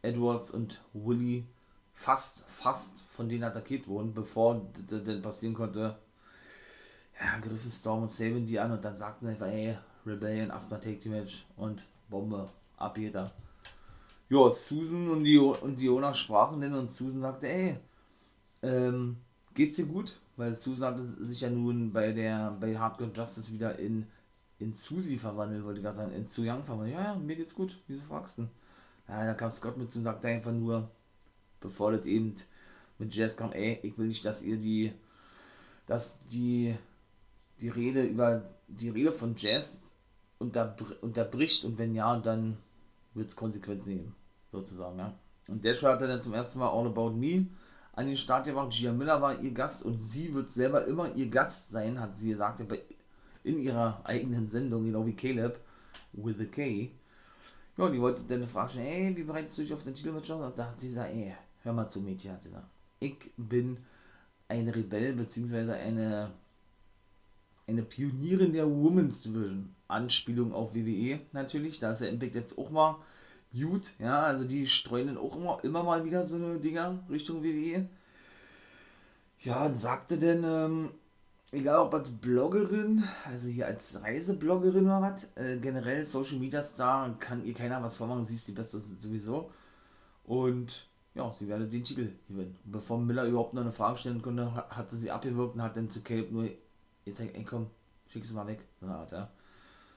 Edwards 0.00 0.50
und 0.50 0.80
Willy 0.94 1.44
fast, 1.92 2.44
fast 2.48 3.04
von 3.10 3.28
denen 3.28 3.44
attackiert 3.44 3.88
wurden, 3.88 4.14
bevor 4.14 4.62
das 4.88 5.04
denn 5.04 5.20
passieren 5.20 5.54
konnte. 5.54 5.98
Ja, 7.20 7.38
griffen 7.40 7.70
Storm 7.70 8.04
und 8.04 8.10
Saban 8.10 8.46
die 8.46 8.58
an 8.58 8.72
und 8.72 8.82
dann 8.82 8.96
sagten 8.96 9.26
einfach, 9.26 9.48
ey, 9.48 9.76
Rebellion, 10.06 10.50
8 10.50 10.70
Take 10.70 10.98
the 11.02 11.10
Match 11.10 11.44
und 11.58 11.84
Bombe, 12.08 12.48
ab 12.78 12.96
jeder. 12.96 13.32
Ja, 14.30 14.48
Susan 14.48 15.10
und, 15.10 15.24
die, 15.24 15.36
und 15.36 15.78
Diona 15.78 16.14
sprachen 16.14 16.62
denn 16.62 16.72
und 16.72 16.90
Susan 16.90 17.20
sagte, 17.20 17.48
ey, 17.48 17.76
ähm, 18.62 19.18
geht's 19.52 19.76
dir 19.76 19.84
gut? 19.84 20.18
Weil 20.40 20.54
Susan 20.54 20.94
hatte 20.94 21.06
sich 21.24 21.42
ja 21.42 21.50
nun 21.50 21.92
bei 21.92 22.12
der 22.12 22.56
bei 22.58 22.76
Hardcore 22.76 23.12
Justice 23.14 23.52
wieder 23.52 23.78
in 23.78 24.06
in 24.58 24.74
Susi 24.74 25.16
verwandelt, 25.16 25.64
wollte 25.64 25.78
ich 25.78 25.84
gerade 25.84 25.96
sagen, 25.96 26.12
in 26.12 26.26
Su 26.26 26.42
Young 26.42 26.64
verwandelt. 26.64 26.94
Ja, 26.94 27.02
ja, 27.02 27.14
mir 27.14 27.36
geht's 27.36 27.54
gut, 27.54 27.76
wieso 27.86 28.02
fragst 28.02 28.38
du? 28.38 28.48
Ja, 29.08 29.24
da 29.24 29.34
kam 29.34 29.50
Scott 29.50 29.76
mit 29.76 29.94
und 29.96 30.02
sagte 30.02 30.28
einfach 30.28 30.52
nur, 30.52 30.90
bevor 31.60 31.92
das 31.92 32.06
eben 32.06 32.34
mit 32.98 33.14
Jazz 33.14 33.36
kam, 33.36 33.52
ey, 33.52 33.80
ich 33.82 33.96
will 33.96 34.08
nicht, 34.08 34.24
dass 34.24 34.42
ihr 34.42 34.58
die, 34.58 34.92
dass 35.86 36.22
die, 36.26 36.76
die 37.60 37.70
Rede 37.70 38.04
über, 38.04 38.50
die 38.68 38.90
Rede 38.90 39.12
von 39.12 39.34
Jazz 39.36 39.80
unterbr 40.38 41.02
unterbricht 41.02 41.64
und 41.64 41.78
wenn 41.78 41.94
ja, 41.94 42.18
dann 42.18 42.58
wird 43.14 43.30
es 43.30 43.36
Konsequenzen 43.36 43.94
nehmen, 43.94 44.14
sozusagen, 44.52 44.98
ja. 44.98 45.14
Und 45.48 45.64
der 45.64 45.74
hatte 45.74 46.06
dann 46.06 46.20
zum 46.20 46.34
ersten 46.34 46.60
Mal 46.60 46.68
All 46.68 46.86
About 46.86 47.12
Me 47.12 47.46
an 47.92 48.06
den 48.06 48.16
Start 48.16 48.46
gebracht. 48.46 48.72
Gia 48.72 48.92
Miller 48.92 49.20
war 49.20 49.40
ihr 49.40 49.50
Gast 49.52 49.84
und 49.84 49.98
sie 49.98 50.32
wird 50.32 50.50
selber 50.50 50.86
immer 50.86 51.14
ihr 51.14 51.28
Gast 51.28 51.70
sein, 51.70 52.00
hat 52.00 52.14
sie 52.14 52.30
gesagt, 52.30 52.62
in 53.42 53.58
ihrer 53.60 54.00
eigenen 54.04 54.48
Sendung, 54.48 54.84
genau 54.84 55.06
wie 55.06 55.14
Caleb, 55.14 55.58
with 56.12 56.40
a 56.40 56.44
K. 56.44 56.90
Ja, 57.76 57.88
die 57.88 58.00
wollte 58.00 58.22
dann 58.24 58.46
fragen, 58.46 58.78
ey, 58.78 59.16
wie 59.16 59.22
bereitest 59.22 59.58
du 59.58 59.62
dich 59.62 59.72
auf 59.72 59.82
den 59.82 59.94
Titelmatch 59.94 60.28
vor? 60.28 60.46
Und 60.46 60.58
da 60.58 60.66
hat 60.66 60.80
sie 60.80 60.88
gesagt, 60.88 61.14
ey, 61.14 61.34
hör 61.62 61.72
mal 61.72 61.88
zu, 61.88 62.00
Mädchen, 62.00 62.32
hat 62.32 62.42
sie 62.42 62.50
gesagt. 62.50 62.68
Ich 62.98 63.30
bin 63.36 63.78
eine 64.48 64.74
Rebell, 64.74 65.14
beziehungsweise 65.14 65.72
eine, 65.74 66.30
eine 67.66 67.82
Pionierin 67.82 68.52
der 68.52 68.66
Women's 68.66 69.22
Division. 69.22 69.74
Anspielung 69.88 70.52
auf 70.52 70.74
WWE 70.74 71.20
natürlich, 71.32 71.80
da 71.80 71.92
ist 71.92 72.00
der 72.00 72.10
Impact 72.10 72.34
jetzt 72.34 72.58
auch 72.58 72.70
mal 72.70 72.96
gut, 73.52 73.92
ja, 73.98 74.22
also 74.22 74.44
die 74.44 74.66
streuen 74.66 75.08
dann 75.08 75.18
auch 75.18 75.36
immer, 75.36 75.58
immer 75.62 75.82
mal 75.82 76.04
wieder 76.04 76.24
so 76.24 76.36
eine 76.36 76.58
Dinger 76.58 76.98
Richtung 77.10 77.42
WWE. 77.42 77.88
Ja, 79.40 79.66
und 79.66 79.76
sagte 79.76 80.18
denn, 80.18 80.44
ähm, 80.44 80.90
egal 81.50 81.78
ob 81.80 81.94
als 81.94 82.10
Bloggerin, 82.10 83.04
also 83.24 83.48
hier 83.48 83.66
als 83.66 84.02
Reisebloggerin 84.02 84.84
oder 84.84 85.00
was, 85.00 85.34
äh, 85.36 85.58
generell 85.58 86.04
Social 86.04 86.38
Media 86.38 86.62
Star, 86.62 87.16
kann 87.18 87.44
ihr 87.44 87.54
keiner 87.54 87.82
was 87.82 87.96
vormachen, 87.96 88.24
sie 88.24 88.34
ist 88.34 88.48
die 88.48 88.52
Beste 88.52 88.78
sowieso. 88.78 89.50
Und 90.24 90.86
ja, 91.14 91.32
sie 91.32 91.48
werde 91.48 91.66
den 91.66 91.84
Titel 91.84 92.12
gewinnen. 92.28 92.56
Bevor 92.64 92.98
Miller 92.98 93.24
überhaupt 93.24 93.54
noch 93.54 93.62
eine 93.62 93.72
Frage 93.72 93.96
stellen 93.98 94.22
konnte, 94.22 94.54
hat, 94.54 94.90
sie 94.90 94.98
sie 94.98 95.10
abgewirkt 95.10 95.54
und 95.54 95.62
hat 95.62 95.76
dann 95.76 95.90
zu 95.90 96.02
Caleb 96.02 96.30
nur 96.30 96.48
jetzt 97.04 97.18
sagt, 97.18 97.34
ey 97.34 97.44
komm, 97.44 97.68
schick 98.08 98.24
sie 98.24 98.34
mal 98.34 98.46
weg. 98.46 98.64
So 98.80 98.86
eine 98.86 98.96
Art, 98.96 99.12
ja. 99.12 99.30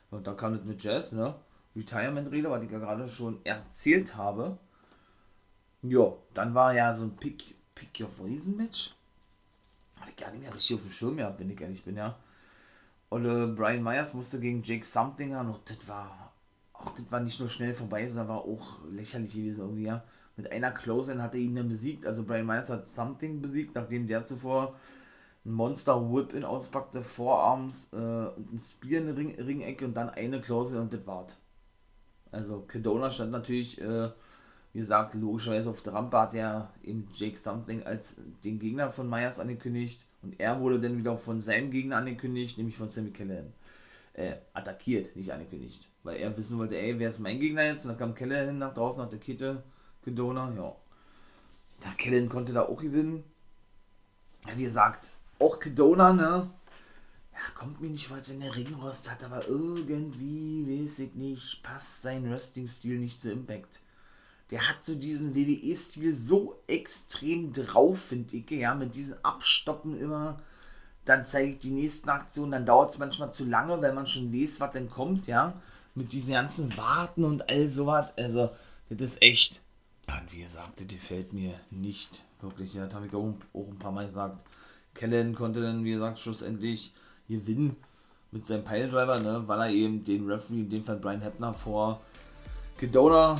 Und 0.09 0.25
dann 0.27 0.37
kam 0.37 0.53
das 0.53 0.63
mit 0.63 0.83
Jazz, 0.83 1.11
ne? 1.11 1.35
Retirement-Rede, 1.75 2.49
was 2.49 2.63
ich 2.63 2.71
ja 2.71 2.79
gerade 2.79 3.07
schon 3.07 3.43
erzählt 3.45 4.15
habe. 4.15 4.57
Ja, 5.81 6.13
dann 6.33 6.53
war 6.53 6.73
ja 6.73 6.93
so 6.93 7.03
ein 7.03 7.15
Pick, 7.17 7.55
Pick 7.75 7.99
Your 7.99 8.09
Poison 8.09 8.55
Match. 8.55 8.95
Habe 9.99 10.11
ich 10.11 10.17
gar 10.17 10.31
nicht 10.31 10.41
mehr 10.41 10.53
richtig 10.53 10.75
auf 10.75 10.81
dem 10.81 10.91
Schirm 10.91 11.17
gehabt, 11.17 11.39
wenn 11.39 11.49
ich 11.49 11.59
ehrlich 11.59 11.83
bin, 11.83 11.97
ja. 11.97 12.17
Und 13.09 13.25
äh, 13.25 13.47
Brian 13.47 13.83
Myers 13.83 14.13
musste 14.13 14.39
gegen 14.39 14.63
Jake 14.63 14.85
Something 14.85 15.35
an 15.35 15.49
und 15.49 15.69
das 15.69 15.87
war 15.87 16.33
auch 16.83 16.95
das 16.95 17.11
war 17.11 17.19
nicht 17.19 17.39
nur 17.39 17.49
schnell 17.49 17.73
vorbei, 17.73 18.07
sondern 18.07 18.27
war 18.27 18.41
auch 18.41 18.83
lächerlich 18.89 19.33
gewesen 19.33 19.59
irgendwie, 19.59 19.83
ja. 19.83 20.03
Mit 20.35 20.51
einer 20.51 20.71
Close-In 20.71 21.21
hat 21.21 21.35
er 21.35 21.41
ihn 21.41 21.55
dann 21.55 21.69
besiegt. 21.69 22.05
Also 22.07 22.23
Brian 22.23 22.45
Myers 22.45 22.69
hat 22.69 22.87
Something 22.87 23.41
besiegt, 23.41 23.75
nachdem 23.75 24.07
der 24.07 24.23
zuvor 24.23 24.75
ein 25.45 25.51
Monster 25.51 26.11
Whip-In 26.11 26.43
auspackte, 26.43 27.03
Vorarms 27.03 27.93
äh, 27.93 27.97
und 27.97 28.53
ein 28.53 28.59
Spear 28.59 29.01
in 29.01 29.07
der 29.07 29.17
Ring 29.17 29.35
Ringecke 29.39 29.85
und 29.85 29.93
dann 29.93 30.09
eine 30.09 30.41
Close-In 30.41 30.79
und 30.79 30.93
das 30.93 31.05
war's. 31.05 31.37
Also 32.33 32.61
Kedona 32.61 33.09
stand 33.09 33.31
natürlich, 33.31 33.79
äh, 33.81 34.09
wie 34.73 34.79
gesagt, 34.79 35.13
logischerweise 35.13 35.69
auf 35.69 35.83
der 35.83 35.93
Rampe 35.93 36.17
hat 36.17 36.33
er 36.33 36.73
eben 36.83 37.07
Jake 37.13 37.37
Stumpling 37.37 37.83
als 37.83 38.17
den 38.43 38.59
Gegner 38.59 38.91
von 38.91 39.07
Myers 39.07 39.39
angekündigt 39.39 40.05
und 40.23 40.39
er 40.39 40.59
wurde 40.59 40.79
dann 40.79 40.97
wieder 40.97 41.15
von 41.15 41.39
seinem 41.39 41.69
Gegner 41.69 41.97
angekündigt, 41.97 42.57
nämlich 42.57 42.75
von 42.75 42.89
Sammy 42.89 43.11
Callahan. 43.11 43.53
Äh, 44.15 44.35
attackiert, 44.53 45.15
nicht 45.15 45.31
angekündigt. 45.31 45.89
Weil 46.03 46.17
er 46.17 46.35
wissen 46.37 46.59
wollte, 46.59 46.77
ey, 46.77 46.99
wer 46.99 47.09
ist 47.09 47.19
mein 47.19 47.39
Gegner 47.39 47.63
jetzt? 47.63 47.85
Und 47.85 47.89
dann 47.89 47.97
kam 47.97 48.15
Callahan 48.15 48.57
nach 48.59 48.73
draußen, 48.73 49.01
nach 49.01 49.09
der 49.09 49.19
Kette, 49.19 49.63
Kedona, 50.03 50.51
ja. 50.55 50.75
Der 51.83 51.91
Callahan 51.97 52.29
konnte 52.29 52.53
da 52.53 52.63
auch 52.63 52.79
gewinnen. 52.79 53.23
Wie 54.55 54.63
gesagt, 54.63 55.11
auch 55.39 55.59
Kedona, 55.59 56.13
ne? 56.13 56.49
Kommt 57.55 57.81
mir 57.81 57.89
nicht 57.89 58.07
vor, 58.07 58.17
als 58.17 58.29
wenn 58.29 58.39
der 58.39 58.55
Ringrost 58.55 59.09
hat, 59.09 59.23
aber 59.23 59.47
irgendwie, 59.47 60.65
weiß 60.67 60.99
ich 60.99 61.13
nicht, 61.15 61.61
passt 61.63 62.01
sein 62.01 62.29
Wrestling-Stil 62.29 62.99
nicht 62.99 63.21
zu 63.21 63.31
Impact. 63.31 63.79
Der 64.51 64.69
hat 64.69 64.83
so 64.83 64.95
diesen 64.95 65.35
WWE-Stil 65.35 66.15
so 66.15 66.61
extrem 66.67 67.53
drauf, 67.53 67.99
finde 67.99 68.35
ich, 68.35 68.49
ja, 68.51 68.75
mit 68.75 68.93
diesen 68.95 69.23
Abstoppen 69.23 69.99
immer. 69.99 70.41
Dann 71.05 71.25
zeige 71.25 71.53
ich 71.53 71.59
die 71.59 71.71
nächsten 71.71 72.09
Aktionen, 72.09 72.51
dann 72.51 72.65
dauert 72.65 72.91
es 72.91 72.97
manchmal 72.97 73.33
zu 73.33 73.45
lange, 73.45 73.81
weil 73.81 73.93
man 73.93 74.07
schon 74.07 74.33
weiß, 74.33 74.59
was 74.59 74.71
denn 74.71 74.89
kommt, 74.89 75.27
ja. 75.27 75.59
Mit 75.95 76.13
diesen 76.13 76.33
ganzen 76.33 76.75
Warten 76.77 77.23
und 77.23 77.49
all 77.49 77.69
sowas. 77.69 78.13
Also, 78.17 78.51
das 78.89 79.13
ist 79.13 79.21
echt. 79.21 79.61
Und 80.07 80.33
wie 80.33 80.43
gesagt, 80.43 80.79
das 80.79 80.87
gefällt 80.87 81.33
mir 81.33 81.53
nicht 81.71 82.25
wirklich. 82.41 82.73
Ja, 82.73 82.85
das 82.85 82.93
habe 82.93 83.07
ich 83.07 83.13
auch, 83.13 83.33
auch 83.53 83.67
ein 83.67 83.79
paar 83.79 83.91
Mal 83.91 84.07
gesagt. 84.07 84.43
Kellen 84.93 85.35
konnte 85.35 85.61
dann, 85.61 85.83
wie 85.83 85.91
gesagt, 85.91 86.19
schlussendlich 86.19 86.93
gewinnen 87.27 87.75
mit 88.31 88.45
seinem 88.45 88.65
Piledriver, 88.65 89.19
ne, 89.19 89.43
weil 89.47 89.59
er 89.59 89.69
eben 89.69 90.03
den 90.03 90.29
Referee, 90.29 90.61
in 90.61 90.69
dem 90.69 90.83
Fall 90.83 90.97
Brian 90.97 91.21
Heppner, 91.21 91.53
vor 91.53 92.01
Gedona 92.77 93.39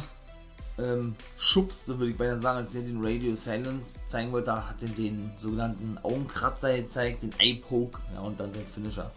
ähm, 0.78 1.16
schubste, 1.38 2.00
würde 2.00 2.12
ich 2.12 2.18
beinahe 2.18 2.42
sagen, 2.42 2.58
als 2.58 2.76
er 2.76 2.84
den 2.84 3.04
Radio 3.04 3.36
Silence 3.36 4.06
zeigen 4.08 4.32
wollte, 4.32 4.54
hat 4.54 4.82
er 4.82 4.90
den 4.90 5.32
sogenannten 5.38 5.98
Augenkratzer 6.00 6.76
gezeigt, 6.76 7.24
den 7.24 7.32
Eye 7.40 7.56
Poke, 7.56 8.00
ja, 8.14 8.22
und 8.22 8.40
dann 8.40 8.54
sein 8.54 8.66
Finisher. 8.66 9.12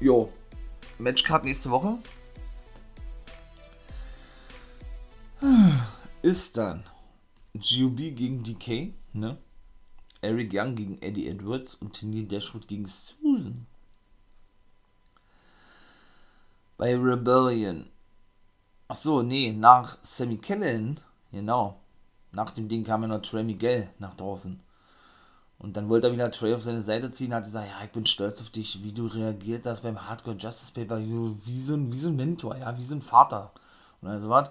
Jo, 0.00 0.32
Matchcard 0.98 1.44
nächste 1.44 1.70
Woche. 1.70 1.98
Ist 6.22 6.56
dann 6.56 6.84
GUB 7.54 7.96
gegen 7.96 8.42
DK, 8.42 8.94
ne? 9.12 9.36
Eric 10.24 10.52
Young 10.52 10.74
gegen 10.74 11.00
Eddie 11.02 11.28
Edwards 11.28 11.74
und 11.74 11.92
Tiny 11.92 12.26
Dashwood 12.26 12.66
gegen 12.66 12.86
Susan. 12.86 13.66
Bei 16.76 16.96
Rebellion. 16.96 17.90
Achso, 18.88 19.22
nee, 19.22 19.52
nach 19.52 19.98
Sammy 20.02 20.38
Kellen, 20.38 20.98
genau. 21.30 21.80
Nach 22.32 22.50
dem 22.50 22.68
Ding 22.68 22.84
kam 22.84 23.02
ja 23.02 23.08
noch 23.08 23.22
Trey 23.22 23.44
Miguel 23.44 23.88
nach 23.98 24.14
draußen. 24.14 24.60
Und 25.58 25.76
dann 25.76 25.88
wollte 25.88 26.08
er 26.08 26.12
wieder 26.12 26.30
Trey 26.30 26.52
auf 26.52 26.62
seine 26.62 26.82
Seite 26.82 27.10
ziehen, 27.10 27.32
hat 27.32 27.44
gesagt, 27.44 27.68
ja, 27.68 27.84
ich 27.84 27.92
bin 27.92 28.06
stolz 28.06 28.40
auf 28.40 28.50
dich, 28.50 28.82
wie 28.82 28.92
du 28.92 29.06
reagiert 29.06 29.66
hast 29.66 29.82
beim 29.82 30.08
Hardcore 30.08 30.36
Justice 30.36 30.72
Paper, 30.72 30.98
wie 30.98 31.60
so 31.60 31.74
ein, 31.74 31.92
wie 31.92 31.98
so 31.98 32.08
ein 32.08 32.16
Mentor, 32.16 32.56
ja, 32.56 32.76
wie 32.76 32.82
so 32.82 32.94
ein 32.94 33.02
Vater. 33.02 33.52
Und 34.02 34.08
also 34.08 34.28
was. 34.28 34.50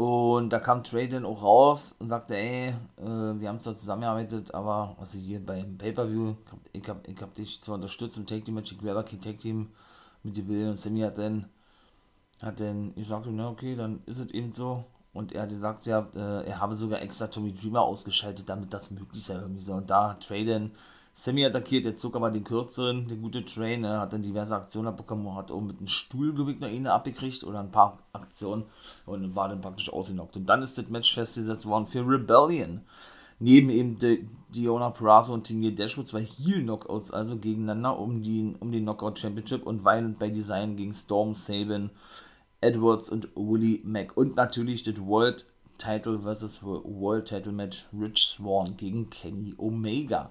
Und 0.00 0.48
da 0.48 0.60
kam 0.60 0.82
Trey 0.82 1.14
auch 1.22 1.42
raus 1.42 1.94
und 1.98 2.08
sagte, 2.08 2.34
ey, 2.34 2.68
äh, 2.68 3.04
wir 3.04 3.50
haben 3.50 3.60
zwar 3.60 3.74
zusammengearbeitet, 3.74 4.54
aber 4.54 4.96
was 4.98 5.14
ich 5.14 5.24
hier 5.24 5.44
beim 5.44 5.76
Pay-Per-View, 5.76 6.36
ich 6.72 6.88
hab, 6.88 7.06
ich 7.06 7.20
hab 7.20 7.34
dich 7.34 7.60
zwar 7.60 7.74
unterstützt 7.74 8.16
im 8.16 8.24
Take 8.24 8.42
Team 8.42 8.54
Match, 8.54 8.72
ich 8.72 8.82
wäre 8.82 9.04
kein 9.04 9.20
Take 9.20 9.36
Team 9.36 9.68
mit 10.22 10.38
dir 10.38 10.44
Bill 10.44 10.70
und 10.70 10.80
Sammy 10.80 11.00
hat 11.00 11.18
dann, 11.18 11.50
hat 12.40 12.60
dann 12.62 12.94
gesagt, 12.94 13.26
na 13.30 13.50
okay, 13.50 13.76
dann 13.76 14.02
ist 14.06 14.20
es 14.20 14.30
eben 14.30 14.50
so. 14.52 14.86
Und 15.12 15.32
er 15.32 15.42
hat 15.42 15.50
gesagt, 15.50 15.84
ja, 15.84 16.08
äh, 16.14 16.46
er 16.46 16.60
habe 16.60 16.74
sogar 16.74 17.02
extra 17.02 17.26
Tommy 17.26 17.52
Dreamer 17.52 17.82
ausgeschaltet, 17.82 18.48
damit 18.48 18.72
das 18.72 18.90
möglich 18.90 19.22
sei 19.22 19.34
irgendwie 19.34 19.60
so. 19.60 19.74
Und 19.74 19.90
da 19.90 20.14
Trey 20.14 20.46
dann 20.46 20.70
Sammy 21.12 21.44
attackiert, 21.44 21.84
der 21.84 21.96
zog 21.96 22.16
aber 22.16 22.30
den 22.30 22.44
kürzeren, 22.44 23.08
der 23.08 23.16
gute 23.16 23.44
Train, 23.44 23.82
ne, 23.82 24.00
hat 24.00 24.12
dann 24.12 24.22
diverse 24.22 24.54
Aktionen 24.54 24.88
abbekommen, 24.88 25.34
hat 25.34 25.50
auch 25.50 25.60
mit 25.60 25.78
einem 25.78 25.86
Stuhl, 25.86 26.32
glaube 26.32 26.52
ich, 26.52 26.60
noch 26.60 26.68
eine 26.68 26.92
abgekriegt 26.92 27.44
oder 27.44 27.60
ein 27.60 27.70
paar 27.70 27.98
Aktionen 28.12 28.64
und 29.06 29.34
war 29.34 29.48
dann 29.48 29.60
praktisch 29.60 29.92
ausgenockt. 29.92 30.36
Und 30.36 30.46
dann 30.46 30.62
ist 30.62 30.78
das 30.78 30.88
Match 30.88 31.12
festgesetzt 31.12 31.66
worden 31.66 31.86
für 31.86 32.06
Rebellion. 32.06 32.82
Neben 33.38 33.70
eben 33.70 33.98
De 33.98 34.24
Diona 34.54 34.90
Perazo 34.90 35.32
und 35.32 35.44
Tinier 35.44 35.74
Dashwood 35.74 36.08
zwei 36.08 36.22
Heel-Knockouts, 36.22 37.10
also 37.10 37.36
gegeneinander 37.36 37.98
um, 37.98 38.22
die, 38.22 38.54
um 38.60 38.70
den 38.72 38.82
Knockout 38.82 39.18
Championship 39.18 39.66
und 39.66 39.84
Violent 39.84 40.18
by 40.18 40.30
Design 40.30 40.76
gegen 40.76 40.92
Storm 40.92 41.34
Sabin, 41.34 41.90
Edwards 42.60 43.08
und 43.08 43.28
Willie 43.34 43.80
Mack. 43.84 44.16
Und 44.16 44.36
natürlich 44.36 44.82
das 44.82 45.00
World 45.00 45.46
Title 45.78 46.20
vs. 46.20 46.62
World 46.62 47.26
Title 47.26 47.52
Match 47.52 47.86
Rich 47.98 48.26
Swan 48.26 48.76
gegen 48.76 49.08
Kenny 49.08 49.54
Omega. 49.56 50.30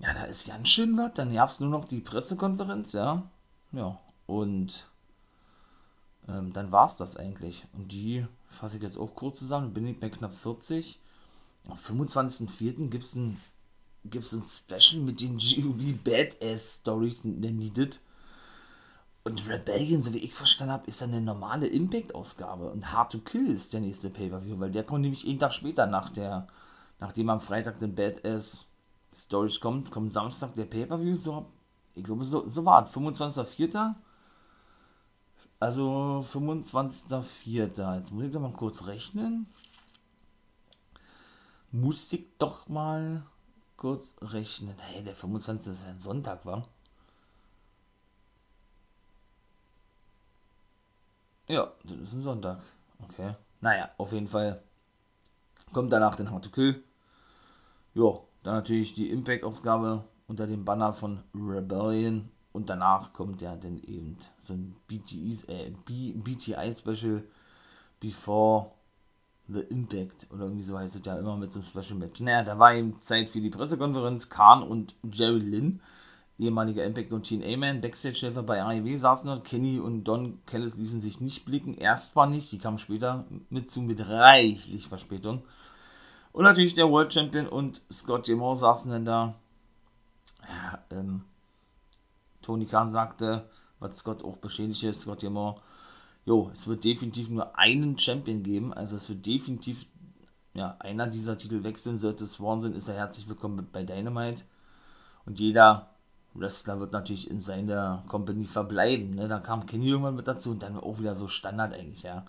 Ja, 0.00 0.14
da 0.14 0.24
ist 0.24 0.48
ganz 0.48 0.68
schön 0.68 0.96
was. 0.96 1.14
Dann 1.14 1.32
gab 1.32 1.50
es 1.50 1.60
nur 1.60 1.70
noch 1.70 1.84
die 1.84 2.00
Pressekonferenz, 2.00 2.92
ja. 2.92 3.22
Ja, 3.72 3.98
und 4.26 4.90
ähm, 6.28 6.52
dann 6.52 6.72
war 6.72 6.86
es 6.86 6.96
das 6.96 7.16
eigentlich. 7.16 7.66
Und 7.72 7.92
die 7.92 8.26
fasse 8.48 8.76
ich 8.76 8.82
jetzt 8.82 8.98
auch 8.98 9.14
kurz 9.14 9.38
zusammen. 9.38 9.74
Bin 9.74 9.86
ich 9.86 9.98
bei 9.98 10.08
knapp 10.08 10.34
40. 10.34 11.00
Am 11.68 11.76
25.04. 11.76 12.88
gibt 12.88 13.04
es 13.04 13.14
ein, 13.16 13.40
ein 14.04 14.42
Special 14.42 15.02
mit 15.02 15.20
den 15.20 15.38
GUB 15.38 16.04
Badass 16.04 16.78
Stories, 16.80 17.24
nennen 17.24 17.60
die 17.60 17.72
das. 17.72 18.04
Und 19.24 19.46
Rebellion, 19.46 20.00
so 20.00 20.14
wie 20.14 20.18
ich 20.18 20.34
verstanden 20.34 20.72
habe, 20.72 20.86
ist 20.86 21.02
eine 21.02 21.20
normale 21.20 21.66
Impact-Ausgabe. 21.66 22.70
Und 22.70 22.92
Hard 22.92 23.12
to 23.12 23.18
Kill 23.18 23.50
ist 23.50 23.74
der 23.74 23.80
nächste 23.80 24.08
Pay-Per-View, 24.08 24.58
weil 24.58 24.70
der 24.70 24.84
kommt 24.84 25.02
nämlich 25.02 25.26
einen 25.26 25.38
Tag 25.38 25.52
später 25.52 25.86
nach 25.86 26.08
der, 26.08 26.46
nachdem 26.98 27.28
am 27.28 27.40
Freitag 27.40 27.78
den 27.78 27.94
Badass 27.94 28.64
Stories 29.12 29.60
kommt, 29.60 29.90
kommt 29.90 30.12
Samstag 30.12 30.54
der 30.54 30.66
Pay-Per-View, 30.66 31.16
so, 31.16 31.46
ich 31.94 32.04
glaube, 32.04 32.24
so, 32.24 32.48
so 32.48 32.64
war 32.64 32.84
es, 32.84 32.92
25.04. 32.92 33.94
Also 35.60 36.24
25.04. 36.24 37.96
Jetzt 37.96 38.12
muss 38.12 38.24
ich 38.24 38.32
doch 38.32 38.40
mal 38.40 38.52
kurz 38.52 38.86
rechnen. 38.86 39.46
Muss 41.72 42.12
ich 42.12 42.26
doch 42.38 42.68
mal 42.68 43.24
kurz 43.76 44.14
rechnen. 44.22 44.76
Hey, 44.78 45.02
der 45.02 45.16
25. 45.16 45.72
ist 45.72 45.86
ein 45.86 45.98
Sonntag, 45.98 46.46
war? 46.46 46.68
Ja, 51.48 51.72
das 51.82 51.98
ist 51.98 52.12
ein 52.12 52.22
Sonntag. 52.22 52.60
Okay. 53.08 53.34
Naja, 53.60 53.90
auf 53.96 54.12
jeden 54.12 54.28
Fall 54.28 54.62
kommt 55.72 55.92
danach 55.92 56.14
den 56.14 56.30
How 56.30 56.40
to. 56.40 56.50
Ja, 57.94 58.20
dann 58.42 58.54
natürlich 58.54 58.94
die 58.94 59.10
Impact-Ausgabe 59.10 60.04
unter 60.26 60.46
dem 60.46 60.64
Banner 60.64 60.92
von 60.92 61.20
Rebellion. 61.34 62.30
Und 62.52 62.70
danach 62.70 63.12
kommt 63.12 63.42
ja 63.42 63.56
dann 63.56 63.78
eben 63.82 64.16
so 64.38 64.54
ein 64.54 64.74
BTI, 64.88 65.38
äh, 65.48 65.70
BTI-Special 65.84 67.22
Before 68.00 68.72
the 69.48 69.60
Impact. 69.60 70.26
Oder 70.30 70.44
irgendwie 70.44 70.62
so 70.62 70.78
heißt 70.78 70.96
es 70.96 71.04
ja 71.04 71.16
immer 71.16 71.36
mit 71.36 71.52
so 71.52 71.60
einem 71.60 71.68
Special 71.68 71.98
Match. 71.98 72.20
Naja, 72.20 72.42
da 72.42 72.58
war 72.58 72.74
eben 72.74 73.00
Zeit 73.00 73.30
für 73.30 73.40
die 73.40 73.50
Pressekonferenz. 73.50 74.28
Khan 74.28 74.62
und 74.62 74.94
Jerry 75.10 75.38
Lynn, 75.38 75.80
ehemaliger 76.38 76.84
Impact 76.84 77.12
und 77.12 77.26
TNA-Man, 77.26 77.80
Backstage-Chef 77.80 78.34
bei 78.42 78.62
AEW, 78.62 78.96
saßen 78.96 79.28
dort. 79.28 79.44
Kenny 79.44 79.78
und 79.78 80.04
Don 80.04 80.38
Kellis 80.46 80.76
ließen 80.76 81.00
sich 81.00 81.20
nicht 81.20 81.44
blicken. 81.44 81.74
Erst 81.74 82.16
war 82.16 82.26
nicht, 82.26 82.52
die 82.52 82.58
kamen 82.58 82.78
später 82.78 83.26
mit 83.50 83.70
zu 83.70 83.82
mit 83.82 84.08
reichlich 84.08 84.88
Verspätung. 84.88 85.42
Und 86.32 86.44
natürlich 86.44 86.74
der 86.74 86.90
World 86.90 87.12
Champion 87.12 87.48
und 87.48 87.82
Scott 87.92 88.28
Demore 88.28 88.56
saßen 88.56 88.90
dann 88.90 89.04
da. 89.04 89.34
Ja, 90.42 90.78
ähm, 90.90 91.24
Tony 92.42 92.66
Khan 92.66 92.90
sagte, 92.90 93.48
was 93.78 93.98
Scott 93.98 94.24
auch 94.24 94.36
beschädigt 94.36 94.82
ist, 94.84 95.02
Scott 95.02 95.22
Demore, 95.22 95.56
jo, 96.24 96.50
es 96.52 96.66
wird 96.66 96.84
definitiv 96.84 97.28
nur 97.30 97.58
einen 97.58 97.98
Champion 97.98 98.42
geben. 98.42 98.72
Also 98.72 98.96
es 98.96 99.08
wird 99.08 99.26
definitiv, 99.26 99.86
ja, 100.54 100.76
einer 100.80 101.06
dieser 101.06 101.36
Titel 101.38 101.64
wechseln 101.64 101.98
sollte. 101.98 102.26
Swanson 102.26 102.74
ist 102.74 102.88
er 102.88 102.94
herzlich 102.94 103.28
willkommen 103.28 103.68
bei 103.72 103.82
Dynamite. 103.82 104.44
Und 105.24 105.38
jeder 105.38 105.90
Wrestler 106.34 106.80
wird 106.80 106.92
natürlich 106.92 107.30
in 107.30 107.40
seiner 107.40 108.04
Company 108.08 108.44
verbleiben. 108.44 109.14
Ne? 109.14 109.28
Da 109.28 109.40
kam 109.40 109.66
Kenny 109.66 109.88
irgendwann 109.88 110.16
mit 110.16 110.28
dazu 110.28 110.50
und 110.50 110.62
dann 110.62 110.78
auch 110.78 110.98
wieder 110.98 111.14
so 111.14 111.28
Standard 111.28 111.74
eigentlich, 111.74 112.02
ja. 112.02 112.24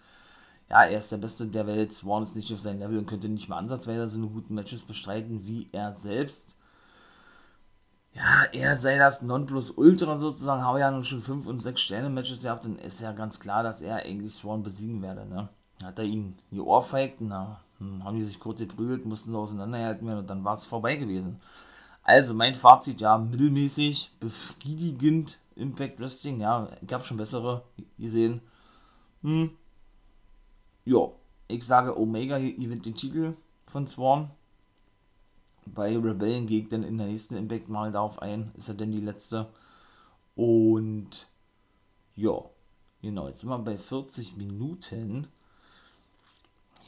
Ja, 0.69 0.83
er 0.83 0.99
ist 0.99 1.11
der 1.11 1.17
Beste 1.17 1.47
der 1.47 1.65
Welt. 1.67 1.93
Swan 1.93 2.23
ist 2.23 2.35
nicht 2.35 2.53
auf 2.53 2.61
seinem 2.61 2.79
Level 2.79 2.97
und 2.97 3.07
könnte 3.07 3.27
nicht 3.27 3.49
mal 3.49 3.57
ansatzweise 3.57 4.07
so 4.07 4.17
eine 4.17 4.27
guten 4.27 4.53
Matches 4.53 4.83
bestreiten 4.83 5.45
wie 5.45 5.67
er 5.71 5.93
selbst 5.95 6.55
ja, 8.13 8.43
er 8.51 8.77
sei 8.77 8.97
das 8.97 9.21
Nonplusultra 9.21 10.17
sozusagen, 10.17 10.63
habe 10.63 10.79
ja 10.79 10.91
nun 10.91 11.03
schon 11.03 11.21
5 11.21 11.47
und 11.47 11.59
6 11.59 11.79
Sterne-Matches 11.79 12.41
gehabt, 12.41 12.65
dann 12.65 12.77
ist 12.77 13.01
ja 13.01 13.11
ganz 13.11 13.39
klar, 13.39 13.63
dass 13.63 13.81
er 13.81 13.97
eigentlich 13.97 14.33
Swan 14.33 14.63
besiegen 14.63 15.01
werde, 15.01 15.25
ne? 15.25 15.49
Hat 15.83 15.99
er 15.99 16.05
ihn 16.05 16.37
geohrfeigt, 16.51 17.21
na, 17.21 17.61
hm, 17.77 18.03
haben 18.03 18.17
die 18.17 18.23
sich 18.23 18.39
kurz 18.39 18.59
geprügelt, 18.59 19.05
mussten 19.05 19.35
auseinanderhalten 19.35 20.05
werden 20.07 20.19
und 20.19 20.29
dann 20.29 20.43
war 20.43 20.55
es 20.55 20.65
vorbei 20.65 20.95
gewesen. 20.95 21.39
Also 22.03 22.33
mein 22.33 22.55
Fazit, 22.55 23.01
ja, 23.01 23.17
mittelmäßig, 23.17 24.11
befriedigend 24.19 25.39
Impact 25.55 25.99
Wrestling, 25.99 26.41
ja, 26.41 26.67
ich 26.81 26.91
habe 26.91 27.03
schon 27.03 27.17
bessere 27.17 27.63
gesehen. 27.97 28.41
Hm. 29.21 29.51
Ja, 30.85 31.09
ich 31.47 31.63
sage, 31.63 31.99
Omega 31.99 32.37
gewinnt 32.37 32.85
den 32.85 32.95
Titel 32.95 33.33
von 33.65 33.87
Swan 33.87 34.31
bei 35.73 35.97
Rebellion 35.97 36.45
geht 36.45 36.71
dann 36.71 36.83
in 36.83 36.97
der 36.97 37.07
nächsten 37.07 37.35
Impact 37.35 37.69
mal 37.69 37.91
darauf 37.91 38.21
ein. 38.21 38.51
Ist 38.57 38.67
ja 38.67 38.73
denn 38.73 38.91
die 38.91 39.01
letzte. 39.01 39.47
Und 40.35 41.29
ja, 42.15 42.41
genau, 43.01 43.27
jetzt 43.27 43.41
sind 43.41 43.49
wir 43.49 43.59
bei 43.59 43.77
40 43.77 44.37
Minuten. 44.37 45.27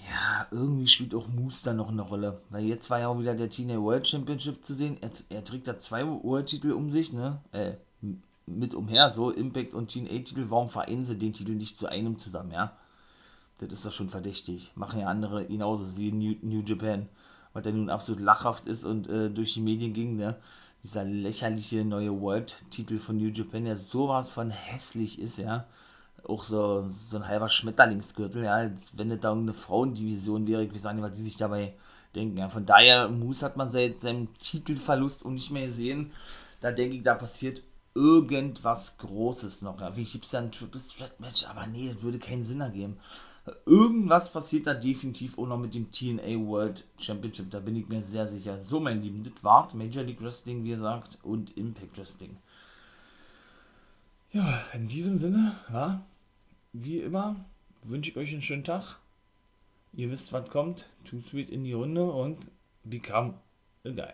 Ja, 0.10 0.48
irgendwie 0.52 0.88
spielt 0.88 1.14
auch 1.14 1.28
Moose 1.28 1.66
da 1.66 1.74
noch 1.74 1.90
eine 1.90 2.02
Rolle. 2.02 2.42
Weil 2.50 2.66
jetzt 2.66 2.90
war 2.90 3.00
ja 3.00 3.08
auch 3.08 3.20
wieder 3.20 3.36
der 3.36 3.50
Teenage 3.50 3.82
World 3.82 4.08
Championship 4.08 4.66
zu 4.66 4.74
sehen. 4.74 4.98
Er, 5.02 5.12
er 5.30 5.44
trägt 5.44 5.68
da 5.68 5.78
zwei 5.78 6.06
World-Titel 6.06 6.72
um 6.72 6.90
sich, 6.90 7.14
ne? 7.14 7.40
Äh, 7.52 7.74
mit 8.48 8.74
umher, 8.74 9.12
so 9.12 9.30
Impact 9.30 9.74
und 9.74 9.90
Teenage-Titel. 9.90 10.46
Warum 10.50 10.70
vereinen 10.70 11.06
sie 11.06 11.18
den 11.18 11.34
Titel 11.34 11.52
nicht 11.52 11.78
zu 11.78 11.88
einem 11.88 12.18
zusammen, 12.18 12.52
ja? 12.52 12.76
Das 13.62 13.80
ist 13.80 13.86
doch 13.86 13.92
schon 13.92 14.10
verdächtig. 14.10 14.72
Machen 14.76 15.00
ja 15.00 15.08
andere 15.08 15.46
genauso, 15.46 15.86
sie 15.86 16.12
New, 16.12 16.36
New 16.42 16.62
Japan 16.62 17.08
weil 17.54 17.62
der 17.62 17.74
nun 17.74 17.90
absolut 17.90 18.22
lachhaft 18.22 18.68
ist 18.68 18.86
und 18.86 19.10
äh, 19.10 19.30
durch 19.30 19.54
die 19.54 19.62
Medien 19.62 19.94
ging, 19.94 20.16
ne? 20.16 20.36
Dieser 20.84 21.04
lächerliche 21.04 21.86
neue 21.86 22.20
World-Titel 22.20 22.98
von 22.98 23.18
New 23.18 23.30
Japan, 23.30 23.66
der 23.66 23.78
sowas 23.78 24.32
von 24.32 24.50
hässlich 24.50 25.20
ist, 25.20 25.38
ja. 25.38 25.66
Auch 26.28 26.44
so, 26.44 26.86
so 26.90 27.18
ein 27.18 27.28
halber 27.28 27.50
Schmetterlingsgürtel, 27.50 28.44
ja, 28.44 28.54
als 28.54 28.98
wenn 28.98 29.10
das 29.10 29.20
da 29.20 29.30
irgendeine 29.30 29.58
Frauendivision 29.58 30.48
wäre, 30.48 30.64
ich 30.64 30.74
weiß 30.74 30.94
nicht, 30.94 31.04
was 31.04 31.14
die 31.14 31.24
sich 31.24 31.38
dabei 31.38 31.74
denken. 32.16 32.38
Ja. 32.38 32.50
Von 32.50 32.66
daher, 32.66 33.10
Moose 33.10 33.46
hat 33.46 33.58
man 33.58 33.70
seit 33.70 34.02
seinem 34.02 34.34
Titelverlust 34.36 35.24
und 35.24 35.36
nicht 35.36 35.52
mehr 35.52 35.68
gesehen. 35.68 36.12
Da 36.62 36.72
denke 36.72 36.96
ich, 36.96 37.04
da 37.04 37.16
passiert 37.16 37.64
irgendwas 37.96 38.98
Großes 39.00 39.64
noch. 39.64 39.82
Ja. 39.82 39.96
Wie 39.96 40.04
gibt 40.04 40.26
es 40.26 40.32
ja 40.32 40.40
ein 40.40 40.52
Triple 40.52 40.82
Threat 40.82 41.20
Match, 41.20 41.46
aber 41.48 41.68
nee, 41.68 41.92
das 41.92 42.04
würde 42.04 42.20
keinen 42.20 42.44
Sinn 42.44 42.62
ergeben. 42.62 42.98
Irgendwas 43.66 44.32
passiert 44.32 44.68
da 44.68 44.74
definitiv 44.74 45.38
auch 45.38 45.48
noch 45.48 45.58
mit 45.58 45.74
dem 45.74 45.92
TNA 45.92 46.46
World 46.46 46.88
Championship. 47.00 47.50
Da 47.50 47.60
bin 47.60 47.76
ich 47.76 47.88
mir 47.88 48.02
sehr 48.04 48.28
sicher. 48.28 48.60
So, 48.60 48.80
mein 48.80 49.02
Lieben, 49.02 49.24
das 49.24 49.44
war 49.44 49.68
Major 49.74 50.04
League 50.04 50.22
Wrestling, 50.22 50.64
wie 50.64 50.70
gesagt, 50.70 51.18
und 51.24 51.58
Impact 51.58 51.98
Wrestling. 51.98 52.38
Ja, 54.32 54.62
in 54.74 54.88
diesem 54.88 55.18
Sinne, 55.18 55.56
ja, 55.74 56.06
wie 56.72 57.00
immer, 57.00 57.36
wünsche 57.84 58.12
ich 58.12 58.18
euch 58.18 58.32
einen 58.32 58.44
schönen 58.44 58.64
Tag. 58.64 59.00
Ihr 59.94 60.10
wisst, 60.12 60.32
was 60.32 60.50
kommt. 60.50 60.90
Too 61.04 61.20
Sweet 61.20 61.50
in 61.50 61.64
die 61.64 61.74
Runde 61.74 62.10
und 62.10 62.40
become 62.84 63.34
a 63.84 63.90
guy. 63.90 64.14